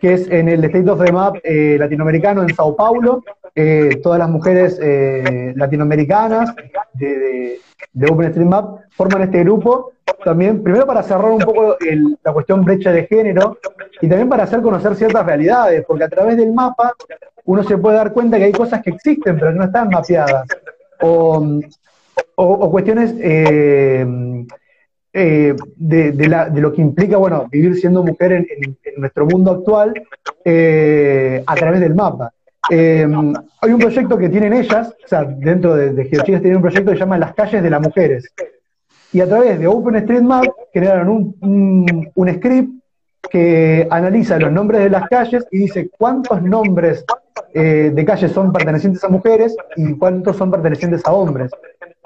que 0.00 0.12
es 0.12 0.30
en 0.30 0.48
el 0.48 0.64
State 0.64 0.90
of 0.90 1.02
the 1.02 1.12
Map 1.12 1.36
eh, 1.42 1.76
latinoamericano 1.78 2.42
en 2.42 2.54
Sao 2.54 2.76
Paulo. 2.76 3.24
Todas 4.02 4.18
las 4.18 4.28
mujeres 4.28 4.78
latinoamericanas 5.56 6.54
de, 6.92 7.60
de 7.92 8.06
OpenStreetMap 8.10 8.80
forman 8.90 9.22
este 9.22 9.42
grupo 9.42 9.92
también, 10.24 10.62
primero 10.62 10.86
para 10.86 11.02
cerrar 11.02 11.30
un 11.30 11.38
poco 11.38 11.76
la 12.22 12.32
cuestión 12.32 12.64
brecha 12.64 12.92
de 12.92 13.06
género 13.06 13.58
y 14.00 14.08
también 14.08 14.28
para 14.28 14.44
hacer 14.44 14.60
conocer 14.60 14.94
ciertas 14.96 15.24
realidades, 15.24 15.84
porque 15.86 16.04
a 16.04 16.08
través 16.08 16.36
del 16.36 16.52
mapa 16.52 16.94
uno 17.44 17.62
se 17.62 17.78
puede 17.78 17.96
dar 17.96 18.12
cuenta 18.12 18.36
que 18.38 18.44
hay 18.44 18.52
cosas 18.52 18.82
que 18.82 18.90
existen 18.90 19.38
pero 19.38 19.52
que 19.52 19.58
no 19.58 19.64
están 19.64 19.88
mapeadas, 19.88 20.46
o, 21.00 22.70
cuestiones 22.70 23.14
eh, 23.20 24.06
eh, 25.12 25.54
de, 25.76 26.60
lo 26.60 26.72
que 26.72 26.82
implica, 26.82 27.16
bueno, 27.16 27.46
vivir 27.50 27.76
siendo 27.76 28.02
mujer 28.02 28.32
en, 28.32 28.46
nuestro 28.96 29.26
mundo 29.26 29.52
actual 29.52 29.94
eh, 30.44 31.42
a 31.46 31.54
través 31.54 31.80
del 31.80 31.94
mapa. 31.94 32.32
Hay 32.70 33.72
un 33.72 33.78
proyecto 33.78 34.18
que 34.18 34.28
tienen 34.28 34.52
ellas, 34.52 34.94
o 35.04 35.08
sea, 35.08 35.24
dentro 35.24 35.74
de, 35.74 35.92
de 35.92 36.04
tienen 36.04 36.56
un 36.56 36.62
proyecto 36.62 36.90
que 36.90 36.96
se 36.96 37.00
llama 37.00 37.18
Las 37.18 37.34
calles 37.34 37.62
de 37.62 37.70
las 37.70 37.80
mujeres, 37.80 38.32
y 39.12 39.20
a 39.20 39.28
través 39.28 39.58
de 39.58 39.66
OpenStreetMap 39.66 40.44
generaron 40.72 41.34
un, 41.40 42.34
script 42.34 42.70
que 43.30 43.86
analiza 43.90 44.38
los 44.38 44.52
nombres 44.52 44.82
de 44.82 44.90
las 44.90 45.08
calles 45.08 45.46
y 45.50 45.58
dice 45.58 45.90
cuántos 45.96 46.42
nombres 46.42 47.04
eh, 47.54 47.90
de 47.94 48.04
calles 48.04 48.32
son 48.32 48.52
pertenecientes 48.52 49.02
a 49.04 49.08
mujeres 49.08 49.56
y 49.76 49.94
cuántos 49.94 50.36
son 50.36 50.50
pertenecientes 50.50 51.04
a 51.06 51.12
hombres, 51.12 51.50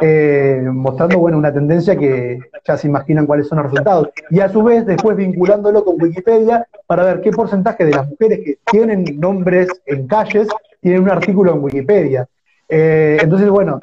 eh, 0.01 0.62
mostrando 0.64 1.18
bueno 1.18 1.39
una 1.39 1.53
tendencia 1.53 1.97
que 1.97 2.39
ya 2.66 2.76
se 2.76 2.89
imaginan 2.89 3.26
cuáles 3.26 3.49
son 3.49 3.59
los 3.59 3.70
resultados. 3.70 4.09
Y 4.31 4.41
a 4.41 4.49
su 4.49 4.62
vez 4.62 4.87
después 4.87 5.16
vinculándolo 5.16 5.85
con 5.85 6.01
Wikipedia 6.01 6.66
para 6.87 7.05
ver 7.05 7.20
qué 7.20 7.31
porcentaje 7.31 7.85
de 7.85 7.93
las 7.93 8.09
mujeres 8.09 8.41
que 8.45 8.59
tienen 8.70 9.05
nombres 9.18 9.68
en 9.87 10.07
calles 10.07 10.49
tienen 10.81 11.03
un 11.03 11.11
artículo 11.11 11.53
en 11.53 11.62
Wikipedia. 11.62 12.26
Eh, 12.68 13.18
entonces, 13.20 13.49
bueno, 13.51 13.81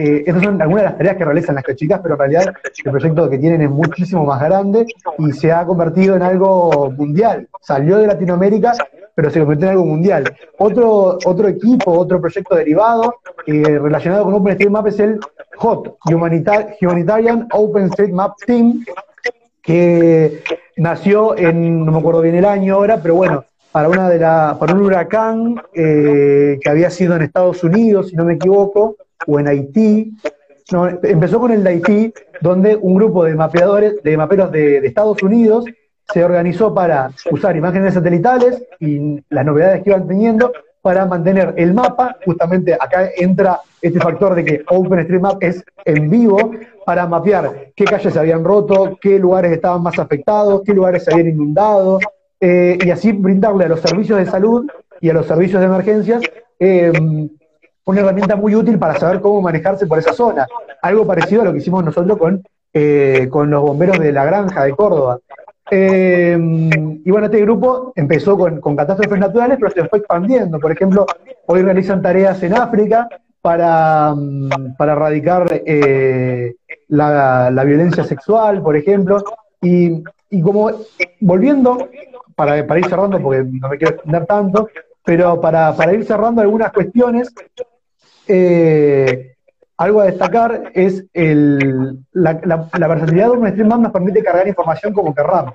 eh, 0.00 0.22
esas 0.28 0.44
son 0.44 0.62
algunas 0.62 0.84
de 0.84 0.90
las 0.90 0.96
tareas 0.96 1.16
que 1.16 1.24
realizan 1.24 1.56
las 1.56 1.64
chicas, 1.74 1.98
pero 2.00 2.14
en 2.14 2.20
realidad 2.20 2.54
el 2.84 2.90
proyecto 2.92 3.28
que 3.28 3.38
tienen 3.38 3.62
es 3.62 3.70
muchísimo 3.70 4.24
más 4.24 4.40
grande 4.40 4.86
y 5.18 5.32
se 5.32 5.50
ha 5.50 5.66
convertido 5.66 6.14
en 6.14 6.22
algo 6.22 6.92
mundial. 6.92 7.48
Salió 7.60 7.98
de 7.98 8.06
Latinoamérica, 8.06 8.74
pero 9.12 9.28
se 9.28 9.40
convirtió 9.40 9.66
en 9.66 9.72
algo 9.72 9.84
mundial. 9.86 10.32
Otro, 10.56 11.18
otro 11.24 11.48
equipo, 11.48 11.90
otro 11.90 12.20
proyecto 12.20 12.54
derivado 12.54 13.16
eh, 13.44 13.76
relacionado 13.76 14.22
con 14.22 14.34
OpenStreetMap 14.34 14.86
es 14.86 15.00
el 15.00 15.18
HOT, 15.58 15.96
Humanitarian 16.04 17.48
OpenStreetMap 17.50 18.36
Team, 18.46 18.84
que 19.60 20.44
nació 20.76 21.36
en, 21.36 21.84
no 21.84 21.90
me 21.90 21.98
acuerdo 21.98 22.20
bien 22.20 22.36
el 22.36 22.44
año 22.44 22.76
ahora, 22.76 23.00
pero 23.02 23.16
bueno, 23.16 23.44
para, 23.72 23.88
una 23.88 24.08
de 24.08 24.20
la, 24.20 24.56
para 24.60 24.74
un 24.74 24.82
huracán 24.82 25.60
eh, 25.74 26.56
que 26.62 26.70
había 26.70 26.88
sido 26.88 27.16
en 27.16 27.22
Estados 27.22 27.64
Unidos, 27.64 28.10
si 28.10 28.14
no 28.14 28.24
me 28.24 28.34
equivoco, 28.34 28.94
o 29.26 29.40
en 29.40 29.48
Haití. 29.48 30.14
No, 30.70 30.88
empezó 30.88 31.40
con 31.40 31.52
el 31.52 31.64
de 31.64 31.70
Haití, 31.70 32.14
donde 32.40 32.76
un 32.76 32.94
grupo 32.94 33.24
de 33.24 33.34
mapeadores, 33.34 34.02
de 34.02 34.16
maperos 34.16 34.52
de, 34.52 34.78
Estados 34.78 35.22
Unidos 35.22 35.64
se 36.12 36.24
organizó 36.24 36.74
para 36.74 37.10
usar 37.30 37.56
imágenes 37.56 37.94
satelitales 37.94 38.62
y 38.80 39.22
las 39.28 39.44
novedades 39.44 39.82
que 39.82 39.90
iban 39.90 40.08
teniendo 40.08 40.52
para 40.80 41.04
mantener 41.04 41.52
el 41.56 41.74
mapa, 41.74 42.16
justamente 42.24 42.74
acá 42.74 43.10
entra 43.16 43.60
este 43.82 44.00
factor 44.00 44.34
de 44.34 44.44
que 44.44 44.64
OpenStreetMap 44.68 45.42
es 45.42 45.62
en 45.84 46.08
vivo 46.08 46.52
para 46.86 47.06
mapear 47.06 47.72
qué 47.76 47.84
calles 47.84 48.12
se 48.12 48.18
habían 48.18 48.44
roto, 48.44 48.98
qué 49.00 49.18
lugares 49.18 49.52
estaban 49.52 49.82
más 49.82 49.98
afectados, 49.98 50.62
qué 50.64 50.72
lugares 50.72 51.04
se 51.04 51.12
habían 51.12 51.28
inundado, 51.28 51.98
eh, 52.40 52.78
y 52.82 52.90
así 52.90 53.12
brindarle 53.12 53.64
a 53.64 53.68
los 53.68 53.80
servicios 53.80 54.18
de 54.18 54.26
salud 54.26 54.66
y 55.00 55.10
a 55.10 55.12
los 55.12 55.26
servicios 55.26 55.60
de 55.60 55.66
emergencias 55.66 56.22
eh, 56.58 56.92
una 57.88 58.02
herramienta 58.02 58.36
muy 58.36 58.54
útil 58.54 58.78
para 58.78 58.98
saber 58.98 59.20
cómo 59.20 59.40
manejarse 59.40 59.86
por 59.86 59.98
esa 59.98 60.12
zona. 60.12 60.46
Algo 60.82 61.06
parecido 61.06 61.42
a 61.42 61.46
lo 61.46 61.52
que 61.52 61.58
hicimos 61.58 61.82
nosotros 61.82 62.18
con, 62.18 62.42
eh, 62.72 63.28
con 63.30 63.48
los 63.48 63.62
bomberos 63.62 63.98
de 63.98 64.12
la 64.12 64.26
granja 64.26 64.64
de 64.64 64.72
Córdoba. 64.72 65.18
y 65.70 67.10
bueno, 67.10 67.26
este 67.26 67.40
grupo 67.40 67.92
empezó 67.96 68.36
con, 68.36 68.76
catástrofes 68.76 69.18
naturales, 69.18 69.56
pero 69.58 69.70
se 69.72 69.88
fue 69.88 70.00
expandiendo. 70.00 70.60
Por 70.60 70.70
ejemplo, 70.72 71.06
hoy 71.46 71.62
realizan 71.62 72.02
tareas 72.02 72.42
en 72.42 72.54
África 72.54 73.08
para, 73.40 74.14
mm, 74.14 74.76
para 74.76 74.92
erradicar 74.92 75.46
la, 76.88 77.50
la, 77.50 77.64
violencia 77.64 78.04
sexual, 78.04 78.62
por 78.62 78.76
ejemplo. 78.76 79.22
Y, 79.62 80.02
y 80.28 80.42
como 80.42 80.70
volviendo 81.20 81.88
para, 82.36 82.58
ir 82.58 82.86
cerrando, 82.86 83.18
porque 83.18 83.44
no 83.44 83.68
me 83.70 83.78
quiero 83.78 83.94
extender 83.94 84.26
tanto, 84.26 84.68
pero 85.08 85.40
para, 85.40 85.74
ir 85.94 86.04
cerrando 86.04 86.42
algunas 86.42 86.70
cuestiones, 86.70 87.32
eh, 88.28 89.36
algo 89.78 90.00
a 90.00 90.06
destacar 90.06 90.72
es 90.74 91.04
el, 91.14 91.98
la, 92.12 92.34
versatilidad 92.88 93.26
de 93.26 93.32
un 93.32 93.48
stream 93.48 93.68
nos 93.68 93.92
permite 93.92 94.22
cargar 94.22 94.46
información 94.46 94.92
como 94.92 95.14
querramos. 95.14 95.54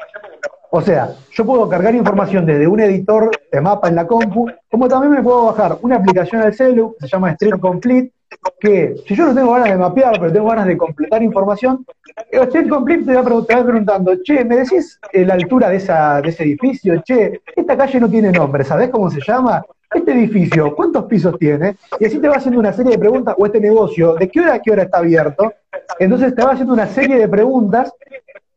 O 0.71 0.81
sea, 0.81 1.09
yo 1.31 1.45
puedo 1.45 1.69
cargar 1.69 1.93
información 1.93 2.45
desde 2.45 2.65
un 2.65 2.79
editor 2.79 3.29
de 3.51 3.61
mapa 3.61 3.89
en 3.89 3.95
la 3.95 4.07
compu, 4.07 4.49
como 4.71 4.87
también 4.87 5.13
me 5.13 5.21
puedo 5.21 5.45
bajar 5.45 5.77
una 5.81 5.97
aplicación 5.97 6.41
al 6.41 6.53
celu, 6.53 6.95
que 6.99 7.05
se 7.05 7.11
llama 7.11 7.35
Stream 7.35 7.59
Complete, 7.59 8.11
que 8.59 8.95
si 9.05 9.13
yo 9.13 9.27
no 9.27 9.35
tengo 9.35 9.51
ganas 9.51 9.69
de 9.69 9.77
mapear, 9.77 10.13
pero 10.19 10.33
tengo 10.33 10.47
ganas 10.47 10.65
de 10.65 10.77
completar 10.77 11.21
información, 11.21 11.85
el 12.31 12.47
Stream 12.47 12.69
Complete 12.69 13.05
te 13.05 13.13
va, 13.13 13.23
preguntando, 13.23 14.15
che, 14.23 14.43
¿me 14.45 14.55
decís 14.55 14.99
eh, 15.11 15.25
la 15.25 15.35
altura 15.35 15.69
de, 15.69 15.77
de 15.77 16.29
ese 16.29 16.43
edificio? 16.43 16.99
Che, 17.03 17.41
esta 17.55 17.77
calle 17.77 17.99
no 17.99 18.09
tiene 18.09 18.31
nombre, 18.31 18.63
¿sabés 18.63 18.89
cómo 18.89 19.11
se 19.11 19.19
llama? 19.21 19.63
Este 19.93 20.11
edificio, 20.11 20.75
¿cuántos 20.75 21.05
pisos 21.05 21.37
tiene? 21.37 21.77
Y 21.99 22.05
así 22.05 22.19
te 22.19 22.27
va 22.27 22.37
haciendo 22.37 22.59
una 22.59 22.73
serie 22.73 22.93
de 22.93 22.97
preguntas, 22.97 23.35
o 23.37 23.45
este 23.45 23.59
negocio, 23.59 24.15
¿de 24.15 24.27
qué 24.27 24.41
hora 24.41 24.55
a 24.55 24.59
qué 24.59 24.71
hora 24.71 24.83
está 24.83 24.97
abierto? 24.97 25.53
Entonces 25.99 26.33
te 26.33 26.43
va 26.43 26.51
haciendo 26.51 26.73
una 26.73 26.87
serie 26.87 27.17
de 27.17 27.27
preguntas 27.27 27.93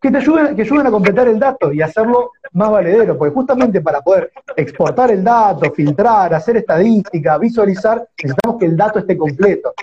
que 0.00 0.10
te 0.10 0.16
ayuden, 0.18 0.56
que 0.56 0.62
ayuden 0.62 0.86
a 0.86 0.90
completar 0.90 1.28
el 1.28 1.38
dato 1.38 1.72
y 1.72 1.82
hacerlo 1.82 2.30
más 2.52 2.70
valedero, 2.70 3.18
porque 3.18 3.34
justamente 3.34 3.80
para 3.80 4.00
poder 4.00 4.32
exportar 4.56 5.10
el 5.10 5.22
dato, 5.22 5.70
filtrar, 5.72 6.32
hacer 6.32 6.56
estadística, 6.56 7.36
visualizar, 7.38 8.08
necesitamos 8.16 8.58
que 8.58 8.66
el 8.66 8.76
dato 8.76 8.98
esté 8.98 9.16
completo. 9.16 9.74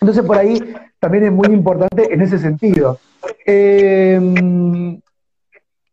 Entonces 0.00 0.24
por 0.24 0.36
ahí 0.36 0.74
también 0.98 1.24
es 1.24 1.32
muy 1.32 1.48
importante 1.48 2.12
en 2.12 2.20
ese 2.20 2.38
sentido. 2.38 2.98
Em, 3.46 5.00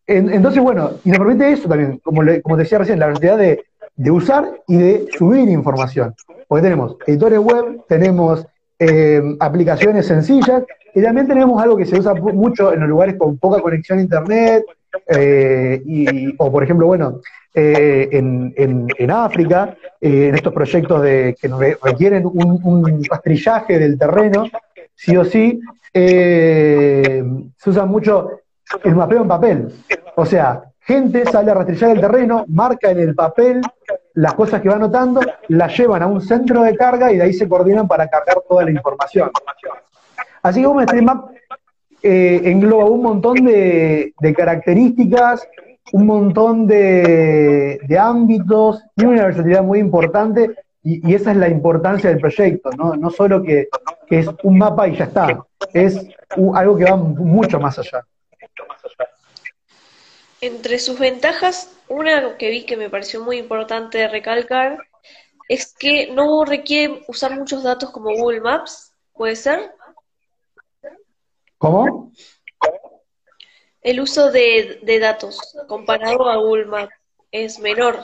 entonces, 0.05 0.61
bueno, 0.61 0.91
y 1.05 1.09
nos 1.09 1.19
permite 1.19 1.51
eso 1.51 1.69
también, 1.69 1.99
como, 1.99 2.21
como 2.43 2.57
decía 2.57 2.79
recién, 2.79 2.99
la 2.99 3.07
velocidad 3.07 3.37
de, 3.37 3.63
de, 3.95 4.11
usar 4.11 4.61
y 4.67 4.77
de 4.77 5.07
subir 5.17 5.49
información. 5.49 6.15
Porque 6.47 6.63
tenemos 6.63 6.97
editores 7.05 7.39
web, 7.39 7.83
tenemos 7.87 8.45
em, 8.79 9.37
aplicaciones 9.39 10.05
sencillas 10.05 10.63
y 10.93 11.01
también 11.01 11.27
tenemos 11.27 11.61
algo 11.61 11.77
que 11.77 11.85
se 11.85 11.99
usa 11.99 12.13
mucho 12.13 12.73
en 12.73 12.81
los 12.81 12.89
lugares 12.89 13.15
con 13.15 13.37
poca 13.37 13.61
conexión 13.61 13.99
a 13.99 14.01
internet, 14.01 14.65
eh, 15.07 16.33
o 16.37 16.51
por 16.51 16.63
ejemplo, 16.63 16.87
bueno, 16.87 17.21
eh, 17.53 18.09
en, 18.11 18.53
en, 18.55 19.11
África, 19.11 19.75
eh, 19.99 20.27
en 20.27 20.35
estos 20.35 20.53
proyectos 20.53 21.01
de, 21.01 21.35
que 21.39 21.49
requieren 21.81 22.25
un, 22.25 22.59
un, 22.63 23.03
rastrillaje 23.03 23.79
del 23.79 23.97
terreno, 23.97 24.45
sí 24.95 25.15
o 25.17 25.25
sí, 25.25 25.59
se 25.93 27.23
usa 27.65 27.85
mucho 27.85 28.29
el 28.83 28.95
mapeo 28.95 29.21
en 29.21 29.27
papel. 29.27 29.73
O 30.15 30.25
sea, 30.25 30.63
gente 30.91 31.25
sale 31.25 31.51
a 31.51 31.53
rastrillar 31.53 31.91
el 31.91 32.01
terreno, 32.01 32.43
marca 32.49 32.91
en 32.91 32.99
el 32.99 33.15
papel 33.15 33.61
las 34.13 34.33
cosas 34.33 34.61
que 34.61 34.67
va 34.67 34.75
anotando, 34.75 35.21
las 35.47 35.77
llevan 35.77 36.03
a 36.03 36.07
un 36.07 36.19
centro 36.19 36.63
de 36.63 36.75
carga 36.75 37.13
y 37.13 37.17
de 37.17 37.23
ahí 37.23 37.33
se 37.33 37.47
coordinan 37.47 37.87
para 37.87 38.09
cargar 38.09 38.41
toda 38.47 38.65
la 38.65 38.71
información. 38.71 39.31
Así 40.43 40.59
que 40.59 40.67
OpenStreetMap 40.67 41.31
eh, 42.03 42.41
engloba 42.43 42.85
un 42.85 43.03
montón 43.03 43.35
de, 43.35 44.13
características, 44.35 45.47
un 45.93 46.05
montón 46.07 46.67
de, 46.67 47.79
ámbitos, 47.97 48.83
tiene 48.93 49.13
una 49.13 49.25
versatilidad 49.27 49.63
muy 49.63 49.79
importante 49.79 50.55
y, 50.83 51.13
esa 51.13 51.31
es 51.31 51.37
la 51.37 51.47
importancia 51.47 52.09
del 52.09 52.19
proyecto, 52.19 52.69
no 52.71 53.09
solo 53.11 53.41
que, 53.41 53.69
es 54.09 54.27
un 54.43 54.57
mapa 54.57 54.89
y 54.89 54.97
ya 54.97 55.05
está, 55.05 55.39
es 55.73 56.05
algo 56.53 56.75
que 56.75 56.83
va 56.83 56.97
mucho 56.97 57.61
más 57.61 57.79
allá. 57.79 58.03
Entre 60.41 60.79
sus 60.79 60.97
ventajas, 60.97 61.71
una 61.87 62.35
que 62.37 62.49
vi 62.49 62.65
que 62.65 62.75
me 62.75 62.89
pareció 62.89 63.23
muy 63.23 63.37
importante 63.37 64.07
recalcar 64.07 64.79
es 65.47 65.71
que 65.77 66.11
no 66.11 66.43
requiere 66.45 67.03
usar 67.07 67.37
muchos 67.37 67.61
datos 67.61 67.91
como 67.91 68.09
Google 68.09 68.41
Maps, 68.41 68.91
¿puede 69.13 69.35
ser? 69.35 69.71
¿Cómo? 71.59 72.11
El 73.81 73.99
uso 73.99 74.31
de, 74.31 74.79
datos 74.99 75.39
comparado 75.67 76.27
a 76.27 76.37
Google 76.37 76.65
Maps 76.65 76.93
es 77.31 77.59
menor. 77.59 77.99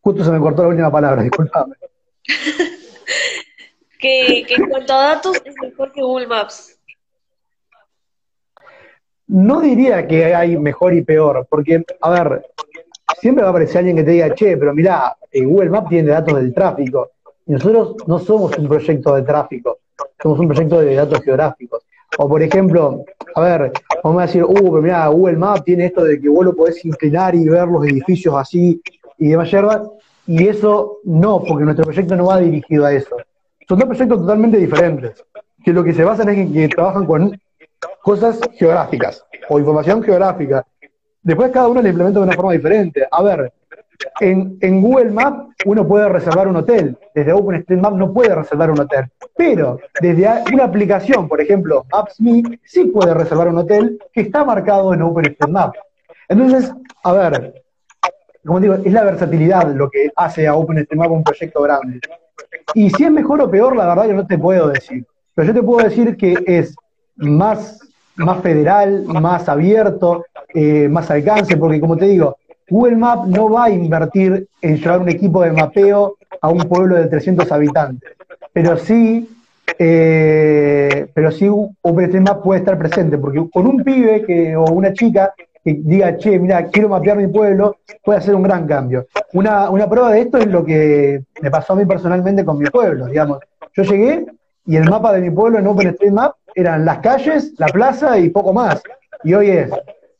Justo 0.00 0.24
se 0.24 0.32
me 0.32 0.40
cortó 0.40 0.62
la 0.62 0.68
última 0.68 0.90
palabra, 0.90 1.22
disculpame. 1.22 1.76
que, 4.00 4.44
que 4.48 4.54
en 4.54 4.68
cuanto 4.68 4.94
a 4.94 5.14
datos 5.14 5.40
es 5.44 5.54
mejor 5.62 5.92
que 5.92 6.02
Google 6.02 6.26
Maps. 6.26 6.81
No 9.32 9.62
diría 9.62 10.06
que 10.06 10.34
hay 10.34 10.58
mejor 10.58 10.92
y 10.92 11.00
peor, 11.00 11.46
porque, 11.48 11.82
a 12.02 12.10
ver, 12.10 12.44
siempre 13.18 13.42
va 13.42 13.48
a 13.48 13.50
aparecer 13.52 13.78
alguien 13.78 13.96
que 13.96 14.04
te 14.04 14.10
diga, 14.10 14.34
che, 14.34 14.58
pero 14.58 14.74
mirá, 14.74 15.16
eh, 15.30 15.42
Google 15.42 15.70
Maps 15.70 15.88
tiene 15.88 16.10
datos 16.10 16.36
del 16.36 16.52
tráfico. 16.52 17.12
Y 17.46 17.52
nosotros 17.52 17.96
no 18.06 18.18
somos 18.18 18.58
un 18.58 18.68
proyecto 18.68 19.14
de 19.14 19.22
tráfico, 19.22 19.78
somos 20.22 20.38
un 20.38 20.48
proyecto 20.48 20.82
de 20.82 20.94
datos 20.96 21.22
geográficos. 21.22 21.82
O 22.18 22.28
por 22.28 22.42
ejemplo, 22.42 23.06
a 23.34 23.40
ver, 23.40 23.72
vamos 24.04 24.22
a 24.22 24.26
decir, 24.26 24.44
uh, 24.44 24.52
pero 24.52 24.82
mira, 24.82 25.08
Google 25.08 25.38
Maps 25.38 25.64
tiene 25.64 25.86
esto 25.86 26.04
de 26.04 26.20
que 26.20 26.28
vos 26.28 26.44
lo 26.44 26.54
podés 26.54 26.84
inclinar 26.84 27.34
y 27.34 27.48
ver 27.48 27.66
los 27.68 27.86
edificios 27.86 28.34
así 28.36 28.82
y 29.16 29.28
demás 29.28 29.50
yerba, 29.50 29.82
y 30.26 30.46
eso 30.46 30.98
no, 31.04 31.42
porque 31.42 31.64
nuestro 31.64 31.86
proyecto 31.86 32.16
no 32.16 32.26
va 32.26 32.38
dirigido 32.38 32.84
a 32.84 32.92
eso. 32.92 33.16
Son 33.66 33.78
dos 33.78 33.88
proyectos 33.88 34.20
totalmente 34.20 34.58
diferentes, 34.58 35.24
que 35.64 35.72
lo 35.72 35.82
que 35.82 35.94
se 35.94 36.04
basan 36.04 36.28
es 36.28 36.36
en 36.36 36.52
que 36.52 36.68
trabajan 36.68 37.06
con 37.06 37.40
cosas 38.02 38.40
geográficas 38.54 39.24
o 39.48 39.58
información 39.58 40.02
geográfica. 40.02 40.66
Después 41.22 41.50
cada 41.52 41.68
uno 41.68 41.80
le 41.80 41.90
implementa 41.90 42.20
de 42.20 42.26
una 42.26 42.34
forma 42.34 42.52
diferente. 42.52 43.06
A 43.10 43.22
ver, 43.22 43.52
en, 44.20 44.80
Google 44.80 45.10
Maps 45.10 45.54
uno 45.64 45.86
puede 45.86 46.08
reservar 46.08 46.48
un 46.48 46.56
hotel, 46.56 46.98
desde 47.14 47.32
OpenStreetMap 47.32 47.94
no 47.94 48.12
puede 48.12 48.34
reservar 48.34 48.70
un 48.70 48.80
hotel, 48.80 49.04
pero 49.36 49.78
desde 50.00 50.28
una 50.52 50.64
aplicación, 50.64 51.28
por 51.28 51.40
ejemplo, 51.40 51.86
Maps.me, 51.92 52.58
sí 52.64 52.84
puede 52.86 53.14
reservar 53.14 53.48
un 53.48 53.58
hotel 53.58 53.98
que 54.12 54.22
está 54.22 54.44
marcado 54.44 54.92
en 54.92 55.02
OpenStreetMap. 55.02 55.74
Entonces, 56.28 56.72
a 57.04 57.12
ver, 57.12 57.62
como 58.44 58.58
digo, 58.58 58.74
es 58.74 58.92
la 58.92 59.04
versatilidad 59.04 59.72
lo 59.72 59.88
que 59.88 60.10
hace 60.16 60.48
a 60.48 60.56
OpenStreetMap 60.56 61.10
un 61.12 61.22
proyecto 61.22 61.62
grande. 61.62 62.00
Y 62.74 62.90
si 62.90 63.04
es 63.04 63.10
mejor 63.12 63.40
o 63.40 63.50
peor, 63.50 63.76
la 63.76 63.86
verdad 63.86 64.08
yo 64.08 64.14
no 64.14 64.26
te 64.26 64.38
puedo 64.38 64.68
decir. 64.68 65.06
Pero 65.34 65.48
yo 65.48 65.54
te 65.54 65.62
puedo 65.62 65.88
decir 65.88 66.16
que 66.16 66.36
es 66.46 66.74
más, 67.16 67.78
más 68.16 68.42
federal, 68.42 69.04
más 69.04 69.48
abierto, 69.48 70.24
eh, 70.54 70.88
más 70.88 71.10
alcance, 71.10 71.56
porque 71.56 71.80
como 71.80 71.96
te 71.96 72.06
digo, 72.06 72.36
Google 72.68 72.96
Maps 72.96 73.28
no 73.28 73.50
va 73.50 73.64
a 73.64 73.70
invertir 73.70 74.46
en 74.60 74.76
llevar 74.76 75.00
un 75.00 75.08
equipo 75.08 75.42
de 75.42 75.52
mapeo 75.52 76.16
a 76.40 76.48
un 76.48 76.60
pueblo 76.60 76.96
de 76.96 77.06
300 77.06 77.50
habitantes, 77.52 78.12
pero 78.52 78.76
sí, 78.76 79.28
eh, 79.78 81.06
pero 81.14 81.30
sí 81.30 81.48
OpenStreetMap 81.48 82.42
puede 82.42 82.60
estar 82.60 82.78
presente, 82.78 83.18
porque 83.18 83.44
con 83.52 83.66
un 83.66 83.82
pibe 83.82 84.24
que, 84.24 84.56
o 84.56 84.64
una 84.64 84.92
chica 84.92 85.34
que 85.64 85.74
diga, 85.74 86.16
che, 86.16 86.38
mira, 86.38 86.64
quiero 86.66 86.88
mapear 86.88 87.16
mi 87.16 87.28
pueblo, 87.28 87.76
puede 88.02 88.18
hacer 88.18 88.34
un 88.34 88.42
gran 88.42 88.66
cambio. 88.66 89.06
Una, 89.32 89.70
una 89.70 89.88
prueba 89.88 90.10
de 90.10 90.22
esto 90.22 90.38
es 90.38 90.46
lo 90.46 90.64
que 90.64 91.22
me 91.40 91.50
pasó 91.50 91.74
a 91.74 91.76
mí 91.76 91.86
personalmente 91.86 92.44
con 92.44 92.58
mi 92.58 92.68
pueblo, 92.68 93.06
digamos. 93.06 93.38
Yo 93.74 93.84
llegué 93.84 94.26
y 94.66 94.76
el 94.76 94.88
mapa 94.88 95.12
de 95.12 95.20
mi 95.20 95.30
pueblo 95.30 95.58
en 95.58 95.66
OpenStreetMap 95.66 96.34
eran 96.54 96.84
las 96.84 96.98
calles, 96.98 97.52
la 97.58 97.66
plaza 97.66 98.18
y 98.18 98.30
poco 98.30 98.52
más. 98.52 98.82
Y 99.24 99.34
hoy 99.34 99.50
es 99.50 99.70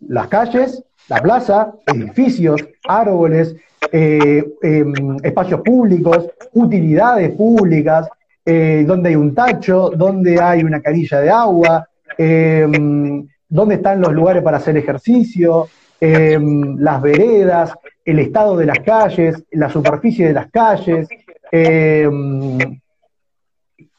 las 0.00 0.28
calles, 0.28 0.82
la 1.08 1.20
plaza, 1.20 1.72
edificios, 1.86 2.60
árboles, 2.86 3.54
eh, 3.90 4.44
em, 4.62 5.16
espacios 5.22 5.60
públicos, 5.60 6.28
utilidades 6.52 7.30
públicas, 7.32 8.08
eh, 8.44 8.84
donde 8.86 9.10
hay 9.10 9.16
un 9.16 9.34
tacho, 9.34 9.90
donde 9.90 10.40
hay 10.40 10.62
una 10.62 10.80
canilla 10.80 11.20
de 11.20 11.30
agua, 11.30 11.88
em, 12.16 13.26
dónde 13.48 13.74
están 13.76 14.00
los 14.00 14.12
lugares 14.12 14.42
para 14.42 14.56
hacer 14.56 14.76
ejercicio, 14.76 15.68
em, 16.00 16.76
las 16.78 17.02
veredas, 17.02 17.74
el 18.04 18.18
estado 18.18 18.56
de 18.56 18.66
las 18.66 18.80
calles, 18.80 19.44
la 19.52 19.68
superficie 19.68 20.26
de 20.26 20.32
las 20.32 20.50
calles, 20.50 21.08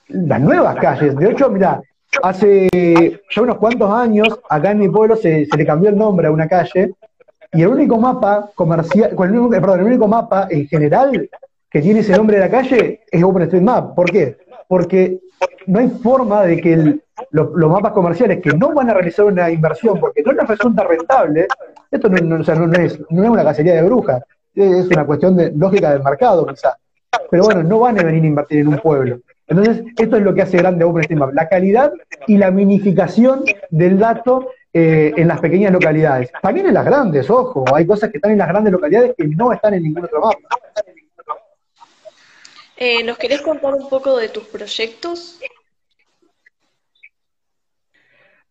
las 0.07 0.41
nuevas 0.41 0.75
calles. 0.77 1.15
De 1.15 1.31
hecho, 1.31 1.49
mira, 1.49 1.81
hace 2.21 2.69
ya 3.29 3.41
unos 3.41 3.57
cuantos 3.57 3.91
años, 3.91 4.39
acá 4.49 4.71
en 4.71 4.79
mi 4.79 4.89
pueblo 4.89 5.15
se, 5.15 5.47
le 5.55 5.65
cambió 5.65 5.89
el 5.89 5.97
nombre 5.97 6.27
a 6.27 6.31
una 6.31 6.47
calle, 6.47 6.93
y 7.51 7.61
el 7.61 7.67
único 7.67 7.97
mapa 7.97 8.49
comercial, 8.55 9.11
el 9.11 9.53
el 9.53 9.83
único 9.83 10.07
mapa 10.07 10.47
en 10.49 10.67
general 10.67 11.29
que 11.69 11.81
tiene 11.81 12.01
ese 12.01 12.15
nombre 12.15 12.37
de 12.37 12.43
la 12.43 12.51
calle 12.51 13.01
es 13.11 13.23
OpenStreetMap. 13.23 13.95
¿Por 13.95 14.11
qué? 14.11 14.37
Porque 14.67 15.19
no 15.65 15.79
hay 15.79 15.89
forma 15.89 16.43
de 16.43 16.61
que 16.61 16.99
los 17.31 17.71
mapas 17.71 17.93
comerciales 17.93 18.41
que 18.41 18.51
no 18.51 18.73
van 18.73 18.89
a 18.89 18.93
realizar 18.93 19.25
una 19.25 19.49
inversión 19.49 19.99
porque 19.99 20.23
no 20.23 20.31
les 20.33 20.47
resulta 20.47 20.83
rentable, 20.83 21.47
esto 21.91 22.09
no, 22.09 22.17
no, 22.17 22.37
es, 22.37 22.99
no 23.09 23.23
es 23.23 23.29
una 23.29 23.43
cacería 23.43 23.75
de 23.75 23.83
brujas, 23.83 24.23
es 24.55 24.87
una 24.87 25.05
cuestión 25.05 25.35
de 25.35 25.51
lógica 25.51 25.91
del 25.91 26.03
mercado 26.03 26.45
quizás. 26.45 26.75
Pero 27.29 27.43
bueno, 27.43 27.63
no 27.63 27.79
van 27.79 27.99
a 27.99 28.03
venir 28.03 28.23
a 28.23 28.27
invertir 28.27 28.59
en 28.59 28.67
un 28.67 28.77
pueblo. 28.77 29.19
Entonces, 29.53 29.85
esto 29.99 30.17
es 30.17 30.23
lo 30.23 30.33
que 30.33 30.41
hace 30.41 30.57
grande 30.57 30.83
OpenStreetMap, 30.83 31.31
la 31.35 31.47
calidad 31.47 31.93
y 32.25 32.37
la 32.37 32.49
minificación 32.49 33.43
del 33.69 33.99
dato 33.99 34.49
eh, 34.73 35.13
en 35.15 35.27
las 35.27 35.39
pequeñas 35.39 35.71
localidades. 35.71 36.31
También 36.41 36.65
en 36.65 36.73
las 36.73 36.83
grandes, 36.83 37.29
ojo, 37.29 37.63
hay 37.75 37.85
cosas 37.85 38.09
que 38.09 38.17
están 38.17 38.31
en 38.31 38.39
las 38.39 38.47
grandes 38.47 38.73
localidades 38.73 39.13
que 39.15 39.27
no 39.27 39.53
están 39.53 39.75
en 39.75 39.83
ningún 39.83 40.05
otro 40.05 40.21
mapa. 40.21 40.39
Eh, 42.75 43.03
¿Nos 43.03 43.15
querés 43.19 43.43
contar 43.43 43.75
un 43.75 43.87
poco 43.87 44.17
de 44.17 44.29
tus 44.29 44.45
proyectos? 44.45 45.39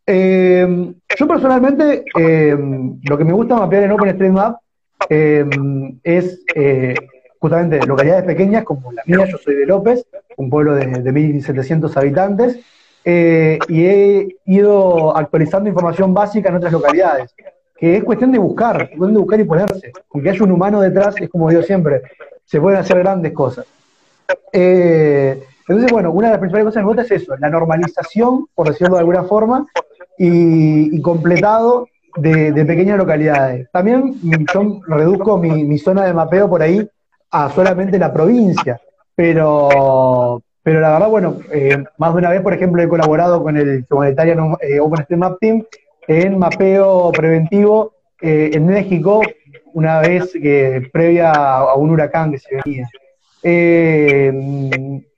Eh, 0.07 0.95
yo 1.19 1.27
personalmente, 1.27 2.05
lo 2.15 3.19
que 3.19 3.25
me 3.25 3.33
gusta 3.33 3.57
mapear 3.57 3.83
en 3.83 3.91
OpenStreetMap 3.91 4.57
es 5.09 6.45
justamente 7.43 7.85
localidades 7.85 8.23
pequeñas 8.23 8.63
como 8.63 8.93
la 8.93 9.03
mía, 9.05 9.27
yo 9.29 9.37
soy 9.37 9.57
de 9.57 9.67
López, 9.67 10.07
un 10.37 10.49
pueblo 10.49 10.77
de, 10.77 10.87
de 10.87 11.13
1.700 11.13 11.97
habitantes, 11.97 12.61
eh, 13.05 13.59
y 13.67 13.85
he 13.85 14.29
ido 14.47 15.17
actualizando 15.17 15.69
información 15.69 16.15
básica 16.15 16.51
en 16.51 16.55
otras 16.55 16.73
localidades, 16.73 17.35
que 17.77 17.97
es 17.97 18.05
cuestión 18.05 18.31
de 18.31 18.39
buscar, 18.39 18.77
cuestión 18.91 19.15
de 19.15 19.19
buscar 19.19 19.41
y 19.41 19.45
ponerse, 19.45 19.91
porque 20.09 20.31
hay 20.31 20.41
un 20.41 20.53
humano 20.53 20.81
detrás, 20.81 21.17
es 21.21 21.29
como 21.29 21.51
digo 21.51 21.63
siempre, 21.63 22.03
se 22.45 22.61
pueden 22.61 22.79
hacer 22.79 23.01
grandes 23.01 23.33
cosas. 23.33 23.67
Eh, 24.53 25.43
entonces, 25.67 25.91
bueno, 25.91 26.13
una 26.13 26.29
de 26.29 26.35
las 26.35 26.39
principales 26.39 26.67
cosas 26.67 26.81
que 26.81 26.87
gusta 26.87 27.03
es 27.03 27.11
eso, 27.11 27.37
la 27.39 27.51
normalización, 27.51 28.47
por 28.55 28.69
decirlo 28.69 28.95
de 28.95 29.01
alguna 29.01 29.25
forma, 29.25 29.67
y, 30.17 31.03
completado 31.03 31.89
de, 32.19 32.53
pequeñas 32.65 32.99
localidades. 32.99 33.69
También 33.73 34.15
yo 34.55 34.81
reduzco 34.87 35.39
mi 35.39 35.77
zona 35.79 36.05
de 36.05 36.13
mapeo 36.13 36.49
por 36.49 36.63
ahí 36.63 36.89
a 37.33 37.51
solamente 37.51 37.99
la 37.99 38.13
provincia, 38.13 38.81
pero, 39.15 40.43
pero 40.63 40.81
la 40.81 40.93
verdad, 40.93 41.09
bueno, 41.09 41.39
eh, 41.51 41.83
más 41.97 42.13
de 42.13 42.19
una 42.19 42.31
vez, 42.31 42.43
por 42.43 42.53
ejemplo, 42.53 42.83
he 42.83 42.89
colaborado 42.89 43.43
con 43.43 43.57
el 43.57 43.87
Humanitarian 43.91 44.55
eh, 44.61 44.79
OpenStreetMap 44.79 45.39
Team 45.41 45.65
en 46.07 46.39
mapeo 46.39 47.11
preventivo 47.11 47.95
eh, 48.21 48.51
en 48.53 48.67
México, 48.67 49.23
una 49.73 50.01
vez 50.01 50.31
que 50.33 50.91
previa 50.93 51.33
a 51.33 51.75
un 51.75 51.91
huracán 51.91 52.33
que 52.33 52.39
se 52.39 52.61
venía. 52.63 52.87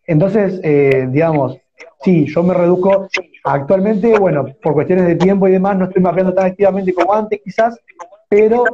entonces, 0.06 0.62
digamos, 1.10 1.58
sí, 2.02 2.26
yo 2.26 2.42
me 2.44 2.54
reduzco. 2.54 3.08
Actualmente, 3.42 4.16
bueno, 4.18 4.46
por 4.62 4.74
cuestiones 4.74 5.06
de 5.06 5.16
tiempo 5.16 5.48
y 5.48 5.52
demás, 5.52 5.76
no 5.76 5.86
estoy 5.86 6.00
mapeando 6.00 6.32
tan 6.32 6.46
activamente 6.46 6.94
como 6.94 7.12
antes, 7.12 7.40
quizás, 7.44 7.76
pero 8.28 8.64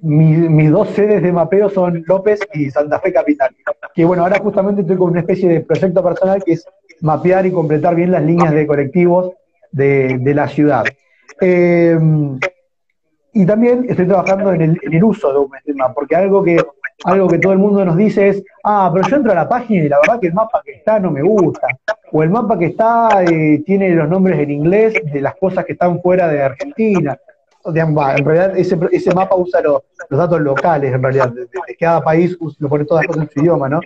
mis 0.00 0.70
dos 0.70 0.88
sedes 0.90 1.22
de 1.22 1.32
mapeo 1.32 1.68
son 1.70 2.04
López 2.06 2.40
y 2.54 2.70
Santa 2.70 3.00
Fe 3.00 3.12
Capital. 3.12 3.50
Que 3.94 4.04
bueno, 4.04 4.22
ahora 4.22 4.38
justamente 4.38 4.82
estoy 4.82 4.96
con 4.96 5.10
una 5.10 5.20
especie 5.20 5.48
de 5.48 5.60
proyecto 5.60 6.02
personal 6.02 6.42
que 6.44 6.52
es 6.52 6.64
mapear 7.00 7.46
y 7.46 7.52
completar 7.52 7.94
bien 7.94 8.12
las 8.12 8.22
líneas 8.22 8.52
de 8.52 8.66
colectivos 8.66 9.32
de, 9.72 10.32
la 10.34 10.48
ciudad. 10.48 10.84
Eh, 11.40 11.98
y 13.32 13.46
también 13.46 13.86
estoy 13.88 14.06
trabajando 14.06 14.52
en 14.52 14.78
el, 14.82 15.04
uso 15.04 15.30
de 15.32 15.38
OpenStreetMap, 15.38 15.94
porque 15.94 16.16
algo 16.16 16.42
que, 16.42 16.56
algo 17.04 17.28
que 17.28 17.38
todo 17.38 17.52
el 17.52 17.58
mundo 17.58 17.84
nos 17.84 17.96
dice 17.96 18.28
es, 18.28 18.42
ah, 18.64 18.90
pero 18.92 19.06
yo 19.06 19.16
entro 19.16 19.32
a 19.32 19.36
la 19.36 19.48
página 19.48 19.84
y 19.84 19.88
la 19.88 20.00
verdad 20.00 20.20
que 20.20 20.28
el 20.28 20.34
mapa 20.34 20.62
que 20.64 20.72
está 20.72 20.98
no 20.98 21.10
me 21.10 21.22
gusta. 21.22 21.68
O 22.10 22.22
el 22.22 22.30
mapa 22.30 22.58
que 22.58 22.66
está 22.66 23.22
eh, 23.24 23.62
tiene 23.64 23.90
los 23.90 24.08
nombres 24.08 24.40
en 24.40 24.50
inglés 24.50 24.94
de 25.12 25.20
las 25.20 25.36
cosas 25.36 25.64
que 25.64 25.72
están 25.72 26.00
fuera 26.00 26.26
de 26.28 26.42
Argentina 26.42 27.18
en 27.74 28.24
realidad 28.24 28.56
ese, 28.56 28.78
ese 28.92 29.14
mapa 29.14 29.36
usa 29.36 29.60
los, 29.60 29.82
datos 30.10 30.40
locales, 30.40 30.92
en 30.92 31.02
realidad, 31.02 31.32
de, 31.32 31.48
cada 31.78 32.02
país 32.02 32.36
lo 32.58 32.68
pone 32.68 32.84
todas 32.84 33.04
las 33.04 33.08
cosas 33.08 33.28
en 33.28 33.34
su 33.34 33.40
idioma, 33.40 33.68
¿no? 33.68 33.80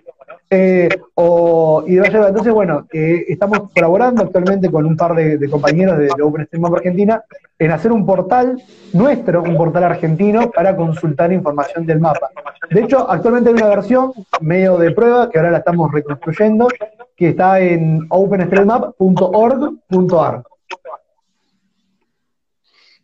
Eh, 0.54 0.86
o, 1.14 1.82
y 1.86 1.96
entonces, 1.96 2.52
bueno, 2.52 2.86
estamos 2.92 3.70
colaborando 3.74 4.22
actualmente 4.22 4.70
con 4.70 4.84
un 4.84 4.98
par 4.98 5.14
de, 5.14 5.48
compañeros 5.48 5.96
de, 5.96 6.10
de 6.14 6.22
OpenStreetMap 6.22 6.74
Argentina 6.74 7.24
en 7.58 7.70
hacer 7.70 7.90
un 7.90 8.04
portal 8.04 8.62
nuestro, 8.92 9.42
un 9.42 9.56
portal 9.56 9.84
argentino, 9.84 10.50
para 10.50 10.76
consultar 10.76 11.32
información 11.32 11.86
del 11.86 12.00
mapa. 12.00 12.28
De 12.70 12.82
hecho, 12.82 13.10
actualmente 13.10 13.48
hay 13.48 13.56
una 13.56 13.68
versión 13.68 14.12
medio 14.40 14.76
de 14.76 14.90
prueba 14.90 15.30
que 15.30 15.38
ahora 15.38 15.52
la 15.52 15.58
estamos 15.58 15.90
reconstruyendo, 15.90 16.68
que 17.16 17.30
está 17.30 17.58
en 17.60 18.06
openstreetmap.org.ar. 18.10 20.42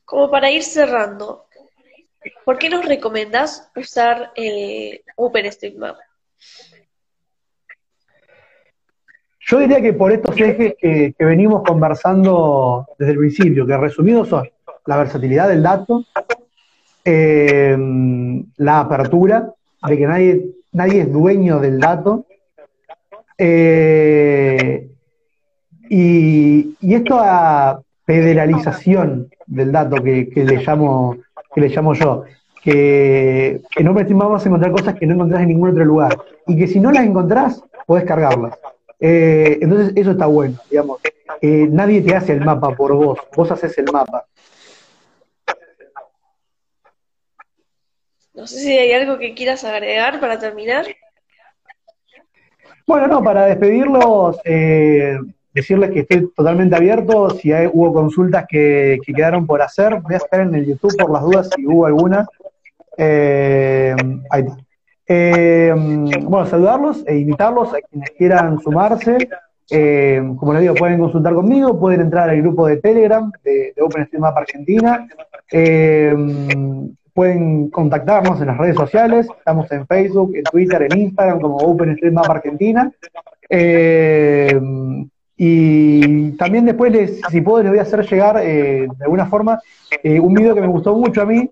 Como 0.08 0.30
para 0.30 0.50
ir 0.50 0.62
cerrando, 0.62 1.44
¿por 2.46 2.56
qué 2.56 2.70
nos 2.70 2.86
recomendás 2.86 3.70
usar 3.76 4.32
el 4.36 5.02
OpenStreetMap? 5.16 5.98
Yo 9.40 9.58
diría 9.58 9.82
que 9.82 9.92
por 9.92 10.10
estos 10.10 10.34
ejes 10.40 10.76
que, 10.80 11.14
venimos 11.18 11.62
conversando 11.62 12.86
desde 12.98 13.12
el 13.12 13.18
principio, 13.18 13.66
que 13.66 13.76
resumidos 13.76 14.30
son 14.30 14.48
la 14.86 14.96
versatilidad 14.96 15.46
del 15.46 15.62
dato, 15.62 16.02
eh, 17.04 17.76
la 18.56 18.80
apertura, 18.80 19.52
de 19.86 19.98
que 19.98 20.06
nadie, 20.06 20.46
nadie 20.72 21.02
es 21.02 21.12
dueño 21.12 21.58
del 21.58 21.78
dato, 21.78 22.24
eh, 23.36 24.88
y, 25.90 26.76
y, 26.80 26.94
esto 26.94 27.18
a 27.20 27.82
federalización 28.08 29.28
del 29.46 29.70
dato 29.70 30.02
que, 30.02 30.30
le 30.34 30.56
llamo 30.64 31.18
que 31.54 31.60
le 31.60 31.68
llamo 31.68 31.92
yo 31.92 32.24
que 32.62 33.60
en 33.76 33.88
OpenStreetMap 33.88 34.30
vas 34.30 34.46
a 34.46 34.48
encontrar 34.48 34.72
cosas 34.72 34.94
que 34.94 35.04
no 35.04 35.12
encontrás 35.12 35.42
en 35.42 35.48
ningún 35.48 35.68
otro 35.68 35.84
lugar 35.84 36.16
y 36.46 36.56
que 36.56 36.66
si 36.66 36.80
no 36.80 36.90
las 36.90 37.04
encontrás 37.04 37.62
podés 37.86 38.04
cargarlas. 38.04 38.58
Eh, 38.98 39.58
entonces 39.60 39.92
eso 39.94 40.12
está 40.12 40.24
bueno 40.24 40.56
digamos. 40.70 41.00
Eh, 41.42 41.68
nadie 41.70 42.00
te 42.00 42.16
hace 42.16 42.32
el 42.32 42.40
mapa 42.40 42.74
por 42.74 42.94
vos 42.94 43.18
vos 43.36 43.50
haces 43.50 43.76
el 43.76 43.92
mapa. 43.92 44.24
No 48.32 48.46
sé 48.46 48.58
si 48.58 48.72
hay 48.72 48.92
algo 48.92 49.18
que 49.18 49.34
quieras 49.34 49.64
agregar 49.64 50.18
para 50.18 50.38
terminar. 50.38 50.86
Bueno 52.86 53.06
no 53.06 53.22
para 53.22 53.44
despedirlos 53.44 54.38
eh, 54.46 55.18
decirles 55.58 55.90
que 55.90 56.00
estoy 56.00 56.30
totalmente 56.34 56.76
abierto. 56.76 57.30
Si 57.30 57.52
hubo 57.72 57.92
consultas 57.92 58.46
que, 58.48 58.98
quedaron 59.04 59.46
por 59.46 59.62
hacer, 59.62 60.00
voy 60.00 60.14
a 60.14 60.18
estar 60.18 60.40
en 60.40 60.54
el 60.54 60.66
YouTube 60.66 60.96
por 60.96 61.12
las 61.12 61.22
dudas 61.22 61.50
si 61.54 61.66
hubo 61.66 61.86
alguna. 61.86 62.26
Eh, 62.96 63.94
ahí 64.30 64.42
está. 64.42 64.56
Eh, 65.10 65.72
bueno, 66.22 66.46
saludarlos 66.46 67.02
e 67.06 67.16
invitarlos 67.16 67.72
a 67.72 67.78
quienes 67.80 68.10
quieran 68.10 68.60
sumarse. 68.60 69.16
Eh, 69.70 70.22
como 70.36 70.52
les 70.52 70.62
digo, 70.62 70.74
pueden 70.74 70.98
consultar 70.98 71.34
conmigo, 71.34 71.78
pueden 71.78 72.02
entrar 72.02 72.30
al 72.30 72.40
grupo 72.40 72.66
de 72.66 72.78
Telegram 72.78 73.30
de, 73.44 73.72
de 73.74 73.82
OpenStreetMap 73.82 74.36
Argentina. 74.36 75.06
pueden 77.14 77.68
contactarnos 77.70 78.40
en 78.40 78.46
las 78.46 78.58
redes 78.58 78.76
sociales, 78.76 79.26
estamos 79.38 79.70
en 79.72 79.86
Facebook, 79.86 80.36
en 80.36 80.44
Twitter, 80.44 80.82
en 80.82 80.98
Instagram 80.98 81.40
como 81.40 81.56
OpenStreetMap 81.56 82.30
Argentina. 82.30 82.92
Eh, 85.38 86.00
y 86.06 86.30
también 86.32 86.64
después, 86.64 86.92
les, 86.92 87.20
si 87.30 87.40
puedo, 87.40 87.62
les 87.62 87.70
voy 87.70 87.78
a 87.78 87.82
hacer 87.82 88.04
llegar 88.08 88.40
de 88.40 88.88
alguna 89.00 89.26
forma 89.26 89.60
un 90.04 90.34
video 90.34 90.54
que 90.54 90.60
me 90.60 90.66
gustó 90.66 90.94
mucho 90.96 91.22
a 91.22 91.26
mí, 91.26 91.48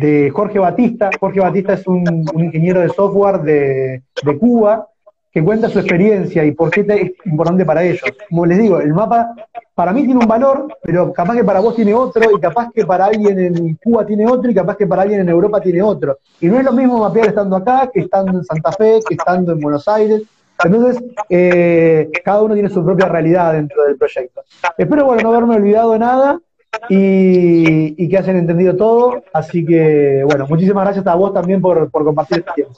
de 0.00 0.30
Jorge 0.30 0.58
Batista. 0.58 1.10
Jorge 1.20 1.40
Batista 1.40 1.74
es 1.74 1.86
un, 1.86 2.24
ingeniero 2.36 2.80
de 2.80 2.88
software 2.88 3.40
de, 3.40 4.02
Cuba 4.38 4.88
que 5.30 5.42
cuenta 5.42 5.70
su 5.70 5.78
experiencia 5.78 6.44
y 6.44 6.52
por 6.52 6.70
qué 6.70 6.84
es 6.86 7.26
importante 7.26 7.64
para 7.64 7.82
ellos. 7.82 8.02
Como 8.28 8.44
les 8.44 8.58
digo, 8.58 8.80
el 8.80 8.92
mapa 8.92 9.34
para 9.74 9.92
mí 9.92 10.04
tiene 10.04 10.20
un 10.20 10.28
valor, 10.28 10.68
pero 10.82 11.10
capaz 11.10 11.34
que 11.36 11.44
para 11.44 11.60
vos 11.60 11.74
tiene 11.74 11.94
otro, 11.94 12.22
y 12.36 12.38
capaz 12.38 12.70
que 12.74 12.84
para 12.84 13.06
alguien 13.06 13.38
en 13.38 13.74
Cuba 13.76 14.04
tiene 14.04 14.26
otro, 14.26 14.50
y 14.50 14.54
capaz 14.54 14.76
que 14.76 14.86
para 14.86 15.02
alguien 15.02 15.20
en 15.20 15.30
Europa 15.30 15.58
tiene 15.62 15.80
otro. 15.80 16.18
Y 16.38 16.48
no 16.48 16.58
es 16.58 16.64
lo 16.64 16.72
mismo 16.72 16.98
mapear 16.98 17.28
estando 17.28 17.56
acá, 17.56 17.90
que 17.92 18.00
estando 18.00 18.38
en 18.38 18.44
Santa 18.44 18.72
Fe, 18.72 19.00
que 19.08 19.14
estando 19.14 19.52
en 19.52 19.60
Buenos 19.60 19.88
Aires. 19.88 20.22
Entonces, 20.64 21.02
eh, 21.28 22.10
cada 22.24 22.42
uno 22.42 22.54
tiene 22.54 22.68
su 22.70 22.84
propia 22.84 23.08
realidad 23.08 23.52
dentro 23.52 23.84
del 23.84 23.96
proyecto. 23.96 24.44
Espero, 24.76 25.04
bueno, 25.04 25.22
no 25.22 25.30
haberme 25.30 25.56
olvidado 25.56 25.98
nada 25.98 26.40
y, 26.88 28.08
que 28.08 28.18
hayan 28.18 28.36
entendido 28.36 28.76
todo. 28.76 29.24
Así 29.32 29.64
que, 29.64 30.22
bueno, 30.24 30.46
muchísimas 30.46 30.84
gracias 30.84 31.06
a 31.06 31.14
vos 31.14 31.32
también 31.32 31.60
por, 31.60 31.90
compartir 31.90 32.38
este 32.38 32.52
tiempo. 32.54 32.74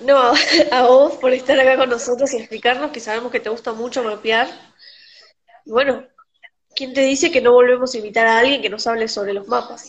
No, 0.00 0.18
a 0.72 0.82
vos 0.86 1.14
por 1.14 1.32
estar 1.32 1.58
acá 1.58 1.76
con 1.76 1.88
nosotros 1.88 2.32
y 2.34 2.38
explicarnos 2.38 2.90
que 2.90 3.00
sabemos 3.00 3.32
que 3.32 3.40
te 3.40 3.50
gusta 3.50 3.72
mucho 3.72 4.02
mapear. 4.02 4.48
bueno, 5.64 6.04
¿quién 6.74 6.92
te 6.92 7.00
dice 7.00 7.30
que 7.30 7.40
no 7.40 7.52
volvemos 7.52 7.94
a 7.94 7.98
invitar 7.98 8.26
a 8.26 8.38
alguien 8.38 8.60
que 8.60 8.68
nos 8.68 8.86
hable 8.86 9.08
sobre 9.08 9.32
los 9.32 9.48
mapas? 9.48 9.88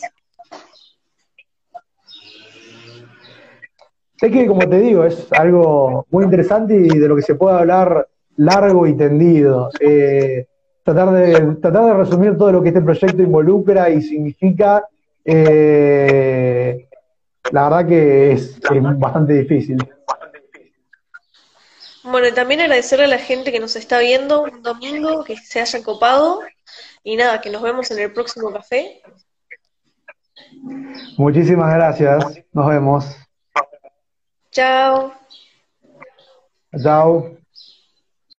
Sé 4.18 4.30
que, 4.30 4.46
como 4.46 4.66
te 4.68 4.78
digo, 4.78 5.04
es 5.04 5.30
algo 5.32 6.06
muy 6.10 6.24
interesante 6.24 6.74
y 6.74 6.88
de 6.88 7.08
lo 7.08 7.16
que 7.16 7.22
se 7.22 7.34
puede 7.34 7.58
hablar 7.58 8.08
largo 8.36 8.86
y 8.86 8.94
tendido. 8.94 9.70
Eh, 9.78 10.46
tratar 10.82 11.10
de, 11.10 11.56
tratar 11.60 11.84
de 11.84 11.94
resumir 11.94 12.38
todo 12.38 12.52
lo 12.52 12.62
que 12.62 12.68
este 12.68 12.80
proyecto 12.80 13.22
involucra 13.22 13.90
y 13.90 14.00
significa, 14.00 14.84
eh, 15.24 16.88
la 17.50 17.64
verdad 17.64 17.86
que 17.86 18.32
es, 18.32 18.58
bastante 18.96 19.34
difícil. 19.34 19.76
Bueno, 22.04 22.28
y 22.28 22.32
también 22.32 22.60
agradecerle 22.60 23.06
a 23.06 23.08
la 23.08 23.18
gente 23.18 23.50
que 23.50 23.58
nos 23.58 23.74
está 23.74 23.98
viendo 23.98 24.44
un 24.44 24.62
domingo, 24.62 25.24
que 25.24 25.36
se 25.36 25.60
hayan 25.60 25.82
copado. 25.82 26.40
Y 27.02 27.16
nada, 27.16 27.40
que 27.40 27.50
nos 27.50 27.62
vemos 27.62 27.90
en 27.90 27.98
el 27.98 28.12
próximo 28.12 28.52
café. 28.52 29.02
Muchísimas 31.16 31.74
gracias. 31.74 32.24
Nos 32.52 32.68
vemos. 32.68 33.25
Tchau. 34.56 35.12
Tchau. 36.72 37.35